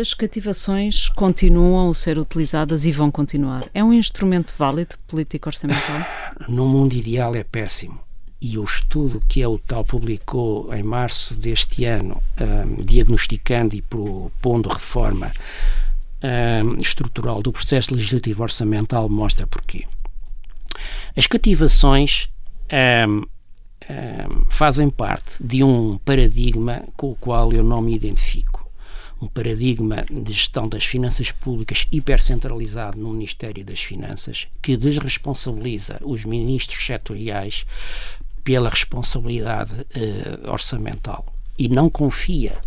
As 0.00 0.12
cativações 0.12 1.08
continuam 1.10 1.90
a 1.90 1.94
ser 1.94 2.18
utilizadas 2.18 2.84
e 2.84 2.90
vão 2.90 3.10
continuar. 3.10 3.64
É 3.72 3.84
um 3.84 3.92
instrumento 3.92 4.52
válido 4.58 4.96
político 5.06 5.48
orçamental? 5.48 6.04
No 6.48 6.68
mundo 6.68 6.92
ideal 6.92 7.34
é 7.34 7.42
péssimo 7.42 7.98
e 8.40 8.58
o 8.58 8.64
estudo 8.64 9.22
que 9.26 9.42
a 9.42 9.48
UTAL 9.48 9.84
publicou 9.84 10.72
em 10.74 10.82
março 10.82 11.34
deste 11.34 11.84
ano, 11.84 12.22
um, 12.38 12.84
diagnosticando 12.84 13.74
e 13.74 13.80
propondo 13.80 14.68
reforma 14.68 15.32
um, 16.22 16.76
estrutural 16.76 17.42
do 17.42 17.52
processo 17.52 17.94
legislativo 17.94 18.42
orçamental, 18.42 19.08
mostra 19.08 19.46
porquê. 19.46 19.86
As 21.16 21.26
cativações 21.26 22.28
um, 23.08 23.22
fazem 24.48 24.90
parte 24.90 25.42
de 25.42 25.62
um 25.62 25.98
paradigma 25.98 26.82
com 26.96 27.10
o 27.10 27.16
qual 27.16 27.52
eu 27.52 27.62
não 27.62 27.80
me 27.80 27.94
identifico 27.94 28.66
um 29.20 29.28
paradigma 29.28 30.04
de 30.10 30.32
gestão 30.32 30.68
das 30.68 30.84
finanças 30.84 31.32
públicas 31.32 31.86
hipercentralizado 31.90 32.98
no 32.98 33.12
Ministério 33.12 33.64
das 33.64 33.80
Finanças, 33.80 34.46
que 34.60 34.76
desresponsabiliza 34.76 35.98
os 36.02 36.24
ministros 36.24 36.84
setoriais 36.84 37.64
pela 38.44 38.68
responsabilidade 38.68 39.72
uh, 39.74 40.50
orçamental 40.50 41.26
e 41.58 41.68
não 41.68 41.88
confia 41.88 42.58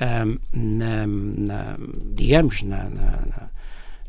um, 0.00 0.38
na, 0.52 1.06
na, 1.06 1.78
digamos, 2.14 2.62
na, 2.62 2.88
na, 2.88 3.50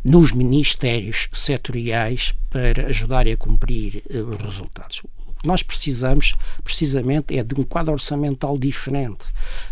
nos 0.04 0.32
ministérios 0.32 1.28
setoriais 1.34 2.34
para 2.49 2.88
ajudarem 2.88 3.34
a 3.34 3.38
cumprir 3.38 4.04
uh, 4.10 4.20
os 4.20 4.38
resultados. 4.38 5.02
Que 5.42 5.48
nós 5.48 5.64
precisamos, 5.64 6.36
precisamente, 6.64 7.38
é 7.38 7.44
de 7.44 7.60
um 7.60 7.64
quadro 7.64 7.94
orçamental 7.94 8.58
diferente. 8.58 9.26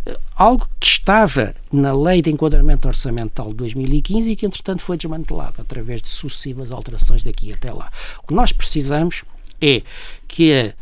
Uh, 0.08 0.20
algo 0.36 0.68
que 0.80 0.88
estava 0.88 1.56
na 1.72 1.94
Lei 1.94 2.22
de 2.22 2.30
Enquadramento 2.30 2.88
Orçamental 2.88 3.50
de 3.50 3.56
2015 3.56 4.30
e 4.30 4.36
que, 4.36 4.46
entretanto, 4.46 4.82
foi 4.82 4.98
desmantelado 4.98 5.62
através 5.62 6.02
de 6.02 6.10
sucessivas 6.10 6.72
alterações 6.72 7.24
daqui 7.24 7.54
até 7.54 7.72
lá. 7.72 7.92
O 8.24 8.28
que 8.28 8.34
nós 8.34 8.52
precisamos 8.52 9.24
é 9.62 9.82
que 10.28 10.54
a 10.54 10.74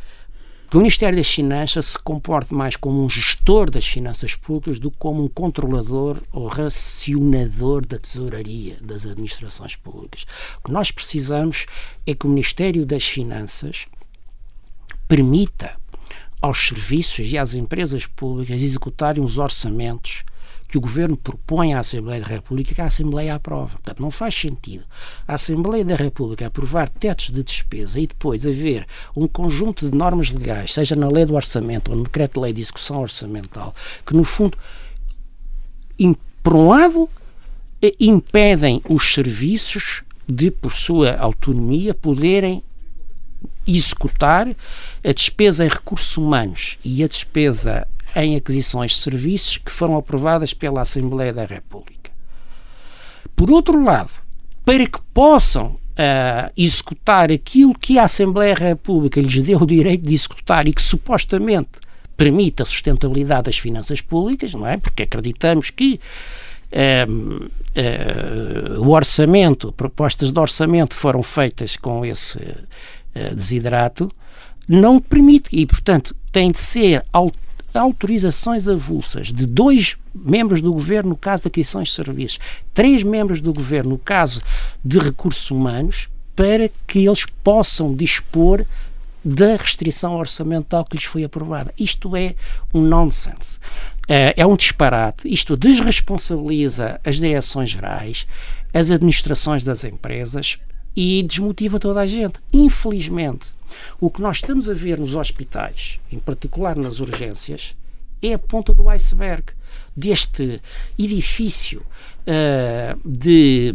que 0.70 0.76
o 0.76 0.80
Ministério 0.80 1.16
das 1.16 1.34
Finanças 1.34 1.86
se 1.86 2.00
comporte 2.00 2.54
mais 2.54 2.76
como 2.76 3.02
um 3.02 3.10
gestor 3.10 3.72
das 3.72 3.88
finanças 3.88 4.36
públicas 4.36 4.80
do 4.80 4.92
que 4.92 4.98
como 4.98 5.24
um 5.24 5.30
controlador 5.30 6.22
ou 6.30 6.48
racionador 6.48 7.86
da 7.86 7.98
tesouraria 7.98 8.76
das 8.82 9.06
administrações 9.06 9.78
públicas. 9.78 10.26
O 10.60 10.66
que 10.66 10.72
nós 10.74 10.92
precisamos 10.92 11.66
é 12.06 12.14
que 12.14 12.26
o 12.26 12.30
Ministério 12.30 12.86
das 12.86 13.08
Finanças 13.08 13.86
permita 15.08 15.76
aos 16.42 16.68
serviços 16.68 17.32
e 17.32 17.38
às 17.38 17.54
empresas 17.54 18.06
públicas 18.06 18.62
executarem 18.62 19.24
os 19.24 19.38
orçamentos 19.38 20.24
que 20.68 20.78
o 20.78 20.82
Governo 20.82 21.16
propõe 21.16 21.74
à 21.74 21.80
Assembleia 21.80 22.22
da 22.22 22.28
República 22.28 22.76
que 22.76 22.82
a 22.82 22.86
Assembleia 22.86 23.36
aprova. 23.36 23.78
Portanto, 23.78 24.02
não 24.02 24.12
faz 24.12 24.36
sentido 24.36 24.84
a 25.26 25.36
Assembleia 25.36 25.86
da 25.86 25.96
República 25.96 26.48
aprovar 26.48 26.90
tetos 26.90 27.30
de 27.32 27.42
despesa 27.42 28.00
e 28.00 28.06
depois 28.06 28.46
haver 28.46 28.86
um 29.16 29.28
conjunto 29.28 29.90
de 29.90 29.96
normas 29.96 30.30
legais, 30.30 30.74
seja 30.74 30.96
na 30.96 31.08
lei 31.08 31.26
do 31.26 31.36
orçamento 31.36 31.92
ou 31.92 31.98
no 31.98 32.04
decreto-lei 32.04 32.52
de 32.52 32.62
execução 32.62 33.02
orçamental, 33.02 33.74
que 34.06 34.14
no 34.14 34.26
fundo, 34.26 34.58
por 36.44 36.56
um 36.56 36.68
lado, 36.68 37.10
eh, 37.82 37.94
impedem 38.00 38.82
os 38.90 39.14
serviços 39.14 40.04
de, 40.28 40.52
por 40.52 40.74
sua 40.74 41.16
autonomia, 41.16 41.94
poderem 41.94 42.62
executar 43.68 44.48
a 44.48 45.12
despesa 45.12 45.66
em 45.66 45.70
recursos 45.70 46.16
humanos 46.18 46.78
e 46.84 47.04
a 47.04 47.08
despesa 47.08 47.88
em 48.16 48.36
aquisições 48.36 48.92
de 48.92 48.98
serviços 48.98 49.58
que 49.58 49.72
foram 49.72 49.98
aprovadas 49.98 50.54
pela 50.54 50.82
Assembleia 50.82 51.34
da 51.34 51.46
República. 51.46 52.12
Por 53.36 53.52
outro 53.52 53.84
lado, 53.84 54.10
para 54.66 54.86
que 54.88 55.00
possam 55.14 55.68
uh, 55.68 56.52
executar 56.58 57.32
aquilo 57.32 57.74
que 57.78 58.00
a 58.00 58.04
Assembleia 58.04 58.56
da 58.56 58.66
República 58.66 59.22
lhes 59.22 59.42
deu 59.42 59.60
o 59.62 59.66
direito 59.66 60.08
de 60.08 60.16
executar 60.16 60.68
e 60.68 60.74
que 60.74 60.82
supostamente 60.82 61.80
permite 62.16 62.64
a 62.64 62.66
sustentabilidade 62.66 63.44
das 63.44 63.60
finanças 63.60 64.02
públicas, 64.02 64.54
não 64.54 64.66
é? 64.66 64.78
Porque 64.78 65.04
acreditamos 65.04 65.70
que 65.70 66.00
uh, 66.72 67.46
uh, 67.46 68.82
o 68.82 68.90
orçamento, 68.90 69.72
propostas 69.72 70.32
de 70.32 70.40
orçamento 70.40 70.96
foram 70.96 71.22
feitas 71.22 71.76
com 71.76 72.04
esse 72.04 72.40
desidrato, 73.34 74.12
não 74.68 75.00
permite 75.00 75.50
e, 75.52 75.66
portanto, 75.66 76.16
tem 76.32 76.52
de 76.52 76.60
ser 76.60 77.04
autorizações 77.74 78.68
avulsas 78.68 79.28
de 79.28 79.46
dois 79.46 79.96
membros 80.14 80.62
do 80.62 80.74
governo 80.74 81.12
no 81.12 81.18
caso 81.18 81.44
de 81.44 81.48
aquisições 81.48 81.90
de 81.90 81.94
serviços, 81.94 82.40
três 82.74 83.04
membros 83.04 83.40
do 83.40 83.54
governo 83.54 83.92
no 83.92 83.98
caso 83.98 84.42
de 84.84 85.00
recursos 85.00 85.50
humanos, 85.52 86.10
para 86.36 86.70
que 86.86 87.06
eles 87.06 87.26
possam 87.44 87.96
dispor 87.96 88.66
da 89.24 89.56
restrição 89.56 90.16
orçamental 90.16 90.86
que 90.86 90.96
lhes 90.96 91.06
foi 91.06 91.24
aprovada. 91.24 91.74
Isto 91.78 92.16
é 92.16 92.36
um 92.74 92.82
nonsense. 92.82 93.60
Eh, 94.08 94.34
é 94.38 94.46
um 94.46 94.56
disparate. 94.56 95.28
Isto 95.28 95.58
desresponsabiliza 95.58 97.00
as 97.04 97.18
direções 97.18 97.72
gerais, 97.72 98.26
as 98.74 98.90
administrações 98.90 99.64
das 99.64 99.84
empresas 99.84 100.58
e 100.98 101.22
desmotiva 101.22 101.80
toda 101.80 102.02
a 102.02 102.08
gente. 102.08 102.40
Infelizmente, 102.52 103.50
o 104.02 104.10
que 104.10 104.20
nós 104.20 104.38
estamos 104.38 104.68
a 104.68 104.74
ver 104.74 104.98
nos 104.98 105.14
hospitais, 105.14 106.00
em 106.12 106.18
particular 106.18 106.76
nas 106.76 107.00
urgências, 107.00 107.76
é 108.20 108.34
a 108.34 108.40
ponta 108.40 108.74
do 108.74 108.90
iceberg 108.90 109.44
deste 109.96 110.60
edifício 110.98 111.86
uh, 112.26 113.00
de, 113.06 113.72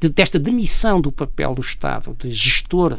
de, 0.00 0.08
desta 0.08 0.38
demissão 0.38 1.02
do 1.02 1.12
papel 1.12 1.54
do 1.54 1.60
Estado 1.60 2.16
de 2.18 2.30
gestor 2.30 2.98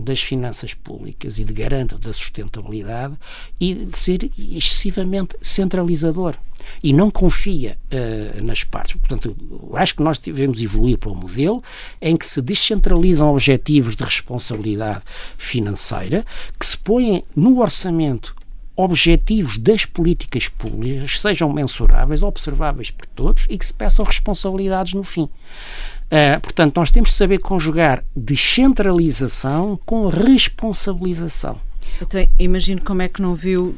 das 0.00 0.22
finanças 0.22 0.72
públicas 0.72 1.38
e 1.38 1.44
de 1.44 1.52
garante 1.52 1.96
da 1.96 2.14
sustentabilidade 2.14 3.14
e 3.60 3.74
de 3.74 3.96
ser 3.96 4.30
excessivamente 4.38 5.36
centralizador 5.42 6.34
e 6.82 6.92
não 6.92 7.10
confia 7.10 7.78
uh, 7.92 8.44
nas 8.44 8.64
partes. 8.64 8.96
Portanto, 8.96 9.36
acho 9.74 9.94
que 9.94 10.02
nós 10.02 10.18
devemos 10.18 10.60
evoluir 10.62 10.98
para 10.98 11.10
um 11.10 11.14
modelo 11.14 11.62
em 12.00 12.16
que 12.16 12.26
se 12.26 12.40
descentralizam 12.40 13.30
objetivos 13.30 13.96
de 13.96 14.04
responsabilidade 14.04 15.02
financeira, 15.36 16.24
que 16.58 16.66
se 16.66 16.76
põem 16.78 17.24
no 17.34 17.60
orçamento 17.60 18.34
objetivos 18.76 19.56
das 19.56 19.86
políticas 19.86 20.48
públicas 20.48 21.18
sejam 21.18 21.50
mensuráveis, 21.50 22.22
observáveis 22.22 22.90
por 22.90 23.06
todos 23.06 23.46
e 23.48 23.56
que 23.56 23.66
se 23.66 23.72
peçam 23.72 24.04
responsabilidades 24.04 24.92
no 24.92 25.02
fim. 25.02 25.22
Uh, 25.22 26.40
portanto, 26.42 26.76
nós 26.76 26.90
temos 26.90 27.10
de 27.10 27.16
saber 27.16 27.38
conjugar 27.38 28.04
descentralização 28.14 29.80
com 29.84 30.08
responsabilização. 30.08 31.58
Então, 32.00 32.26
imagino 32.38 32.80
como 32.82 33.02
é 33.02 33.08
que 33.08 33.22
não 33.22 33.34
viu 33.34 33.68
uh, 33.68 33.74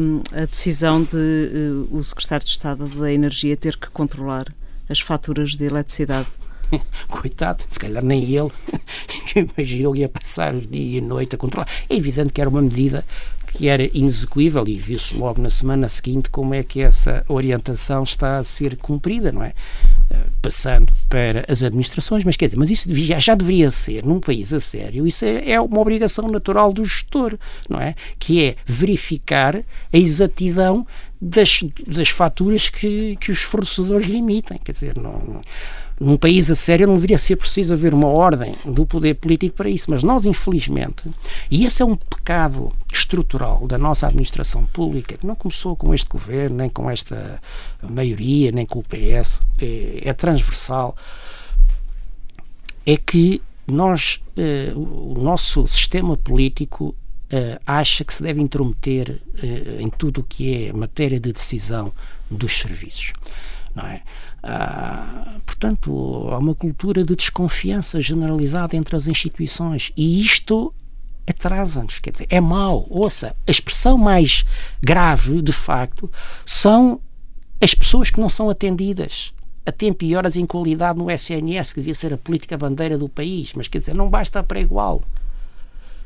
uh, 0.00 0.22
a 0.42 0.44
decisão 0.46 1.02
de 1.02 1.16
uh, 1.16 1.96
o 1.96 2.02
secretário 2.02 2.44
de 2.44 2.50
Estado 2.50 2.86
da 2.86 3.12
Energia 3.12 3.56
ter 3.56 3.76
que 3.76 3.88
controlar 3.90 4.46
as 4.88 5.00
faturas 5.00 5.52
de 5.52 5.64
eletricidade. 5.64 6.28
Coitado, 7.08 7.64
se 7.68 7.78
calhar 7.78 8.04
nem 8.04 8.22
ele 8.22 8.50
imaginou 9.56 9.92
que 9.92 10.00
ia 10.00 10.08
passar 10.08 10.54
o 10.54 10.60
dia 10.60 11.00
e 11.00 11.02
a 11.02 11.06
noite 11.06 11.34
a 11.34 11.38
controlar. 11.38 11.68
É 11.88 11.96
evidente 11.96 12.32
que 12.32 12.40
era 12.40 12.48
uma 12.48 12.62
medida 12.62 13.04
que 13.52 13.68
era 13.68 13.84
inexecuível 13.96 14.66
e 14.66 14.78
viu-se 14.78 15.14
logo 15.16 15.42
na 15.42 15.50
semana 15.50 15.88
seguinte 15.88 16.30
como 16.30 16.54
é 16.54 16.62
que 16.62 16.80
essa 16.80 17.24
orientação 17.28 18.02
está 18.04 18.38
a 18.38 18.44
ser 18.44 18.76
cumprida, 18.76 19.32
não 19.32 19.42
é? 19.42 19.52
Passando 20.40 20.92
para 21.08 21.44
as 21.48 21.62
administrações, 21.62 22.24
mas 22.24 22.36
quer 22.36 22.46
dizer, 22.46 22.58
mas 22.58 22.70
isso 22.70 22.88
devia, 22.88 23.20
já 23.20 23.34
deveria 23.34 23.70
ser, 23.70 24.04
num 24.04 24.20
país 24.20 24.52
a 24.52 24.60
sério, 24.60 25.06
isso 25.06 25.24
é, 25.24 25.50
é, 25.50 25.60
uma 25.60 25.80
obrigação 25.80 26.26
natural 26.28 26.72
do 26.72 26.84
gestor, 26.84 27.38
não 27.68 27.80
é? 27.80 27.94
Que 28.18 28.44
é 28.44 28.56
verificar 28.66 29.56
a 29.56 29.96
exatidão 29.96 30.86
das, 31.20 31.62
das 31.86 32.08
faturas 32.08 32.70
que, 32.70 33.16
que 33.16 33.30
os 33.30 33.42
fornecedores 33.42 34.06
limitem, 34.06 34.58
quer 34.58 34.72
dizer, 34.72 34.96
não, 34.96 35.42
num 36.00 36.16
país 36.16 36.50
a 36.50 36.54
sério 36.54 36.86
não 36.86 36.94
deveria 36.94 37.18
ser 37.18 37.36
preciso 37.36 37.74
haver 37.74 37.92
uma 37.92 38.08
ordem 38.08 38.56
do 38.64 38.86
poder 38.86 39.14
político 39.14 39.54
para 39.54 39.68
isso, 39.68 39.90
mas 39.90 40.02
nós, 40.02 40.24
infelizmente, 40.24 41.10
e 41.50 41.66
esse 41.66 41.82
é 41.82 41.84
um 41.84 41.94
pecado 41.94 42.72
estrutural 42.90 43.66
da 43.66 43.76
nossa 43.76 44.06
administração 44.06 44.64
pública, 44.72 45.18
que 45.18 45.26
não 45.26 45.34
começou 45.34 45.76
com 45.76 45.92
este 45.94 46.08
governo, 46.08 46.56
nem 46.56 46.70
com 46.70 46.90
esta 46.90 47.38
maioria, 47.82 48.50
nem 48.50 48.64
com 48.64 48.78
o 48.78 48.82
PS, 48.82 49.42
é, 49.60 50.08
é 50.08 50.12
transversal, 50.14 50.96
é 52.86 52.96
que 52.96 53.42
nós, 53.66 54.20
eh, 54.36 54.72
o 54.74 55.14
nosso 55.20 55.66
sistema 55.66 56.16
político 56.16 56.94
eh, 57.30 57.60
acha 57.64 58.04
que 58.04 58.12
se 58.12 58.22
deve 58.22 58.40
intrometer 58.40 59.20
eh, 59.40 59.76
em 59.80 59.88
tudo 59.88 60.22
o 60.22 60.24
que 60.24 60.66
é 60.66 60.72
matéria 60.72 61.20
de 61.20 61.32
decisão 61.32 61.92
dos 62.30 62.58
serviços. 62.58 63.12
Não 63.74 63.86
é? 63.86 64.02
Ah, 64.42 65.36
portanto, 65.44 66.28
há 66.30 66.38
uma 66.38 66.54
cultura 66.54 67.04
de 67.04 67.14
desconfiança 67.14 68.00
generalizada 68.00 68.76
entre 68.76 68.96
as 68.96 69.06
instituições 69.06 69.92
e 69.96 70.20
isto 70.20 70.72
atrasa-nos, 71.28 71.98
quer 71.98 72.10
dizer, 72.10 72.26
é 72.30 72.40
mau. 72.40 72.86
Ouça, 72.88 73.36
a 73.46 73.50
expressão 73.50 73.96
mais 73.96 74.44
grave, 74.82 75.42
de 75.42 75.52
facto, 75.52 76.10
são 76.44 77.00
as 77.60 77.74
pessoas 77.74 78.10
que 78.10 78.20
não 78.20 78.28
são 78.28 78.48
atendidas 78.48 79.32
a 79.66 79.70
tempo 79.70 80.04
e 80.04 80.16
horas 80.16 80.36
em 80.36 80.46
qualidade 80.46 80.98
no 80.98 81.10
SNS, 81.10 81.72
que 81.72 81.80
devia 81.80 81.94
ser 81.94 82.14
a 82.14 82.18
política 82.18 82.56
bandeira 82.56 82.96
do 82.96 83.08
país, 83.08 83.52
mas 83.54 83.68
quer 83.68 83.78
dizer, 83.78 83.94
não 83.94 84.08
basta 84.08 84.42
para 84.42 84.58
igual. 84.58 85.02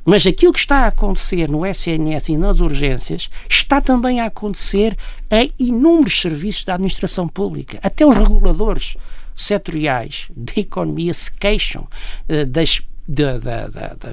Mas 0.05 0.27
aquilo 0.27 0.53
que 0.53 0.59
está 0.59 0.81
a 0.81 0.87
acontecer 0.89 1.49
no 1.49 1.65
SNS 1.65 2.29
e 2.29 2.37
nas 2.37 2.61
urgências 2.61 3.31
está 3.49 3.81
também 3.81 4.21
a 4.21 4.27
acontecer 4.27 4.97
em 5.31 5.51
inúmeros 5.59 6.21
serviços 6.21 6.65
da 6.65 6.75
administração 6.75 7.27
pública. 7.27 7.79
Até 7.83 8.05
os 8.05 8.17
reguladores 8.17 8.97
setoriais 9.35 10.29
da 10.37 10.53
economia 10.57 11.15
se 11.15 11.33
queixam 11.33 11.89
uh, 12.29 12.47
das 12.47 12.83
do 13.07 13.23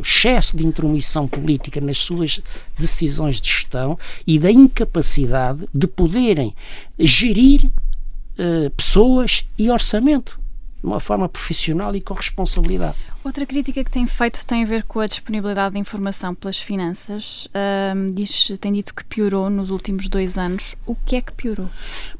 excesso 0.02 0.58
de 0.58 0.68
intromissão 0.68 1.26
política 1.26 1.80
nas 1.80 1.98
suas 1.98 2.42
decisões 2.78 3.39
de 3.39 3.48
gestão 3.48 3.98
e 4.28 4.38
da 4.38 4.52
incapacidade 4.52 5.66
de 5.74 5.88
poderem 5.88 6.54
gerir 7.00 7.66
uh, 7.66 8.70
pessoas 8.72 9.46
e 9.58 9.70
orçamento 9.70 10.38
de 10.82 10.88
uma 10.88 11.00
forma 11.00 11.30
profissional 11.30 11.96
e 11.96 12.02
com 12.02 12.14
responsabilidade. 12.14 12.98
Outra 13.24 13.46
crítica 13.46 13.84
que 13.84 13.92
tem 13.92 14.08
feito 14.08 14.44
tem 14.46 14.64
a 14.64 14.66
ver 14.66 14.84
com 14.84 15.00
a 15.00 15.06
disponibilidade 15.06 15.74
de 15.74 15.80
informação 15.80 16.34
pelas 16.34 16.58
finanças. 16.58 17.48
Um, 17.96 18.08
diz, 18.08 18.52
tem 18.60 18.74
dito 18.74 18.96
que 18.96 19.06
piorou 19.06 19.50
nos 19.50 19.70
últimos 19.70 20.10
dois 20.10 20.40
anos. 20.40 20.76
O 20.88 20.96
que 20.96 21.16
é 21.16 21.22
que 21.22 21.32
piorou? 21.32 21.70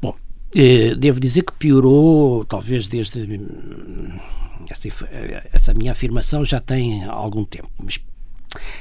Bom, 0.00 0.14
eh, 0.54 0.94
devo 0.94 1.18
dizer 1.18 1.42
que 1.42 1.52
piorou, 1.52 2.44
talvez 2.44 2.86
desde. 2.86 3.40
Essa, 4.70 4.88
essa 5.52 5.74
minha 5.74 5.90
afirmação 5.90 6.44
já 6.44 6.60
tem 6.60 7.04
algum 7.04 7.44
tempo, 7.44 7.68
mas 7.82 7.98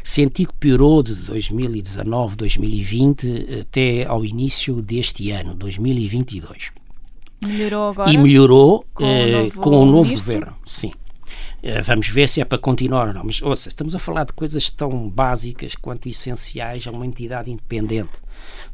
senti 0.04 0.46
que 0.46 0.54
piorou 0.54 1.02
de 1.02 1.16
2019, 1.16 2.36
2020 2.36 3.62
até 3.62 4.06
ao 4.06 4.24
início 4.24 4.82
deste 4.82 5.32
ano, 5.32 5.56
2022. 5.56 6.72
Melhorou 7.44 7.90
agora? 7.90 8.12
E 8.12 8.18
melhorou 8.18 8.86
com, 8.94 9.04
eh, 9.04 9.26
o, 9.26 9.32
novo 9.32 9.60
com 9.60 9.70
o 9.82 9.86
novo 9.86 10.12
governo, 10.12 10.56
sim. 10.64 10.92
Eh, 11.64 11.82
vamos 11.82 12.10
ver 12.10 12.28
se 12.28 12.42
é 12.42 12.46
para 12.46 12.58
continuar 12.58 13.08
ou 13.08 13.14
não. 13.14 13.24
Mas, 13.24 13.42
ouça, 13.42 13.68
estamos 13.68 13.96
a 13.96 14.00
falar 14.00 14.26
de 14.26 14.34
coisas 14.34 14.70
tão 14.70 15.10
básicas 15.10 15.76
quanto 15.76 16.10
essenciais 16.10 16.88
a 16.88 16.92
uma 16.92 17.06
entidade 17.06 17.52
independente 17.52 18.20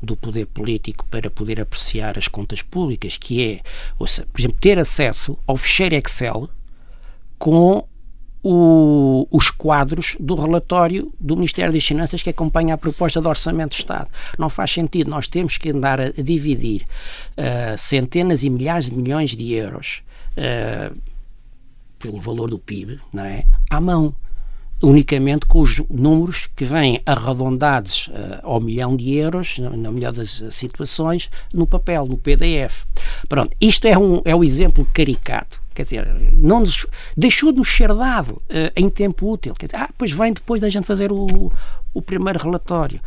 do 0.02 0.16
poder 0.16 0.46
político 0.46 1.06
para 1.08 1.30
poder 1.30 1.60
apreciar 1.60 2.18
as 2.18 2.28
contas 2.28 2.62
públicas, 2.62 3.18
que 3.18 3.44
é, 3.44 3.62
ouça, 4.00 4.26
por 4.32 4.40
exemplo, 4.40 4.58
ter 4.60 4.80
acesso 4.80 5.38
ao 5.46 5.58
fecheiro 5.58 5.96
Excel 5.96 6.50
com 7.38 7.86
o, 8.44 9.28
os 9.30 9.52
quadros 9.52 10.16
do 10.20 10.36
relatório 10.36 11.12
do 11.20 11.36
Ministério 11.36 11.74
das 11.74 11.86
Finanças 11.86 12.24
que 12.24 12.30
acompanha 12.30 12.76
a 12.76 12.78
proposta 12.78 13.20
de 13.20 13.28
Orçamento 13.28 13.72
de 13.72 13.80
Estado. 13.80 14.10
Não 14.38 14.50
faz 14.50 14.72
sentido, 14.72 15.10
nós 15.10 15.28
temos 15.28 15.58
que 15.58 15.72
andar 15.72 16.00
a, 16.00 16.12
dividir 16.12 16.84
uh, 16.84 17.78
centenas 17.78 18.44
e 18.44 18.50
milhares 18.50 18.90
de 18.90 18.96
milhões 18.96 19.32
de 19.32 19.54
euros 19.54 20.02
uh, 20.38 20.96
pelo 22.00 22.20
valor 22.20 22.50
do 22.50 22.60
PIB, 22.60 23.00
não 23.14 23.24
é? 23.24 23.44
À 23.70 23.80
mão 23.82 24.16
unicamente 24.82 25.46
com 25.46 25.62
os 25.62 25.82
números 25.90 26.50
que 26.56 26.64
vêm 26.64 27.02
arredondados 27.06 28.08
uh, 28.08 28.40
ao 28.44 28.60
milhão 28.60 28.96
de 28.96 29.16
euros, 29.16 29.58
na 29.58 29.92
melhor 29.92 30.14
das 30.14 30.44
situações, 30.52 31.30
no 31.54 31.66
papel, 31.66 32.06
no 32.06 32.18
PDF. 32.18 32.86
Pronto, 33.28 33.56
isto 33.60 33.88
é, 33.88 33.98
um, 33.98 34.22
é 34.24 34.36
o 34.36 34.44
exemplo 34.44 34.88
caricato. 34.94 35.62
Quer 35.74 35.84
dizer, 35.84 36.08
não 36.34 36.62
nos, 36.62 36.88
deixou 37.16 37.52
de 37.52 37.60
nos 37.60 37.70
ser 37.70 37.94
dado 37.94 38.32
uh, 38.32 38.72
em 38.76 38.90
tempo 38.90 39.32
útil. 39.32 39.54
Quer 39.54 39.68
dizer, 39.68 39.78
ah, 39.78 39.90
pois 39.98 40.12
vem 40.12 40.34
depois 40.34 40.62
da 40.62 40.70
gente 40.70 40.86
fazer 40.86 41.12
o, 41.12 41.52
o 41.94 42.02
primeiro 42.02 42.40
relatório. 42.40 43.00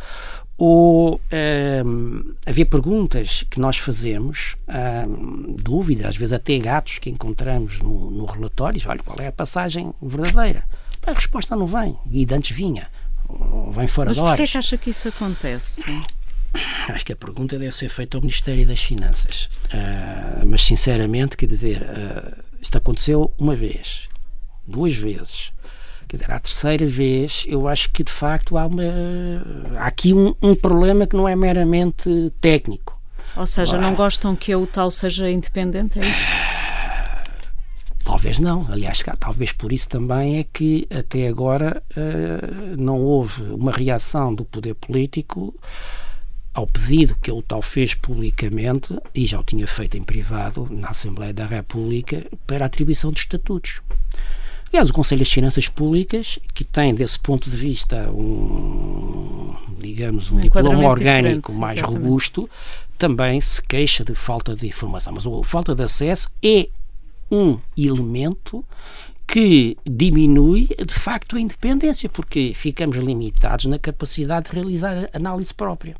Ou 0.63 1.15
uh, 1.15 2.35
havia 2.45 2.67
perguntas 2.67 3.43
que 3.49 3.59
nós 3.59 3.79
fazemos, 3.79 4.55
uh, 4.67 5.55
dúvidas, 5.59 6.05
às 6.05 6.15
vezes 6.15 6.33
até 6.33 6.55
gatos 6.59 6.99
que 6.99 7.09
encontramos 7.09 7.79
no, 7.79 8.11
no 8.11 8.25
relatório, 8.25 8.79
olha, 8.85 9.01
qual 9.01 9.19
é 9.19 9.25
a 9.25 9.31
passagem 9.31 9.91
verdadeira? 9.99 10.63
A 11.07 11.13
resposta 11.13 11.55
não 11.55 11.65
vem. 11.65 11.97
E 12.11 12.27
antes 12.31 12.55
vinha. 12.55 12.87
Vem 13.71 13.87
fora 13.87 14.11
Mas 14.11 14.17
de 14.17 14.21
horas. 14.21 14.21
Mas 14.21 14.27
porquê 14.29 14.43
é 14.43 14.45
que 14.45 14.57
acha 14.59 14.77
que 14.77 14.89
isso 14.91 15.07
acontece? 15.07 15.83
Acho 16.89 17.05
que 17.07 17.13
a 17.13 17.15
pergunta 17.15 17.57
deve 17.57 17.73
ser 17.73 17.89
feita 17.89 18.17
ao 18.17 18.21
Ministério 18.21 18.67
das 18.67 18.83
Finanças. 18.83 19.49
Uh, 19.65 20.45
mas, 20.45 20.63
sinceramente, 20.63 21.37
quer 21.37 21.47
dizer, 21.47 21.81
uh, 21.81 22.43
isto 22.61 22.77
aconteceu 22.77 23.33
uma 23.35 23.55
vez, 23.55 24.09
duas 24.67 24.93
vezes. 24.93 25.51
Quer 26.11 26.17
dizer, 26.17 26.31
à 26.33 26.39
terceira 26.39 26.85
vez, 26.85 27.45
eu 27.47 27.69
acho 27.69 27.89
que 27.89 28.03
de 28.03 28.11
facto 28.11 28.57
há, 28.57 28.65
uma, 28.65 28.83
há 29.77 29.85
aqui 29.85 30.13
um, 30.13 30.35
um 30.41 30.53
problema 30.53 31.07
que 31.07 31.15
não 31.15 31.25
é 31.25 31.37
meramente 31.37 32.33
técnico. 32.41 32.99
Ou 33.33 33.47
seja, 33.47 33.77
não 33.77 33.95
gostam 33.95 34.35
que 34.35 34.51
a 34.51 34.57
UTAL 34.57 34.91
seja 34.91 35.29
independente, 35.29 35.99
é 35.99 36.01
isso? 36.01 36.31
Talvez 38.03 38.39
não. 38.39 38.67
Aliás, 38.69 39.01
talvez 39.17 39.53
por 39.53 39.71
isso 39.71 39.87
também 39.87 40.39
é 40.39 40.43
que 40.43 40.85
até 40.93 41.29
agora 41.29 41.81
uh, 41.95 42.75
não 42.75 42.99
houve 42.99 43.43
uma 43.43 43.71
reação 43.71 44.35
do 44.35 44.43
poder 44.43 44.75
político 44.75 45.55
ao 46.53 46.67
pedido 46.67 47.15
que 47.21 47.31
o 47.31 47.41
tal 47.41 47.61
fez 47.61 47.95
publicamente, 47.95 48.93
e 49.15 49.25
já 49.25 49.39
o 49.39 49.43
tinha 49.45 49.65
feito 49.65 49.97
em 49.97 50.03
privado, 50.03 50.67
na 50.69 50.89
Assembleia 50.89 51.33
da 51.33 51.45
República, 51.45 52.25
para 52.45 52.65
a 52.65 52.67
atribuição 52.67 53.13
de 53.13 53.21
estatutos. 53.21 53.81
Aliás, 54.71 54.89
o 54.89 54.93
Conselho 54.93 55.19
das 55.19 55.31
Finanças 55.31 55.67
Públicas, 55.67 56.39
que 56.53 56.63
tem 56.63 56.95
desse 56.95 57.19
ponto 57.19 57.49
de 57.49 57.57
vista 57.57 58.09
um, 58.09 59.53
digamos, 59.77 60.31
um, 60.31 60.37
um 60.37 60.41
diploma 60.41 60.87
orgânico 60.87 61.51
mais 61.51 61.77
exatamente. 61.77 62.03
robusto, 62.03 62.49
também 62.97 63.41
se 63.41 63.61
queixa 63.61 64.05
de 64.05 64.15
falta 64.15 64.55
de 64.55 64.65
informação. 64.65 65.11
Mas 65.13 65.27
a 65.27 65.43
falta 65.43 65.75
de 65.75 65.83
acesso 65.83 66.29
é 66.41 66.69
um 67.29 67.59
elemento 67.77 68.63
que 69.27 69.77
diminui 69.85 70.69
de 70.85 70.93
facto 70.93 71.35
a 71.35 71.39
independência, 71.39 72.07
porque 72.07 72.53
ficamos 72.55 72.95
limitados 72.97 73.65
na 73.65 73.77
capacidade 73.77 74.49
de 74.49 74.55
realizar 74.55 75.09
análise 75.13 75.53
própria. 75.53 75.97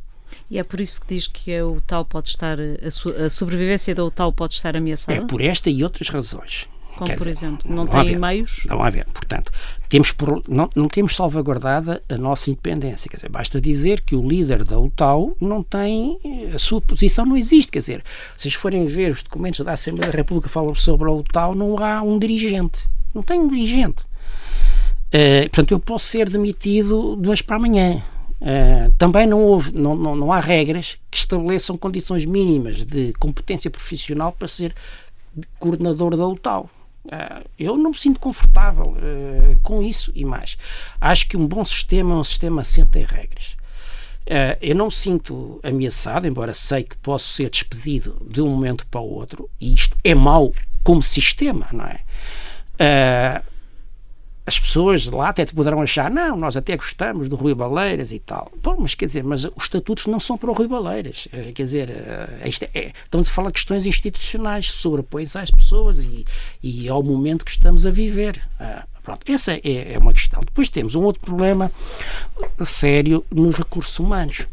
E 0.49 0.57
é 0.57 0.63
por 0.63 0.79
isso 0.79 1.01
que 1.01 1.15
diz 1.15 1.27
que 1.27 1.55
a 1.55 1.65
UTAU 1.65 2.05
pode 2.05 2.29
estar, 2.29 2.57
a, 2.59 2.91
so, 2.91 3.09
a 3.09 3.29
sobrevivência 3.29 3.93
da 3.93 4.03
UTAU 4.03 4.31
pode 4.31 4.53
estar 4.53 4.77
ameaçada? 4.77 5.17
É 5.17 5.21
por 5.21 5.41
esta 5.41 5.69
e 5.69 5.83
outras 5.83 6.09
razões. 6.09 6.67
Como, 7.01 7.09
Quer 7.09 7.17
por 7.17 7.27
dizer, 7.27 7.47
exemplo, 7.47 7.65
não, 7.67 7.85
não 7.85 8.05
tem 8.05 8.15
meios? 8.15 8.63
Não 8.69 8.83
há 8.83 8.87
ver. 8.91 9.05
Portanto, 9.05 9.51
temos 9.89 10.11
por, 10.11 10.43
não, 10.47 10.69
não 10.75 10.87
temos 10.87 11.15
salvaguardada 11.15 11.99
a 12.07 12.15
nossa 12.15 12.51
independência. 12.51 13.09
Quer 13.09 13.15
dizer, 13.15 13.29
basta 13.29 13.59
dizer 13.59 14.01
que 14.01 14.15
o 14.15 14.21
líder 14.21 14.63
da 14.63 14.77
UTAU 14.77 15.35
não 15.41 15.63
tem. 15.63 16.19
A 16.53 16.59
sua 16.59 16.79
posição 16.79 17.25
não 17.25 17.35
existe. 17.35 17.71
Quer 17.71 17.79
dizer, 17.79 18.03
se 18.37 18.43
vocês 18.43 18.53
forem 18.53 18.85
ver 18.85 19.11
os 19.13 19.23
documentos 19.23 19.65
da 19.65 19.71
Assembleia 19.71 20.11
da 20.11 20.17
República 20.19 20.47
que 20.47 20.53
falam 20.53 20.75
sobre 20.75 21.09
a 21.09 21.11
UTAU, 21.11 21.55
não 21.55 21.75
há 21.79 22.03
um 22.03 22.19
dirigente. 22.19 22.87
Não 23.15 23.23
tem 23.23 23.39
um 23.39 23.47
dirigente. 23.47 24.03
Uh, 25.07 25.49
portanto, 25.49 25.71
eu 25.71 25.79
posso 25.79 26.05
ser 26.05 26.29
demitido 26.29 27.15
de 27.19 27.27
hoje 27.29 27.43
para 27.43 27.55
amanhã. 27.55 27.99
Uh, 28.39 28.93
também 28.99 29.25
não, 29.25 29.43
houve, 29.43 29.73
não, 29.73 29.95
não, 29.95 30.15
não 30.15 30.31
há 30.31 30.39
regras 30.39 30.99
que 31.09 31.17
estabeleçam 31.17 31.75
condições 31.75 32.25
mínimas 32.25 32.85
de 32.85 33.11
competência 33.13 33.71
profissional 33.71 34.31
para 34.31 34.47
ser 34.47 34.75
coordenador 35.57 36.15
da 36.15 36.27
UTAU. 36.27 36.69
Uh, 37.11 37.45
eu 37.59 37.75
não 37.75 37.91
me 37.91 37.97
sinto 37.97 38.21
confortável 38.21 38.95
uh, 38.95 39.59
com 39.61 39.83
isso 39.83 40.11
e 40.15 40.23
mais. 40.23 40.57
Acho 40.99 41.27
que 41.27 41.35
um 41.35 41.45
bom 41.45 41.65
sistema 41.65 42.13
é 42.13 42.17
um 42.17 42.23
sistema 42.23 42.61
assente 42.61 42.99
em 42.99 43.03
regras. 43.03 43.57
Uh, 44.21 44.55
eu 44.61 44.75
não 44.75 44.89
sinto 44.89 45.59
ameaçado, 45.61 46.25
embora 46.25 46.53
sei 46.53 46.83
que 46.83 46.95
posso 46.97 47.33
ser 47.33 47.49
despedido 47.49 48.15
de 48.29 48.41
um 48.41 48.47
momento 48.47 48.87
para 48.87 49.01
o 49.01 49.13
outro, 49.13 49.49
e 49.59 49.73
isto 49.73 49.97
é 50.03 50.15
mau 50.15 50.53
como 50.83 51.03
sistema, 51.03 51.67
não 51.73 51.85
é? 51.85 51.99
As 54.51 54.59
pessoas 54.59 55.05
lá 55.05 55.29
até 55.29 55.45
poderão 55.45 55.81
achar, 55.81 56.11
não, 56.11 56.35
nós 56.35 56.57
até 56.57 56.75
gostamos 56.75 57.29
do 57.29 57.37
Rui 57.37 57.55
Baleiras 57.55 58.11
e 58.11 58.19
tal. 58.19 58.51
Bom, 58.61 58.75
mas 58.79 58.93
quer 58.93 59.05
dizer, 59.05 59.23
mas 59.23 59.45
os 59.45 59.63
estatutos 59.63 60.07
não 60.07 60.19
são 60.19 60.37
para 60.37 60.51
o 60.51 60.53
Rui 60.53 60.67
Baleiras. 60.67 61.29
Eh, 61.31 61.53
quer 61.53 61.63
dizer, 61.63 61.89
é, 61.89 62.49
é, 62.73 62.91
estamos 63.01 63.29
a 63.29 63.31
falar 63.31 63.47
de 63.47 63.53
questões 63.53 63.85
institucionais, 63.85 64.69
sobrepõem-se 64.69 65.37
às 65.37 65.49
pessoas 65.49 65.99
e, 65.99 66.25
e 66.61 66.89
ao 66.89 67.01
momento 67.01 67.45
que 67.45 67.51
estamos 67.51 67.85
a 67.85 67.91
viver. 67.91 68.41
Ah, 68.59 68.85
pronto, 69.01 69.21
essa 69.31 69.53
é, 69.53 69.93
é, 69.93 69.97
uma 69.97 70.11
questão. 70.11 70.41
Depois 70.41 70.67
temos 70.67 70.95
um 70.95 71.03
outro 71.03 71.21
problema 71.21 71.71
sério 72.59 73.23
nos 73.31 73.55
recursos 73.55 73.97
humanos. 73.99 74.49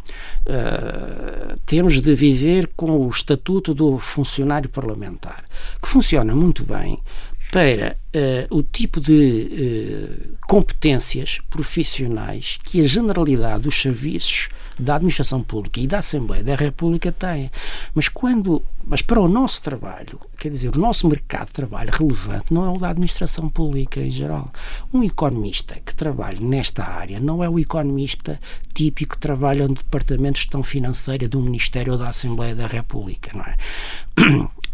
Uh, 0.47 1.59
temos 1.67 2.01
de 2.01 2.15
viver 2.15 2.71
com 2.77 3.05
o 3.05 3.09
estatuto 3.09 3.75
do 3.75 3.99
funcionário 3.99 4.69
parlamentar, 4.69 5.43
que 5.83 5.89
funciona 5.89 6.37
muito 6.37 6.63
bem, 6.63 7.03
para 7.51 7.97
uh, 8.15 8.57
o 8.57 8.63
tipo 8.63 9.01
de 9.01 10.33
uh, 10.33 10.37
competências 10.47 11.41
profissionais 11.49 12.59
que 12.65 12.81
a 12.81 12.85
generalidade 12.85 13.63
dos 13.63 13.81
serviços 13.81 14.49
da 14.79 14.95
administração 14.95 15.43
pública 15.43 15.81
e 15.81 15.87
da 15.87 15.99
Assembleia 15.99 16.45
da 16.45 16.55
República 16.55 17.11
tem. 17.11 17.51
Mas 17.95 18.09
quando, 18.09 18.63
mas 18.85 19.03
para 19.03 19.21
o 19.21 19.27
nosso 19.27 19.61
trabalho, 19.61 20.21
quer 20.39 20.51
dizer, 20.51 20.77
o 20.77 20.81
nosso 20.81 21.09
mercado 21.09 21.47
de 21.47 21.55
trabalho 21.55 21.91
relevante 21.93 22.55
não 22.55 22.65
é 22.65 22.69
o 22.69 22.79
da 22.79 22.91
administração 22.91 23.49
pública 23.49 24.01
em 24.01 24.11
geral. 24.11 24.51
Um 24.93 25.03
economista 25.03 25.77
que 25.85 25.95
trabalha 25.95 26.39
nesta 26.41 26.85
área 26.85 27.19
não 27.19 27.43
é 27.43 27.49
o 27.49 27.59
economista 27.59 28.39
típico 28.73 29.17
que 29.17 29.21
trabalha 29.21 29.67
no 29.67 29.75
departamento 29.75 30.35
de 30.35 30.41
gestão 30.41 30.63
financeira 30.63 31.29
do 31.29 31.41
Ministério 31.41 31.95
ou 31.95 31.99
da 31.99 32.09
Assembleia 32.09 32.55
da 32.55 32.67
República, 32.67 33.31
não 33.35 33.45
é? 33.45 33.57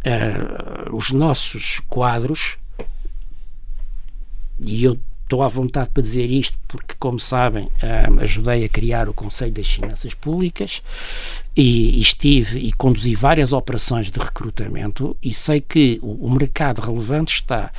Uh, 0.04 0.92
os 0.94 1.12
nossos 1.12 1.80
quadros 1.88 2.58
e 4.64 4.84
eu 4.84 4.98
estou 5.24 5.42
à 5.42 5.48
vontade 5.48 5.90
para 5.90 6.02
dizer 6.02 6.30
isto 6.30 6.58
porque, 6.68 6.94
como 6.98 7.18
sabem, 7.18 7.68
um, 8.10 8.20
ajudei 8.20 8.64
a 8.64 8.68
criar 8.68 9.08
o 9.08 9.14
Conselho 9.14 9.52
das 9.52 9.68
Finanças 9.68 10.14
Públicas 10.14 10.82
e, 11.56 12.00
estive 12.00 12.60
e 12.60 12.72
conduzi 12.72 13.14
várias 13.14 13.52
operações 13.52 14.10
de 14.10 14.18
recrutamento 14.18 15.16
e 15.22 15.32
sei 15.32 15.60
que 15.60 15.98
o 16.02 16.30
mercado 16.30 16.80
relevante 16.80 17.34
está 17.34 17.72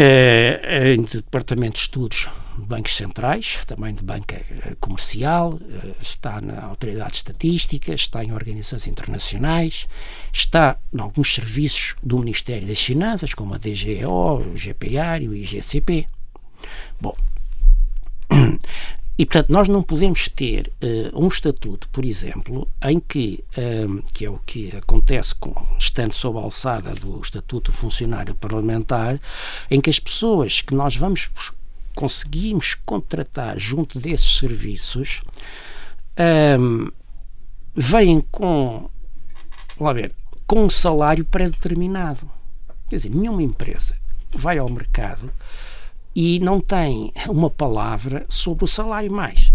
uh, 0.00 0.94
em 0.94 1.02
departamento 1.02 1.74
de 1.74 1.80
estudos 1.80 2.28
de 2.58 2.66
bancos 2.66 2.96
centrais, 2.96 3.64
também 3.66 3.94
de 3.94 4.02
banca 4.02 4.36
eh, 4.36 4.76
comercial, 4.80 5.54
uh, 5.54 5.96
está 6.00 6.40
na 6.40 6.62
autoridade 6.64 7.10
de 7.10 7.16
estatística, 7.16 7.94
está 7.94 8.24
em 8.24 8.32
organizações 8.32 8.86
internacionais, 8.86 9.86
está 10.32 10.78
em 10.92 11.00
alguns 11.00 11.34
serviços 11.34 11.96
do 12.02 12.18
Ministério 12.18 12.66
das 12.66 12.80
Finanças, 12.80 13.34
como 13.34 13.54
a 13.54 13.58
DGO, 13.58 14.40
o 14.40 14.54
GPA 14.54 15.18
e 15.20 15.28
o 15.28 15.34
IGCP. 15.34 16.06
Bom, 17.00 17.16
e, 19.20 19.26
portanto, 19.26 19.52
nós 19.52 19.68
não 19.68 19.82
podemos 19.82 20.30
ter 20.30 20.72
uh, 20.82 21.22
um 21.22 21.28
estatuto, 21.28 21.90
por 21.90 22.06
exemplo, 22.06 22.66
em 22.82 22.98
que, 22.98 23.44
uh, 23.50 24.02
que 24.14 24.24
é 24.24 24.30
o 24.30 24.38
que 24.38 24.74
acontece 24.74 25.34
com, 25.34 25.52
estando 25.78 26.14
sob 26.14 26.38
a 26.38 26.40
alçada 26.40 26.94
do 26.94 27.20
Estatuto 27.20 27.70
Funcionário 27.70 28.34
Parlamentar, 28.34 29.20
em 29.70 29.78
que 29.78 29.90
as 29.90 30.00
pessoas 30.00 30.62
que 30.62 30.74
nós 30.74 30.96
vamos 30.96 31.30
conseguimos 31.94 32.74
contratar 32.86 33.58
junto 33.58 34.00
desses 34.00 34.38
serviços 34.38 35.20
um, 36.18 36.22
ehm, 36.22 36.88
vêm 37.74 38.22
com, 38.30 38.88
lá 39.78 39.92
ver, 39.92 40.14
com 40.46 40.64
um 40.64 40.70
salário 40.70 41.26
pré-determinado. 41.26 42.26
Quer 42.88 42.96
dizer, 42.96 43.10
nenhuma 43.10 43.42
empresa 43.42 43.98
vai 44.34 44.56
ao 44.56 44.70
mercado 44.70 45.30
e 46.14 46.38
não 46.40 46.60
tem 46.60 47.12
uma 47.28 47.50
palavra 47.50 48.26
sobre 48.28 48.64
o 48.64 48.68
salário 48.68 49.12
mais. 49.12 49.52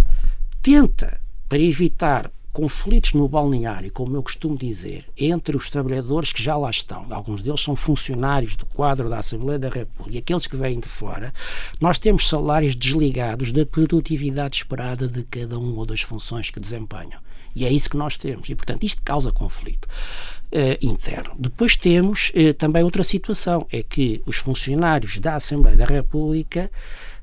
Tenta, 0.61 1.19
para 1.47 1.59
evitar 1.59 2.31
conflitos 2.55 3.13
no 3.13 3.27
balneário, 3.27 3.91
como 3.91 4.15
eu 4.15 4.23
costumo 4.23 4.57
dizer, 4.57 5.05
entre 5.17 5.57
os 5.57 5.69
trabalhadores 5.69 6.31
que 6.31 6.41
já 6.41 6.55
lá 6.55 6.69
estão, 6.69 7.05
alguns 7.09 7.41
deles 7.41 7.59
são 7.59 7.75
funcionários 7.75 8.55
do 8.55 8.65
quadro 8.65 9.09
da 9.09 9.19
Assembleia 9.19 9.59
da 9.59 9.67
República, 9.67 10.15
e 10.15 10.19
aqueles 10.19 10.47
que 10.47 10.55
vêm 10.55 10.79
de 10.79 10.87
fora, 10.87 11.33
nós 11.81 11.99
temos 11.99 12.29
salários 12.29 12.73
desligados 12.73 13.51
da 13.51 13.65
produtividade 13.65 14.55
esperada 14.55 15.05
de 15.05 15.23
cada 15.23 15.59
uma 15.59 15.79
ou 15.79 15.85
das 15.85 16.01
funções 16.01 16.49
que 16.49 16.59
desempenham. 16.59 17.19
E 17.55 17.65
é 17.65 17.71
isso 17.71 17.89
que 17.89 17.97
nós 17.97 18.17
temos. 18.17 18.49
E, 18.49 18.55
portanto, 18.55 18.83
isto 18.83 19.01
causa 19.01 19.31
conflito 19.31 19.85
uh, 19.85 20.85
interno. 20.85 21.33
Depois 21.39 21.75
temos 21.75 22.31
uh, 22.35 22.53
também 22.53 22.83
outra 22.83 23.03
situação, 23.03 23.65
é 23.71 23.81
que 23.81 24.21
os 24.25 24.37
funcionários 24.37 25.17
da 25.19 25.35
Assembleia 25.35 25.77
da 25.77 25.85
República 25.85 26.69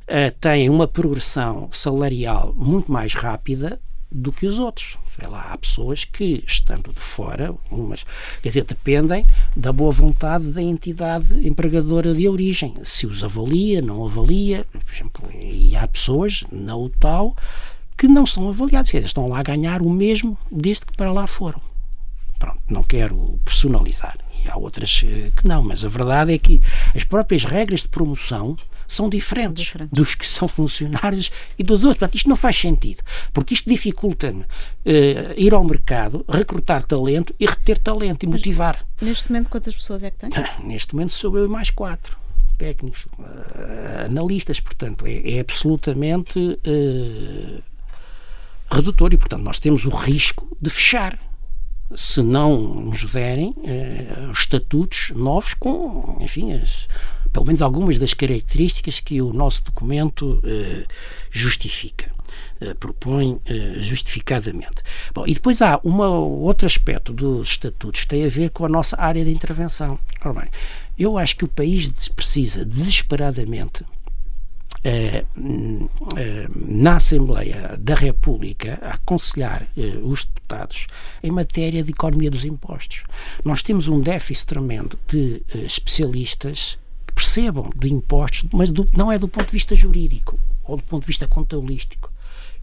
uh, 0.03 0.35
têm 0.41 0.71
uma 0.71 0.89
progressão 0.89 1.69
salarial 1.73 2.55
muito 2.57 2.91
mais 2.91 3.15
rápida 3.15 3.79
do 4.11 4.33
que 4.33 4.47
os 4.47 4.59
outros. 4.59 4.99
Lá, 5.29 5.53
há 5.53 5.59
pessoas 5.59 6.05
que, 6.05 6.43
estando 6.47 6.91
de 6.93 6.99
fora, 6.99 7.55
umas, 7.71 8.05
quer 8.43 8.49
dizer, 8.49 8.65
dependem 8.65 9.25
da 9.55 9.73
boa 9.73 9.93
vontade 9.93 10.51
da 10.53 10.63
entidade 10.63 11.47
empregadora 11.47 12.15
de 12.15 12.27
origem. 12.29 12.75
Se 12.83 13.07
os 13.07 13.23
avalia, 13.23 13.81
não 13.83 14.05
avalia, 14.05 14.67
por 14.73 14.93
exemplo, 14.93 15.31
e 15.33 15.77
há 15.77 15.87
pessoas 15.87 16.45
na 16.51 16.75
UTAL 16.75 17.37
que 18.03 18.09
não 18.09 18.27
são 18.27 18.49
avaliados, 18.49 18.91
quer 18.91 18.97
dizer, 18.99 19.07
estão 19.07 19.29
lá 19.29 19.39
a 19.39 19.43
ganhar 19.45 19.81
o 19.81 19.89
mesmo 19.89 20.37
desde 20.51 20.85
que 20.85 20.97
para 20.97 21.13
lá 21.13 21.25
foram. 21.29 21.63
Pronto, 22.37 22.61
não 22.69 22.83
quero 22.83 23.39
personalizar. 23.45 24.19
E 24.45 24.51
há 24.51 24.57
outras 24.57 25.05
eh, 25.07 25.31
que 25.37 25.47
não, 25.47 25.63
mas 25.63 25.85
a 25.85 25.89
verdade 25.89 26.35
é 26.35 26.39
que 26.39 26.61
as 26.97 27.05
próprias 27.05 27.45
regras 27.45 27.83
de 27.83 27.89
promoção 27.89 28.57
são 28.89 29.09
diferentes, 29.09 29.67
são 29.67 29.73
diferentes. 29.87 29.97
dos 29.97 30.17
que 30.17 30.27
são 30.27 30.49
funcionários 30.49 31.31
e 31.57 31.63
dos 31.63 31.85
outros. 31.85 32.01
Portanto, 32.01 32.17
isto 32.17 32.29
não 32.29 32.35
faz 32.35 32.57
sentido, 32.57 33.05
porque 33.33 33.55
isto 33.55 33.71
dificulta-me 33.71 34.41
uh, 34.41 34.47
ir 35.37 35.55
ao 35.55 35.63
mercado, 35.63 36.25
recrutar 36.29 36.83
talento 36.83 37.33
e 37.39 37.47
reter 37.47 37.79
talento 37.79 38.25
e 38.25 38.27
mas 38.27 38.41
motivar. 38.41 38.85
Neste 39.01 39.31
momento, 39.31 39.49
quantas 39.49 39.77
pessoas 39.77 40.03
é 40.03 40.11
que 40.11 40.19
tem? 40.19 40.31
Neste 40.67 40.93
momento 40.93 41.13
sou 41.13 41.39
eu 41.39 41.45
e 41.45 41.49
mais 41.49 41.71
quatro 41.71 42.21
técnicos, 42.59 43.07
uh, 43.19 44.07
analistas, 44.07 44.59
portanto, 44.59 45.07
é, 45.07 45.37
é 45.37 45.41
absolutamente 45.41 46.39
uh, 46.39 47.63
redutor 48.73 49.13
e, 49.13 49.17
portanto, 49.17 49.43
nós 49.43 49.59
temos 49.59 49.85
o 49.85 49.91
risco 49.91 50.57
de 50.61 50.71
fechar 50.71 51.19
se 51.95 52.23
não 52.23 52.59
nos 52.59 53.05
derem 53.05 53.55
eh, 53.65 54.31
estatutos 54.33 55.13
novos 55.15 55.53
com, 55.53 56.17
enfim, 56.21 56.53
as, 56.55 56.89
pelo 57.33 57.45
menos 57.45 57.61
algumas 57.61 57.99
das 57.99 58.15
características 58.15 58.99
que 58.99 59.21
o 59.21 59.33
nosso 59.33 59.63
documento 59.65 60.41
eh, 60.45 60.87
justifica. 61.31 62.11
Eh, 62.61 62.75
propõe 62.75 63.41
eh, 63.47 63.75
justificadamente. 63.79 64.83
Bom, 65.13 65.25
e 65.27 65.35
depois 65.35 65.61
há 65.61 65.81
uma, 65.83 66.09
outro 66.09 66.65
aspecto 66.65 67.13
dos 67.13 67.51
estatutos 67.51 68.03
que 68.03 68.09
tem 68.09 68.25
a 68.25 68.29
ver 68.29 68.51
com 68.51 68.65
a 68.65 68.69
nossa 68.69 69.01
área 69.01 69.25
de 69.25 69.33
intervenção. 69.33 69.99
Ora 70.25 70.41
bem, 70.41 70.51
eu 70.99 71.19
acho 71.19 71.37
que 71.37 71.45
o 71.45 71.49
país 71.49 71.89
precisa 72.09 72.65
desesperadamente 72.65 73.85
na 76.67 76.97
Assembleia 76.97 77.77
da 77.79 77.95
República 77.95 78.79
a 78.83 78.95
aconselhar 78.95 79.69
eh, 79.77 79.99
os 80.03 80.25
deputados 80.25 80.87
em 81.23 81.31
matéria 81.31 81.83
de 81.83 81.91
economia 81.91 82.31
dos 82.31 82.45
impostos. 82.45 83.05
Nós 83.45 83.63
temos 83.63 83.87
um 83.87 84.01
déficit 84.01 84.47
tremendo 84.47 84.99
de 85.07 85.43
especialistas 85.55 86.79
que 87.07 87.15
percebam 87.15 87.71
de 87.77 87.93
impostos, 87.93 88.49
mas 88.53 88.73
do, 88.73 88.89
não 88.97 89.13
é 89.13 89.19
do 89.19 89.29
ponto 89.29 89.47
de 89.47 89.53
vista 89.53 89.77
jurídico 89.77 90.39
ou 90.65 90.77
do 90.77 90.83
ponto 90.83 91.03
de 91.03 91.07
vista 91.07 91.29
contabilístico 91.29 92.13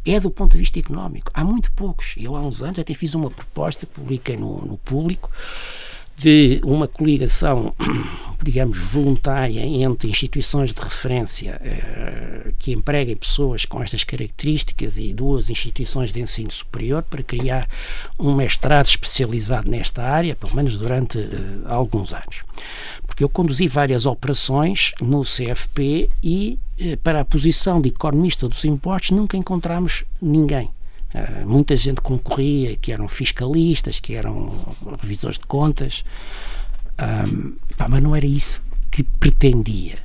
é 0.05 0.19
do 0.19 0.31
ponto 0.31 0.53
de 0.53 0.57
vista 0.57 0.79
económico. 0.79 1.31
Há 1.33 1.43
muito 1.43 1.71
poucos. 1.73 2.15
Eu, 2.17 2.35
há 2.35 2.41
uns 2.41 2.61
anos, 2.61 2.79
até 2.79 2.93
fiz 2.93 3.13
uma 3.13 3.29
proposta, 3.29 3.85
publiquei 3.85 4.37
no, 4.37 4.65
no 4.65 4.77
público, 4.77 5.29
de 6.19 6.59
uma 6.63 6.87
coligação, 6.87 7.73
digamos, 8.43 8.77
voluntária 8.77 9.61
entre 9.61 10.09
instituições 10.09 10.73
de 10.73 10.81
referência 10.81 11.59
eh, 11.63 12.51
que 12.59 12.73
empreguem 12.73 13.15
pessoas 13.15 13.63
com 13.65 13.81
estas 13.81 14.03
características 14.03 14.97
e 14.97 15.13
duas 15.13 15.49
instituições 15.49 16.11
de 16.11 16.21
ensino 16.21 16.51
superior 16.51 17.03
para 17.03 17.23
criar 17.23 17.67
um 18.17 18.35
mestrado 18.35 18.87
especializado 18.87 19.69
nesta 19.69 20.03
área, 20.03 20.35
pelo 20.35 20.55
menos 20.55 20.77
durante 20.77 21.19
eh, 21.19 21.27
alguns 21.65 22.13
anos. 22.13 22.43
Porque 23.07 23.23
eu 23.23 23.29
conduzi 23.29 23.67
várias 23.67 24.05
operações 24.05 24.93
no 25.01 25.23
CFP 25.23 26.09
e 26.21 26.59
eh, 26.79 26.97
para 26.97 27.21
a 27.21 27.25
posição 27.25 27.81
de 27.81 27.89
economista 27.89 28.47
dos 28.47 28.65
impostos 28.65 29.11
nunca 29.11 29.37
encontramos 29.37 30.03
ninguém. 30.21 30.69
Uh, 31.13 31.47
muita 31.47 31.75
gente 31.75 32.01
concorria, 32.01 32.75
que 32.75 32.91
eram 32.91 33.07
fiscalistas, 33.07 33.99
que 33.99 34.13
eram 34.13 34.49
revisores 35.01 35.37
de 35.37 35.45
contas, 35.45 36.03
um, 36.99 37.55
pá, 37.75 37.87
mas 37.87 38.03
não 38.03 38.15
era 38.15 38.25
isso 38.25 38.61
que 38.91 39.03
pretendia. 39.03 39.97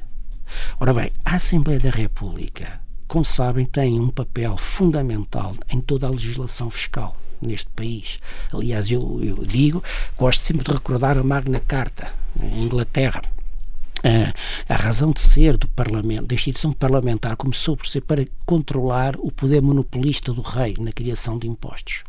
Ora 0.78 0.94
bem, 0.94 1.11
a 1.24 1.36
Assembleia 1.36 1.80
da 1.80 1.90
República, 1.90 2.80
como 3.07 3.24
sabem, 3.24 3.66
têm 3.66 4.00
um 4.00 4.09
papel 4.09 4.57
fundamental 4.57 5.55
em 5.70 5.80
toda 5.80 6.07
a 6.07 6.11
legislação 6.11 6.70
fiscal 6.70 7.16
neste 7.42 7.68
país. 7.70 8.18
Aliás, 8.52 8.90
eu, 8.90 9.20
eu 9.22 9.44
digo, 9.44 9.82
gosto 10.16 10.42
sempre 10.42 10.64
de 10.64 10.72
recordar 10.72 11.18
a 11.18 11.22
Magna 11.22 11.61
Carta, 11.61 12.12
em 12.40 12.64
Inglaterra. 12.64 13.22
A 14.68 14.74
razão 14.74 15.12
de 15.12 15.20
ser 15.20 15.57
do 15.57 15.66
Parlamento, 15.68 16.26
da 16.26 16.34
instituição 16.34 16.72
parlamentar, 16.72 17.36
começou 17.36 17.74
por 17.74 17.86
ser 17.86 18.02
para 18.02 18.26
controlar 18.44 19.14
o 19.18 19.32
poder 19.32 19.62
monopolista 19.62 20.32
do 20.32 20.42
rei 20.42 20.74
na 20.78 20.92
criação 20.92 21.38
de 21.38 21.48
impostos. 21.48 22.05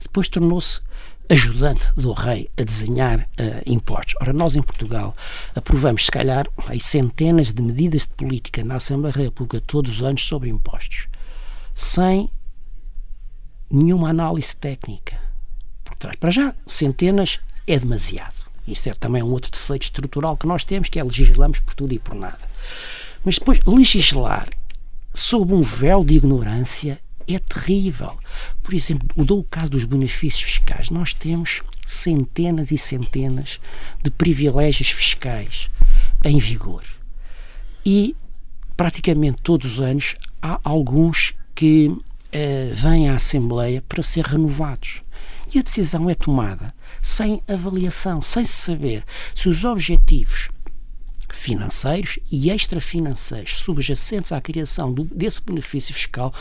Depois 0.00 0.28
tornou-se 0.28 0.80
ajudante 1.30 1.92
do 1.94 2.12
rei 2.12 2.50
a 2.58 2.62
desenhar 2.62 3.20
uh, 3.20 3.62
impostos. 3.66 4.14
Ora, 4.20 4.32
nós 4.32 4.56
em 4.56 4.62
Portugal 4.62 5.14
aprovamos, 5.54 6.06
se 6.06 6.10
calhar, 6.10 6.46
centenas 6.80 7.52
de 7.52 7.62
medidas 7.62 8.02
de 8.02 8.08
política 8.08 8.64
na 8.64 8.76
Assembleia 8.76 9.12
da 9.12 9.22
República 9.22 9.60
todos 9.66 9.92
os 9.92 10.02
anos 10.02 10.26
sobre 10.26 10.50
impostos, 10.50 11.08
sem 11.74 12.30
nenhuma 13.70 14.10
análise 14.10 14.54
técnica 14.56 15.18
por 15.82 15.94
trás. 15.96 16.16
Para 16.16 16.30
já, 16.30 16.54
centenas 16.66 17.40
é 17.66 17.78
demasiado. 17.78 18.43
Isso 18.66 18.88
é 18.88 18.94
também 18.94 19.22
um 19.22 19.30
outro 19.30 19.50
defeito 19.50 19.82
estrutural 19.82 20.36
que 20.36 20.46
nós 20.46 20.64
temos, 20.64 20.88
que 20.88 20.98
é 20.98 21.04
legislamos 21.04 21.60
por 21.60 21.74
tudo 21.74 21.92
e 21.92 21.98
por 21.98 22.14
nada. 22.14 22.38
Mas 23.24 23.38
depois, 23.38 23.58
legislar 23.66 24.48
sob 25.12 25.52
um 25.52 25.62
véu 25.62 26.04
de 26.04 26.16
ignorância 26.16 26.98
é 27.26 27.38
terrível. 27.38 28.18
Por 28.62 28.74
exemplo, 28.74 29.24
dou 29.24 29.40
o 29.40 29.44
caso 29.44 29.70
dos 29.70 29.84
benefícios 29.84 30.42
fiscais. 30.42 30.90
Nós 30.90 31.14
temos 31.14 31.62
centenas 31.84 32.70
e 32.70 32.78
centenas 32.78 33.60
de 34.02 34.10
privilégios 34.10 34.90
fiscais 34.90 35.70
em 36.24 36.38
vigor. 36.38 36.82
E 37.84 38.16
praticamente 38.76 39.42
todos 39.42 39.74
os 39.74 39.80
anos 39.80 40.16
há 40.42 40.60
alguns 40.64 41.34
que 41.54 41.88
uh, 41.88 42.02
vêm 42.74 43.08
à 43.08 43.14
Assembleia 43.14 43.82
para 43.88 44.02
ser 44.02 44.24
renovados. 44.24 45.02
E 45.54 45.60
a 45.60 45.62
decisão 45.62 46.10
é 46.10 46.14
tomada 46.16 46.74
sem 47.00 47.40
avaliação, 47.46 48.20
sem 48.20 48.44
saber 48.44 49.04
se 49.34 49.48
os 49.48 49.64
objetivos 49.64 50.48
financeiros 51.32 52.18
e 52.30 52.50
extrafinanceiros 52.50 53.58
subjacentes 53.60 54.32
à 54.32 54.40
criação 54.40 54.92
do, 54.92 55.04
desse 55.04 55.42
benefício 55.42 55.94
fiscal 55.94 56.32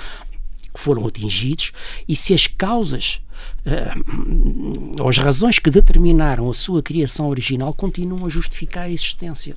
foram 0.73 1.05
atingidos 1.05 1.71
e 2.07 2.15
se 2.15 2.33
as 2.33 2.47
causas 2.47 3.21
uh, 3.65 5.01
ou 5.01 5.09
as 5.09 5.17
razões 5.17 5.59
que 5.59 5.69
determinaram 5.69 6.49
a 6.49 6.53
sua 6.53 6.81
criação 6.81 7.29
original 7.29 7.73
continuam 7.73 8.25
a 8.25 8.29
justificar 8.29 8.85
a 8.85 8.89
existência. 8.89 9.55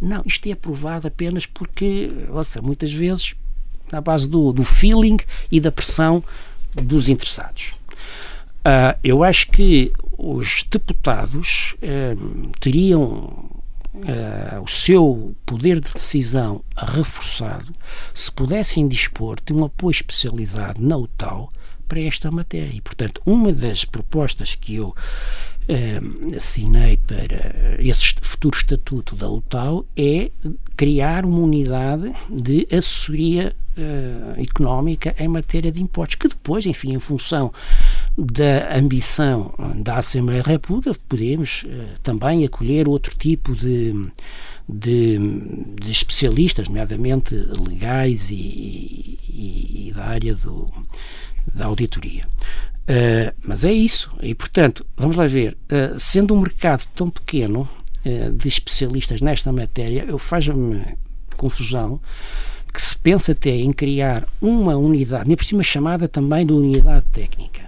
Não, 0.00 0.22
isto 0.26 0.48
é 0.48 0.52
aprovado 0.52 1.06
apenas 1.06 1.46
porque, 1.46 2.08
ouça, 2.30 2.60
muitas 2.60 2.92
vezes 2.92 3.34
na 3.92 4.00
base 4.00 4.26
do, 4.26 4.52
do 4.52 4.64
feeling 4.64 5.18
e 5.52 5.60
da 5.60 5.70
pressão 5.70 6.24
dos 6.74 7.08
interessados. 7.08 7.72
Uh, 8.66 8.98
eu 9.04 9.22
acho 9.22 9.48
que 9.52 9.92
os 10.18 10.64
deputados 10.64 11.76
uh, 11.76 12.50
teriam 12.58 13.60
uh, 13.94 14.60
o 14.60 14.66
seu 14.66 15.36
poder 15.46 15.78
de 15.78 15.92
decisão 15.92 16.64
reforçado 16.76 17.72
se 18.12 18.28
pudessem 18.32 18.88
dispor 18.88 19.38
de 19.44 19.52
um 19.52 19.64
apoio 19.64 19.92
especializado 19.92 20.82
na 20.82 20.96
UTAU 20.96 21.48
para 21.86 22.00
esta 22.00 22.28
matéria. 22.28 22.74
E, 22.74 22.80
portanto, 22.80 23.22
uma 23.24 23.52
das 23.52 23.84
propostas 23.84 24.56
que 24.56 24.74
eu 24.74 24.88
uh, 24.88 26.36
assinei 26.36 26.96
para 26.96 27.76
esse 27.78 28.16
futuro 28.20 28.56
estatuto 28.56 29.14
da 29.14 29.30
UTAU 29.30 29.86
é 29.96 30.32
criar 30.76 31.24
uma 31.24 31.38
unidade 31.38 32.12
de 32.28 32.66
assessoria 32.72 33.54
uh, 33.76 34.40
económica 34.40 35.14
em 35.18 35.28
matéria 35.28 35.70
de 35.70 35.82
impostos, 35.82 36.16
que 36.16 36.28
depois, 36.28 36.66
enfim, 36.66 36.94
em 36.94 37.00
função 37.00 37.52
da 38.16 38.76
ambição 38.76 39.52
da 39.76 39.98
Assembleia 39.98 40.42
da 40.42 40.50
República, 40.52 40.98
podemos 41.08 41.64
uh, 41.64 41.98
também 42.02 42.44
acolher 42.44 42.88
outro 42.88 43.14
tipo 43.16 43.54
de, 43.54 43.94
de, 44.68 45.18
de 45.80 45.90
especialistas, 45.90 46.68
nomeadamente 46.68 47.34
legais 47.34 48.30
e, 48.30 49.18
e, 49.28 49.88
e, 49.88 49.92
da 49.92 50.04
área 50.04 50.34
do, 50.34 50.72
da 51.54 51.66
auditoria. 51.66 52.26
Uh, 52.88 53.34
mas 53.42 53.64
é 53.64 53.72
isso, 53.72 54.10
e 54.22 54.34
portanto, 54.34 54.86
vamos 54.96 55.16
lá 55.16 55.26
ver, 55.26 55.56
uh, 55.70 55.98
sendo 55.98 56.34
um 56.34 56.40
mercado 56.40 56.86
tão 56.94 57.10
pequeno 57.10 57.68
de 58.38 58.46
especialistas 58.46 59.20
nesta 59.20 59.50
matéria, 59.50 60.04
eu 60.06 60.16
faz-me 60.16 60.96
confusão 61.36 62.00
que 62.72 62.80
se 62.80 62.96
pensa 62.96 63.32
até 63.32 63.50
em 63.50 63.72
criar 63.72 64.24
uma 64.40 64.76
unidade, 64.76 65.26
nem 65.26 65.36
por 65.36 65.44
cima 65.44 65.64
chamada 65.64 66.06
também 66.06 66.46
de 66.46 66.52
unidade 66.52 67.06
técnica, 67.08 67.65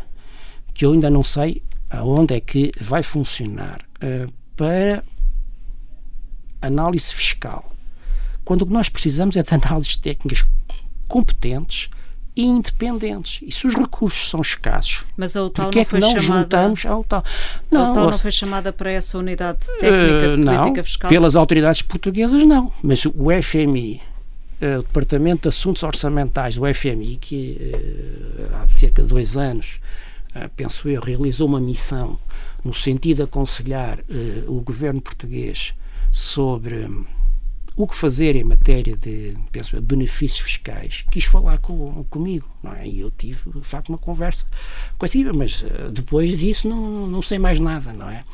que 0.79 0.87
eu 0.87 0.93
ainda 0.93 1.11
não 1.11 1.25
sei 1.25 1.61
aonde 1.91 2.35
é 2.35 2.41
que 2.41 2.71
vai 2.81 3.03
funcionar 3.03 3.81
uh, 4.01 4.33
para 4.55 5.03
análise 6.63 7.13
fiscal. 7.13 7.73
Quando 8.45 8.63
o 8.63 8.67
que 8.67 8.73
nós 8.73 8.89
precisamos 8.89 9.37
é 9.37 9.43
de 9.43 9.53
análises 9.53 9.97
técnicas 9.97 10.45
competentes 11.09 11.91
e 12.37 12.43
independentes. 12.43 13.41
E 13.43 13.51
se 13.51 13.67
os 13.67 13.75
recursos 13.75 14.31
são 14.31 14.41
escassos, 14.41 15.05
mas 15.17 15.37
a 15.37 15.43
UTAL 15.43 15.67
porque 15.67 15.79
não 15.79 15.83
é 15.83 15.85
que 15.85 15.91
foi 15.91 16.01
não 16.01 16.11
chamada, 16.11 16.43
juntamos 16.43 16.87
a 16.87 16.97
UTAL? 16.97 17.25
Não, 17.69 17.87
a 17.87 17.91
UTAL 17.91 18.11
não 18.13 18.19
foi 18.19 18.31
chamada 18.31 18.73
para 18.73 18.93
essa 18.93 19.19
unidade 19.19 19.59
técnica 19.81 20.37
de 20.37 20.41
uh, 20.41 20.45
política 20.45 20.77
não, 20.77 20.85
fiscal? 20.85 21.11
pelas 21.11 21.35
autoridades 21.35 21.83
portuguesas 21.83 22.45
não, 22.45 22.73
mas 22.81 23.05
o 23.05 23.43
FMI 23.43 24.01
uh, 24.63 24.79
o 24.79 24.83
Departamento 24.83 25.43
de 25.43 25.49
Assuntos 25.49 25.83
Orçamentais 25.83 26.55
do 26.55 26.63
FMI, 26.73 27.17
que 27.17 27.73
uh, 27.75 28.57
há 28.57 28.69
cerca 28.69 29.03
de 29.03 29.09
dois 29.09 29.37
anos 29.37 29.81
penso 30.57 30.89
eu, 30.89 31.01
realizou 31.01 31.49
uma 31.49 31.61
missão 31.61 32.19
no 32.65 32.75
sentido 32.75 33.19
de 33.19 33.23
aconselhar 33.23 34.01
uh, 34.01 34.53
o 34.57 34.61
governo 34.61 35.01
português 35.01 35.75
sobre 36.11 36.87
um, 36.87 37.05
o 37.77 37.87
que 37.87 37.95
fazer 37.95 38.35
em 38.35 38.43
matéria 38.43 38.97
de 38.97 39.37
penso, 39.53 39.81
benefícios 39.81 40.41
fiscais, 40.41 41.05
quis 41.11 41.25
falar 41.25 41.59
com, 41.59 42.05
comigo, 42.11 42.49
não 42.63 42.73
é? 42.73 42.87
E 42.87 43.01
eu 43.01 43.11
tive, 43.11 43.39
de 43.51 43.65
facto, 43.65 43.91
uma 43.91 43.99
conversa 43.99 44.47
com 44.99 45.07
essa, 45.07 45.33
mas 45.33 45.63
uh, 45.63 45.91
depois 45.93 46.37
disso 46.39 46.69
não, 46.69 47.07
não 47.07 47.23
sei 47.23 47.39
mais 47.39 47.61
nada, 47.61 47.93
não 47.93 48.11
é? 48.11 48.25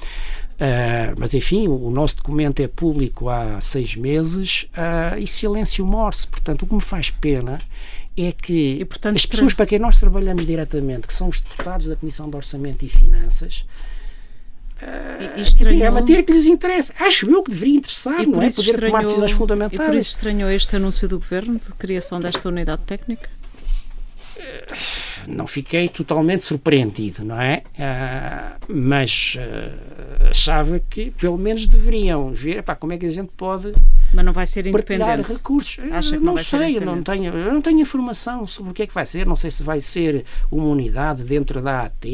Uh, 0.55 1.15
mas 1.19 1.35
enfim, 1.35 1.69
o, 1.69 1.89
o, 1.89 1.91
nosso 1.91 2.17
documento 2.17 2.61
é 2.61 2.69
público 2.69 3.29
há 3.29 3.61
seis 3.61 3.97
meses 3.97 4.69
uh, 4.73 5.19
e 5.19 5.27
silêncio 5.27 5.85
morse. 5.85 6.27
Portanto, 6.27 6.63
o 6.63 6.67
que 6.67 6.75
me 6.75 6.81
faz 6.81 7.11
pena 7.11 7.59
é 8.17 8.33
que 8.33 8.79
e, 8.81 8.85
portanto, 8.85 9.17
as 9.17 9.27
pessoas 9.27 9.55
para 9.55 9.67
quem 9.67 9.79
nós 9.79 9.99
trabalhamos 9.99 10.47
diretamente, 10.47 11.07
que 11.07 11.15
são 11.15 11.29
os 11.29 11.41
deputados 11.41 11.87
da 11.87 11.97
Comissão 11.97 12.29
de 12.31 12.37
Orçamento 12.37 12.85
e 12.85 12.89
Finanças, 12.89 13.65
Uh, 14.83 15.41
estranhou, 15.41 15.85
é 15.85 15.87
a 15.87 15.91
matéria 15.91 16.23
que 16.23 16.33
lhes 16.33 16.47
interessa. 16.47 16.93
Acho 16.99 17.31
eu 17.31 17.45
que 17.45 17.51
deveria 17.53 17.77
interessar, 17.77 18.27
não 18.27 18.43
é? 18.43 18.51
Poder 18.51 18.81
tomar 18.81 19.05
decisões 19.05 19.31
fundamentais. 19.31 19.81
E 19.81 19.85
por 19.85 19.95
isso 19.95 20.11
estranhou 20.11 20.51
este 20.51 20.75
anúncio 20.75 21.09
do 21.09 21.17
Governo 21.19 21.61
de 21.61 21.73
criação 21.75 22.19
desta 22.19 22.49
unidade 22.49 22.83
técnica? 22.83 23.31
Não 25.27 25.47
fiquei 25.47 25.89
totalmente 25.89 26.45
surpreendido, 26.45 27.25
não 27.25 27.41
é? 27.41 27.63
Uh, 27.79 28.73
mas 28.75 29.37
uh, 29.39 30.29
achava 30.31 30.79
que 30.79 31.11
pelo 31.13 31.39
menos 31.39 31.67
deveriam 31.67 32.33
ver 32.33 32.63
pá, 32.63 32.75
como 32.75 32.93
é 32.93 32.99
que 32.99 33.07
a 33.07 33.11
gente 33.11 33.33
pode 33.37 33.73
mas 34.15 34.25
não 34.25 34.33
vai 34.33 34.47
ser 34.47 34.67
independente. 34.67 35.33
recursos. 35.33 35.79
Acha 35.91 36.17
que 36.17 36.25
não, 36.25 36.35
não 36.35 36.43
sei, 36.43 36.75
ser 36.75 36.85
não 36.85 37.03
tenho, 37.03 37.33
eu 37.37 37.53
não 37.53 37.61
tenho 37.61 37.81
informação 37.81 38.47
sobre 38.47 38.71
o 38.71 38.75
que 38.75 38.85
é 38.85 38.87
que 38.87 38.95
vai 38.95 39.05
ser. 39.05 39.27
Não 39.27 39.35
sei 39.35 39.51
se 39.51 39.63
vai 39.63 39.81
ser 39.81 40.25
uma 40.51 40.67
unidade 40.67 41.25
dentro 41.25 41.61
da 41.61 41.83
AT, 41.83 42.07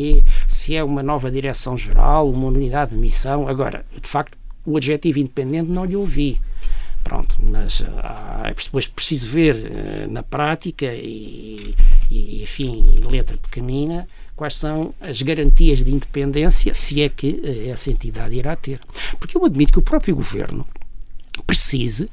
se 0.49 0.75
é 0.75 0.83
uma 0.83 1.03
nova 1.03 1.31
direção-geral, 1.31 2.31
uma 2.31 2.47
unidade 2.47 2.93
de 2.93 2.97
missão. 2.97 3.47
Agora, 3.47 3.85
de 4.01 4.09
facto, 4.09 4.39
o 4.65 4.79
adjetivo 4.79 5.19
independente 5.19 5.71
não 5.71 5.85
lhe 5.85 5.95
ouvi. 5.95 6.41
Pronto, 7.03 7.37
mas 7.41 7.83
ah, 7.99 8.53
depois 8.57 8.87
preciso 8.87 9.27
ver 9.27 9.57
uh, 9.57 10.11
na 10.11 10.23
prática 10.23 10.87
e, 10.87 11.75
e, 12.11 12.43
enfim, 12.43 12.95
em 12.97 13.01
letra 13.11 13.37
pequenina, 13.37 14.07
quais 14.37 14.55
são 14.55 14.95
as 15.01 15.21
garantias 15.23 15.83
de 15.83 15.91
independência, 15.93 16.73
se 16.75 17.03
é 17.03 17.09
que 17.09 17.41
uh, 17.43 17.71
essa 17.71 17.91
entidade 17.91 18.35
irá 18.35 18.55
ter. 18.55 18.81
Porque 19.19 19.37
eu 19.37 19.45
admito 19.45 19.73
que 19.73 19.79
o 19.79 19.83
próprio 19.83 20.15
governo 20.15 20.67
precise 21.47 22.09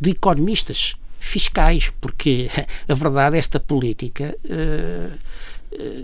de 0.00 0.10
economistas 0.10 0.94
fiscais, 1.20 1.90
porque 2.00 2.50
a 2.88 2.94
verdade, 2.94 3.38
esta 3.38 3.58
política 3.58 4.36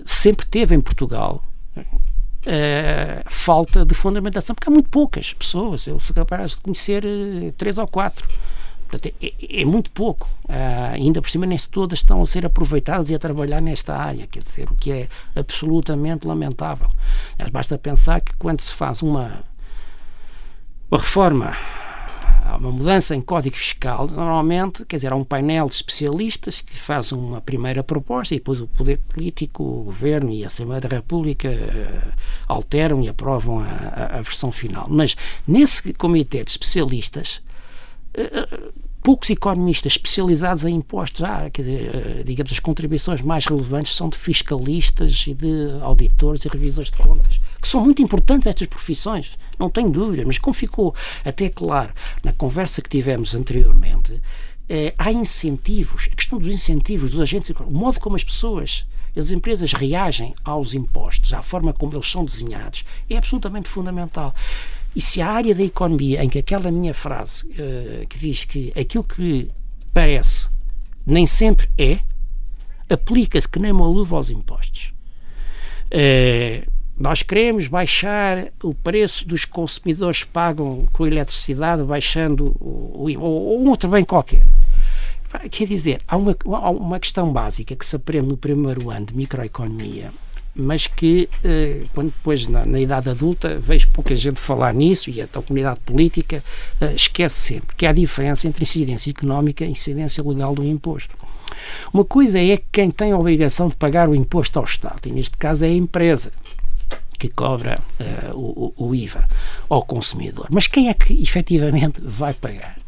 sempre 0.04 0.46
teve 0.46 0.74
em 0.74 0.80
Portugal 0.80 1.44
Uh, 2.40 3.22
falta 3.28 3.84
de 3.84 3.94
fundamentação, 3.94 4.54
porque 4.54 4.68
há 4.68 4.72
muito 4.72 4.88
poucas 4.88 5.34
pessoas. 5.34 5.86
Eu 5.86 6.00
sou 6.00 6.14
capaz 6.14 6.52
de 6.52 6.56
conhecer 6.58 7.04
uh, 7.04 7.52
três 7.52 7.76
ou 7.76 7.86
quatro. 7.86 8.26
Portanto, 8.88 9.14
é, 9.22 9.26
é, 9.26 9.60
é 9.60 9.64
muito 9.64 9.90
pouco. 9.90 10.28
Uh, 10.48 10.94
ainda 10.94 11.20
por 11.20 11.30
cima, 11.30 11.46
nem 11.46 11.58
todas 11.70 11.98
estão 11.98 12.20
a 12.22 12.26
ser 12.26 12.46
aproveitadas 12.46 13.10
e 13.10 13.14
a 13.14 13.18
trabalhar 13.18 13.60
nesta 13.60 13.94
área, 13.94 14.26
quer 14.26 14.42
dizer, 14.42 14.70
o 14.70 14.74
que 14.74 14.90
é 14.90 15.08
absolutamente 15.36 16.26
lamentável. 16.26 16.90
Mas 17.38 17.48
basta 17.50 17.78
pensar 17.78 18.20
que 18.20 18.34
quando 18.36 18.60
se 18.60 18.72
faz 18.72 19.02
uma, 19.02 19.44
uma 20.90 20.98
reforma 20.98 21.56
há 22.50 22.56
uma 22.56 22.72
mudança 22.72 23.14
em 23.14 23.20
código 23.20 23.56
fiscal, 23.56 24.06
normalmente, 24.08 24.84
quer 24.84 24.96
dizer, 24.96 25.12
há 25.12 25.16
um 25.16 25.24
painel 25.24 25.68
de 25.68 25.76
especialistas 25.76 26.60
que 26.60 26.76
fazem 26.76 27.16
uma 27.16 27.40
primeira 27.40 27.82
proposta 27.82 28.34
e 28.34 28.38
depois 28.38 28.60
o 28.60 28.66
poder 28.66 28.98
político, 29.08 29.62
o 29.62 29.84
governo 29.84 30.30
e 30.30 30.42
a 30.42 30.48
Assembleia 30.48 30.80
da 30.80 30.88
República 30.88 31.48
uh, 31.48 32.12
alteram 32.48 33.02
e 33.02 33.08
aprovam 33.08 33.60
a, 33.60 34.18
a, 34.18 34.22
versão 34.22 34.50
final. 34.50 34.86
Mas 34.90 35.16
nesse 35.46 35.92
comitê 35.94 36.44
de 36.44 36.50
especialistas, 36.50 37.40
uh, 38.16 38.72
poucos 39.02 39.30
economistas 39.30 39.92
especializados 39.92 40.64
em 40.64 40.74
impostos. 40.74 41.22
Ah, 41.22 41.48
quer 41.50 41.62
dizer, 41.62 42.24
digamos, 42.24 42.52
as 42.52 42.58
contribuições 42.58 43.22
mais 43.22 43.46
relevantes 43.46 43.96
são 43.96 44.08
de 44.08 44.18
fiscalistas 44.18 45.24
e 45.26 45.34
de 45.34 45.78
auditores 45.82 46.44
e 46.44 46.48
revisores 46.48 46.90
de 46.90 46.96
contas, 46.98 47.40
que 47.60 47.68
são 47.68 47.80
muito 47.82 48.02
importantes 48.02 48.46
estas 48.46 48.66
profissões 48.66 49.30
não 49.60 49.68
tenho 49.68 49.90
dúvida, 49.90 50.24
mas 50.26 50.38
como 50.38 50.54
ficou 50.54 50.94
até 51.22 51.50
claro 51.50 51.92
na 52.24 52.32
conversa 52.32 52.80
que 52.80 52.88
tivemos 52.88 53.34
anteriormente, 53.34 54.20
eh, 54.68 54.94
há 54.96 55.12
incentivos, 55.12 56.08
a 56.10 56.16
questão 56.16 56.38
dos 56.38 56.48
incentivos 56.48 57.10
dos 57.10 57.20
agentes, 57.20 57.50
o 57.50 57.70
modo 57.70 58.00
como 58.00 58.16
as 58.16 58.24
pessoas, 58.24 58.86
as 59.14 59.30
empresas 59.30 59.74
reagem 59.74 60.34
aos 60.42 60.72
impostos, 60.72 61.34
à 61.34 61.42
forma 61.42 61.74
como 61.74 61.94
eles 61.94 62.10
são 62.10 62.24
desenhados, 62.24 62.84
é 63.08 63.18
absolutamente 63.18 63.68
fundamental. 63.68 64.34
E 64.94 65.00
se 65.00 65.22
a 65.22 65.28
área 65.28 65.54
da 65.54 65.62
economia 65.62 66.24
em 66.24 66.28
que 66.28 66.38
aquela 66.38 66.70
minha 66.70 66.92
frase 66.92 67.46
uh, 67.46 68.06
que 68.08 68.18
diz 68.18 68.44
que 68.44 68.72
aquilo 68.78 69.04
que 69.04 69.48
parece 69.94 70.48
nem 71.06 71.26
sempre 71.26 71.68
é, 71.78 71.98
aplica-se 72.88 73.48
que 73.48 73.58
nem 73.58 73.72
uma 73.72 73.86
luva 73.86 74.16
aos 74.16 74.30
impostos. 74.30 74.92
Uh, 75.86 76.68
nós 76.98 77.22
queremos 77.22 77.66
baixar 77.66 78.48
o 78.62 78.74
preço 78.74 79.26
dos 79.26 79.46
consumidores 79.46 80.24
que 80.24 80.30
pagam 80.30 80.86
com 80.92 81.06
eletricidade, 81.06 81.82
baixando 81.82 82.54
o, 82.60 83.08
o, 83.08 83.20
ou 83.20 83.62
um 83.62 83.70
outro 83.70 83.88
bem 83.88 84.04
qualquer. 84.04 84.46
Quer 85.50 85.66
dizer, 85.66 86.02
há 86.06 86.16
uma, 86.16 86.36
há 86.44 86.70
uma 86.70 87.00
questão 87.00 87.32
básica 87.32 87.74
que 87.74 87.86
se 87.86 87.96
aprende 87.96 88.26
no 88.26 88.36
primeiro 88.36 88.90
ano 88.90 89.06
de 89.06 89.16
microeconomia, 89.16 90.12
mas 90.54 90.86
que, 90.86 91.28
eh, 91.44 91.82
quando 91.94 92.08
depois 92.08 92.46
na, 92.48 92.64
na, 92.64 92.80
idade 92.80 93.08
adulta, 93.08 93.58
vejo 93.58 93.88
pouca 93.88 94.14
gente 94.16 94.38
falar 94.38 94.74
nisso 94.74 95.10
e 95.10 95.22
até 95.22 95.38
a 95.38 95.42
comunidade 95.42 95.80
política 95.80 96.42
eh, 96.80 96.92
esquece 96.94 97.36
sempre, 97.36 97.76
que 97.76 97.86
há 97.86 97.92
diferença 97.92 98.48
entre 98.48 98.62
incidência 98.62 99.10
económica 99.10 99.64
e 99.64 99.70
incidência 99.70 100.22
legal 100.24 100.54
do 100.54 100.64
imposto. 100.64 101.14
Uma 101.92 102.04
coisa 102.04 102.38
é 102.38 102.58
quem 102.70 102.90
tem 102.90 103.12
a 103.12 103.18
obrigação 103.18 103.68
de 103.68 103.76
pagar 103.76 104.08
o 104.08 104.14
imposto 104.14 104.58
ao 104.58 104.64
Estado, 104.64 105.06
e 105.06 105.12
neste 105.12 105.36
caso 105.36 105.64
é 105.64 105.68
a 105.68 105.74
empresa 105.74 106.32
que 107.18 107.28
cobra 107.28 107.78
uh, 108.00 108.36
o, 108.36 108.72
o, 108.76 108.94
IVA 108.94 109.28
ao 109.68 109.82
consumidor. 109.82 110.46
Mas 110.50 110.66
quem 110.66 110.88
é 110.88 110.94
que 110.94 111.12
efetivamente 111.22 112.00
vai 112.02 112.32
pagar? 112.32 112.79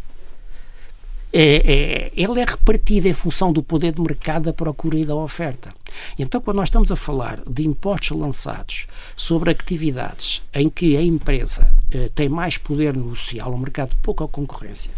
É, 1.33 1.55
é, 1.73 2.13
ele 2.15 2.41
é 2.41 2.45
repartido 2.45 3.09
em 3.09 3.15
função 3.15 3.53
do 3.53 3.63
poder 3.63 3.93
de 3.93 4.03
mercado, 4.03 4.45
da 4.45 4.53
procura 4.53 4.99
e 4.99 5.05
da 5.05 5.15
oferta. 5.15 5.75
Então, 6.19 6.41
quando 6.41 6.59
nós 6.59 6.69
estamos 6.69 6.93
a 6.93 6.97
falar 6.97 7.41
de 7.49 7.67
impostos 7.67 8.17
lançados 8.17 8.87
sobre 9.17 9.51
atividades 9.51 10.43
em 10.53 10.69
que 10.69 10.97
a 10.97 11.03
empresa 11.03 11.75
eh, 11.91 12.11
tem 12.15 12.29
mais 12.29 12.59
poder 12.59 12.97
negocial, 12.97 13.53
um 13.53 13.59
mercado 13.59 13.91
de 13.91 13.97
pouca 13.97 14.27
concorrência, 14.29 14.91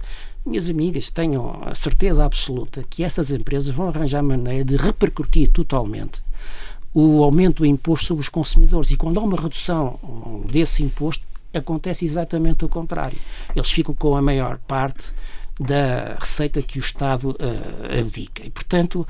minhas 0.45 0.68
amigas, 0.68 1.11
tenham 1.11 1.62
a 1.64 1.74
certeza 1.74 2.24
absoluta 2.24 2.85
que 2.89 3.03
essas 3.03 3.30
empresas 3.30 3.74
vão 3.74 3.89
arranjar 3.89 4.22
maneira 4.22 4.64
de 4.64 4.76
repercutir 4.76 5.49
totalmente 5.49 6.22
o 6.93 7.24
aumento 7.24 7.62
do 7.62 7.66
imposto 7.66 8.07
sobre 8.07 8.20
os 8.20 8.28
consumidores. 8.28 8.91
E 8.91 8.97
quando 8.97 9.18
há 9.18 9.22
uma 9.22 9.41
redução 9.41 9.99
desse 10.47 10.82
imposto, 10.82 11.26
acontece 11.53 12.05
exatamente 12.05 12.64
o 12.64 12.68
contrário. 12.68 13.18
Eles 13.55 13.70
ficam 13.70 13.95
com 13.95 14.16
a 14.16 14.22
maior 14.22 14.59
parte 14.66 15.12
da 15.59 16.17
receita 16.19 16.61
que 16.63 16.79
o 16.79 16.81
Estado 16.81 17.31
uh, 17.31 18.01
abdica. 18.01 18.45
E, 18.45 18.51
portanto, 18.51 19.07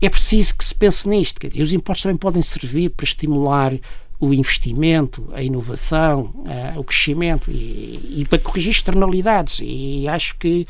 é 0.00 0.08
preciso 0.08 0.56
que 0.56 0.64
se 0.64 0.74
pense 0.74 1.08
nisto. 1.08 1.40
Quer 1.40 1.48
dizer, 1.48 1.62
os 1.62 1.72
impostos 1.72 2.02
também 2.04 2.16
podem 2.16 2.42
servir 2.42 2.90
para 2.90 3.04
estimular 3.04 3.72
o 4.20 4.34
investimento, 4.34 5.28
a 5.32 5.42
inovação, 5.42 6.32
uh, 6.36 6.78
o 6.78 6.84
crescimento 6.84 7.50
e, 7.50 8.20
e 8.20 8.26
para 8.28 8.38
corrigir 8.38 8.72
externalidades. 8.72 9.60
E 9.62 10.08
acho 10.08 10.36
que 10.36 10.66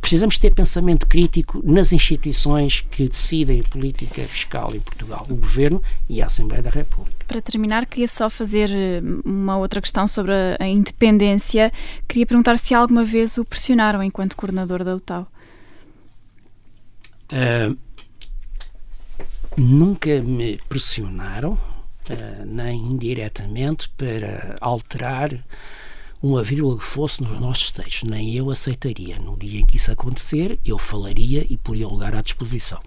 Precisamos 0.00 0.38
ter 0.38 0.54
pensamento 0.54 1.06
crítico 1.06 1.60
nas 1.64 1.92
instituições 1.92 2.80
que 2.80 3.08
decidem 3.08 3.60
a 3.60 3.68
política 3.68 4.26
fiscal 4.26 4.74
em 4.74 4.80
Portugal, 4.80 5.26
o 5.28 5.34
Governo 5.34 5.82
e 6.08 6.22
a 6.22 6.26
Assembleia 6.26 6.62
da 6.62 6.70
República. 6.70 7.26
Para 7.26 7.42
terminar, 7.42 7.84
queria 7.86 8.08
só 8.08 8.30
fazer 8.30 8.70
eh, 8.70 9.02
uma 9.24 9.58
outra 9.58 9.80
questão 9.80 10.08
sobre 10.08 10.32
a 10.58 10.66
independência. 10.66 11.72
Queria 12.06 12.26
perguntar 12.26 12.58
se 12.58 12.74
alguma 12.74 13.04
vez 13.04 13.36
o 13.38 13.44
pressionaram 13.44 14.02
enquanto 14.02 14.36
coordenador 14.36 14.84
da 14.84 14.94
UTAU. 14.96 15.26
Uh, 17.30 17.76
nunca 19.56 20.22
me 20.22 20.58
pressionaram, 20.68 21.52
uh, 21.52 22.46
nem 22.46 22.78
indiretamente, 22.78 23.90
para 23.90 24.56
alterar 24.60 25.30
uma 26.22 26.42
vírgula 26.42 26.76
que 26.76 26.84
fosse 26.84 27.22
nos 27.22 27.38
nossos 27.40 27.70
textos. 27.70 28.08
Nem 28.08 28.34
eu 28.34 28.50
aceitaria. 28.50 29.18
No 29.18 29.36
dia 29.36 29.60
em 29.60 29.66
que 29.66 29.76
isso 29.76 29.90
acontecer, 29.90 30.58
eu 30.64 30.78
falaria 30.78 31.46
e 31.48 31.56
poria 31.56 31.86
o 31.86 31.92
lugar 31.92 32.14
à 32.14 32.20
disposição. 32.20 32.80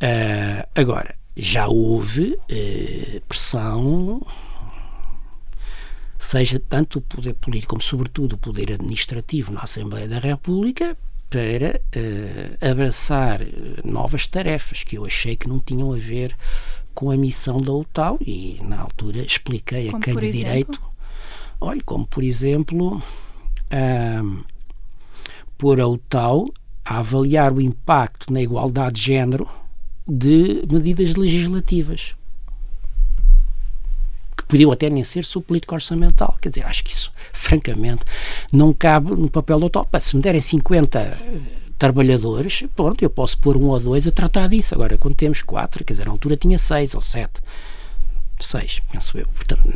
Uh, 0.00 0.68
agora, 0.74 1.14
já 1.36 1.66
houve 1.68 2.38
uh, 2.50 3.20
pressão, 3.26 4.24
seja 6.18 6.60
tanto 6.68 6.98
o 6.98 7.02
poder 7.02 7.34
político 7.34 7.70
como, 7.70 7.82
sobretudo, 7.82 8.34
o 8.34 8.38
poder 8.38 8.72
administrativo 8.72 9.52
na 9.52 9.62
Assembleia 9.62 10.06
da 10.06 10.18
República, 10.18 10.96
para 11.30 11.80
uh, 11.96 12.70
abraçar 12.70 13.40
novas 13.84 14.26
tarefas 14.26 14.82
que 14.82 14.96
eu 14.96 15.04
achei 15.04 15.36
que 15.36 15.48
não 15.48 15.58
tinham 15.58 15.92
a 15.92 15.96
ver 15.96 16.34
com 16.94 17.10
a 17.10 17.16
missão 17.16 17.60
da 17.60 17.72
UTAU 17.72 18.18
e, 18.20 18.58
na 18.62 18.80
altura, 18.80 19.18
expliquei 19.18 19.86
como 19.86 19.98
a 19.98 20.00
quem 20.00 20.16
de 20.16 20.26
exemplo? 20.26 20.44
direito 20.44 20.80
Olha, 21.60 21.82
como 21.84 22.06
por 22.06 22.22
exemplo, 22.22 23.02
um, 24.22 24.44
pôr 25.56 25.80
a 25.80 25.88
UTAU 25.88 26.52
a 26.84 26.98
avaliar 26.98 27.52
o 27.52 27.60
impacto 27.60 28.32
na 28.32 28.40
igualdade 28.40 29.00
de 29.00 29.06
género 29.06 29.48
de 30.06 30.62
medidas 30.70 31.14
legislativas 31.16 32.14
que 34.36 34.44
podiam 34.44 34.70
até 34.70 34.88
nem 34.88 35.02
ser 35.02 35.24
sobre 35.24 35.48
política 35.48 35.74
orçamental. 35.74 36.38
Quer 36.40 36.50
dizer, 36.50 36.64
acho 36.64 36.84
que 36.84 36.92
isso, 36.92 37.12
francamente, 37.32 38.04
não 38.52 38.72
cabe 38.72 39.10
no 39.10 39.28
papel 39.28 39.58
do 39.58 39.66
UTAU. 39.66 39.88
Se 39.98 40.14
me 40.16 40.22
derem 40.22 40.40
50 40.40 40.98
eh, 40.98 41.16
trabalhadores, 41.76 42.64
pronto, 42.76 43.02
eu 43.02 43.10
posso 43.10 43.36
pôr 43.38 43.56
um 43.56 43.64
ou 43.64 43.80
dois 43.80 44.06
a 44.06 44.12
tratar 44.12 44.48
disso. 44.48 44.74
Agora, 44.74 44.96
quando 44.96 45.16
temos 45.16 45.42
quatro, 45.42 45.84
quer 45.84 45.94
dizer, 45.94 46.06
na 46.06 46.12
altura 46.12 46.36
tinha 46.36 46.56
seis 46.56 46.94
ou 46.94 47.00
sete. 47.00 47.40
Seis, 48.38 48.80
penso 48.92 49.18
eu. 49.18 49.26
Portanto, 49.26 49.68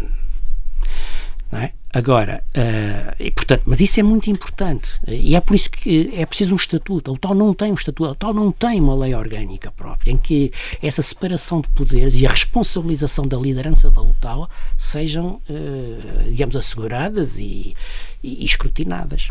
é? 1.59 1.73
Agora, 1.93 2.43
uh, 2.57 3.15
e, 3.21 3.31
portanto, 3.31 3.63
mas 3.67 3.81
isso 3.83 4.01
é 4.01 4.03
muito 4.03 4.31
importante 4.31 4.99
e 5.07 5.37
é 5.37 5.41
por 5.41 5.55
isso 5.55 5.71
que 5.71 6.11
é 6.15 6.25
preciso 6.25 6.55
um 6.55 6.57
estatuto. 6.57 7.13
O 7.13 7.19
tal 7.19 7.35
não 7.35 7.53
tem 7.53 7.71
um 7.71 7.75
estatuto, 7.75 8.11
o 8.11 8.15
tal 8.15 8.33
não 8.33 8.51
tem 8.51 8.81
uma 8.81 8.95
lei 8.95 9.15
orgânica 9.15 9.71
própria 9.71 10.11
em 10.11 10.17
que 10.17 10.51
essa 10.83 11.03
separação 11.03 11.61
de 11.61 11.69
poderes 11.69 12.19
e 12.19 12.27
a 12.27 12.31
responsabilização 12.31 13.29
da 13.29 13.37
liderança 13.37 13.91
da 13.91 14.01
UTAL 14.01 14.49
sejam, 14.79 15.41
uh, 15.51 16.25
digamos, 16.31 16.57
asseguradas 16.57 17.39
e, 17.39 17.77
e, 18.23 18.43
e 18.43 18.45
escrutinadas. 18.45 19.29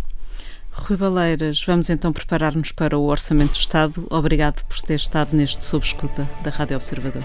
Rui 0.71 0.97
Baleiras, 0.97 1.63
vamos 1.65 1.89
então 1.89 2.13
preparar-nos 2.13 2.71
para 2.71 2.97
o 2.97 3.05
Orçamento 3.05 3.53
do 3.53 3.57
Estado. 3.57 4.07
Obrigado 4.09 4.63
por 4.65 4.79
ter 4.81 4.95
estado 4.95 5.35
neste 5.35 5.65
Sob 5.65 5.85
Escuta 5.85 6.29
da 6.43 6.51
Rádio 6.51 6.77
Observador. 6.77 7.23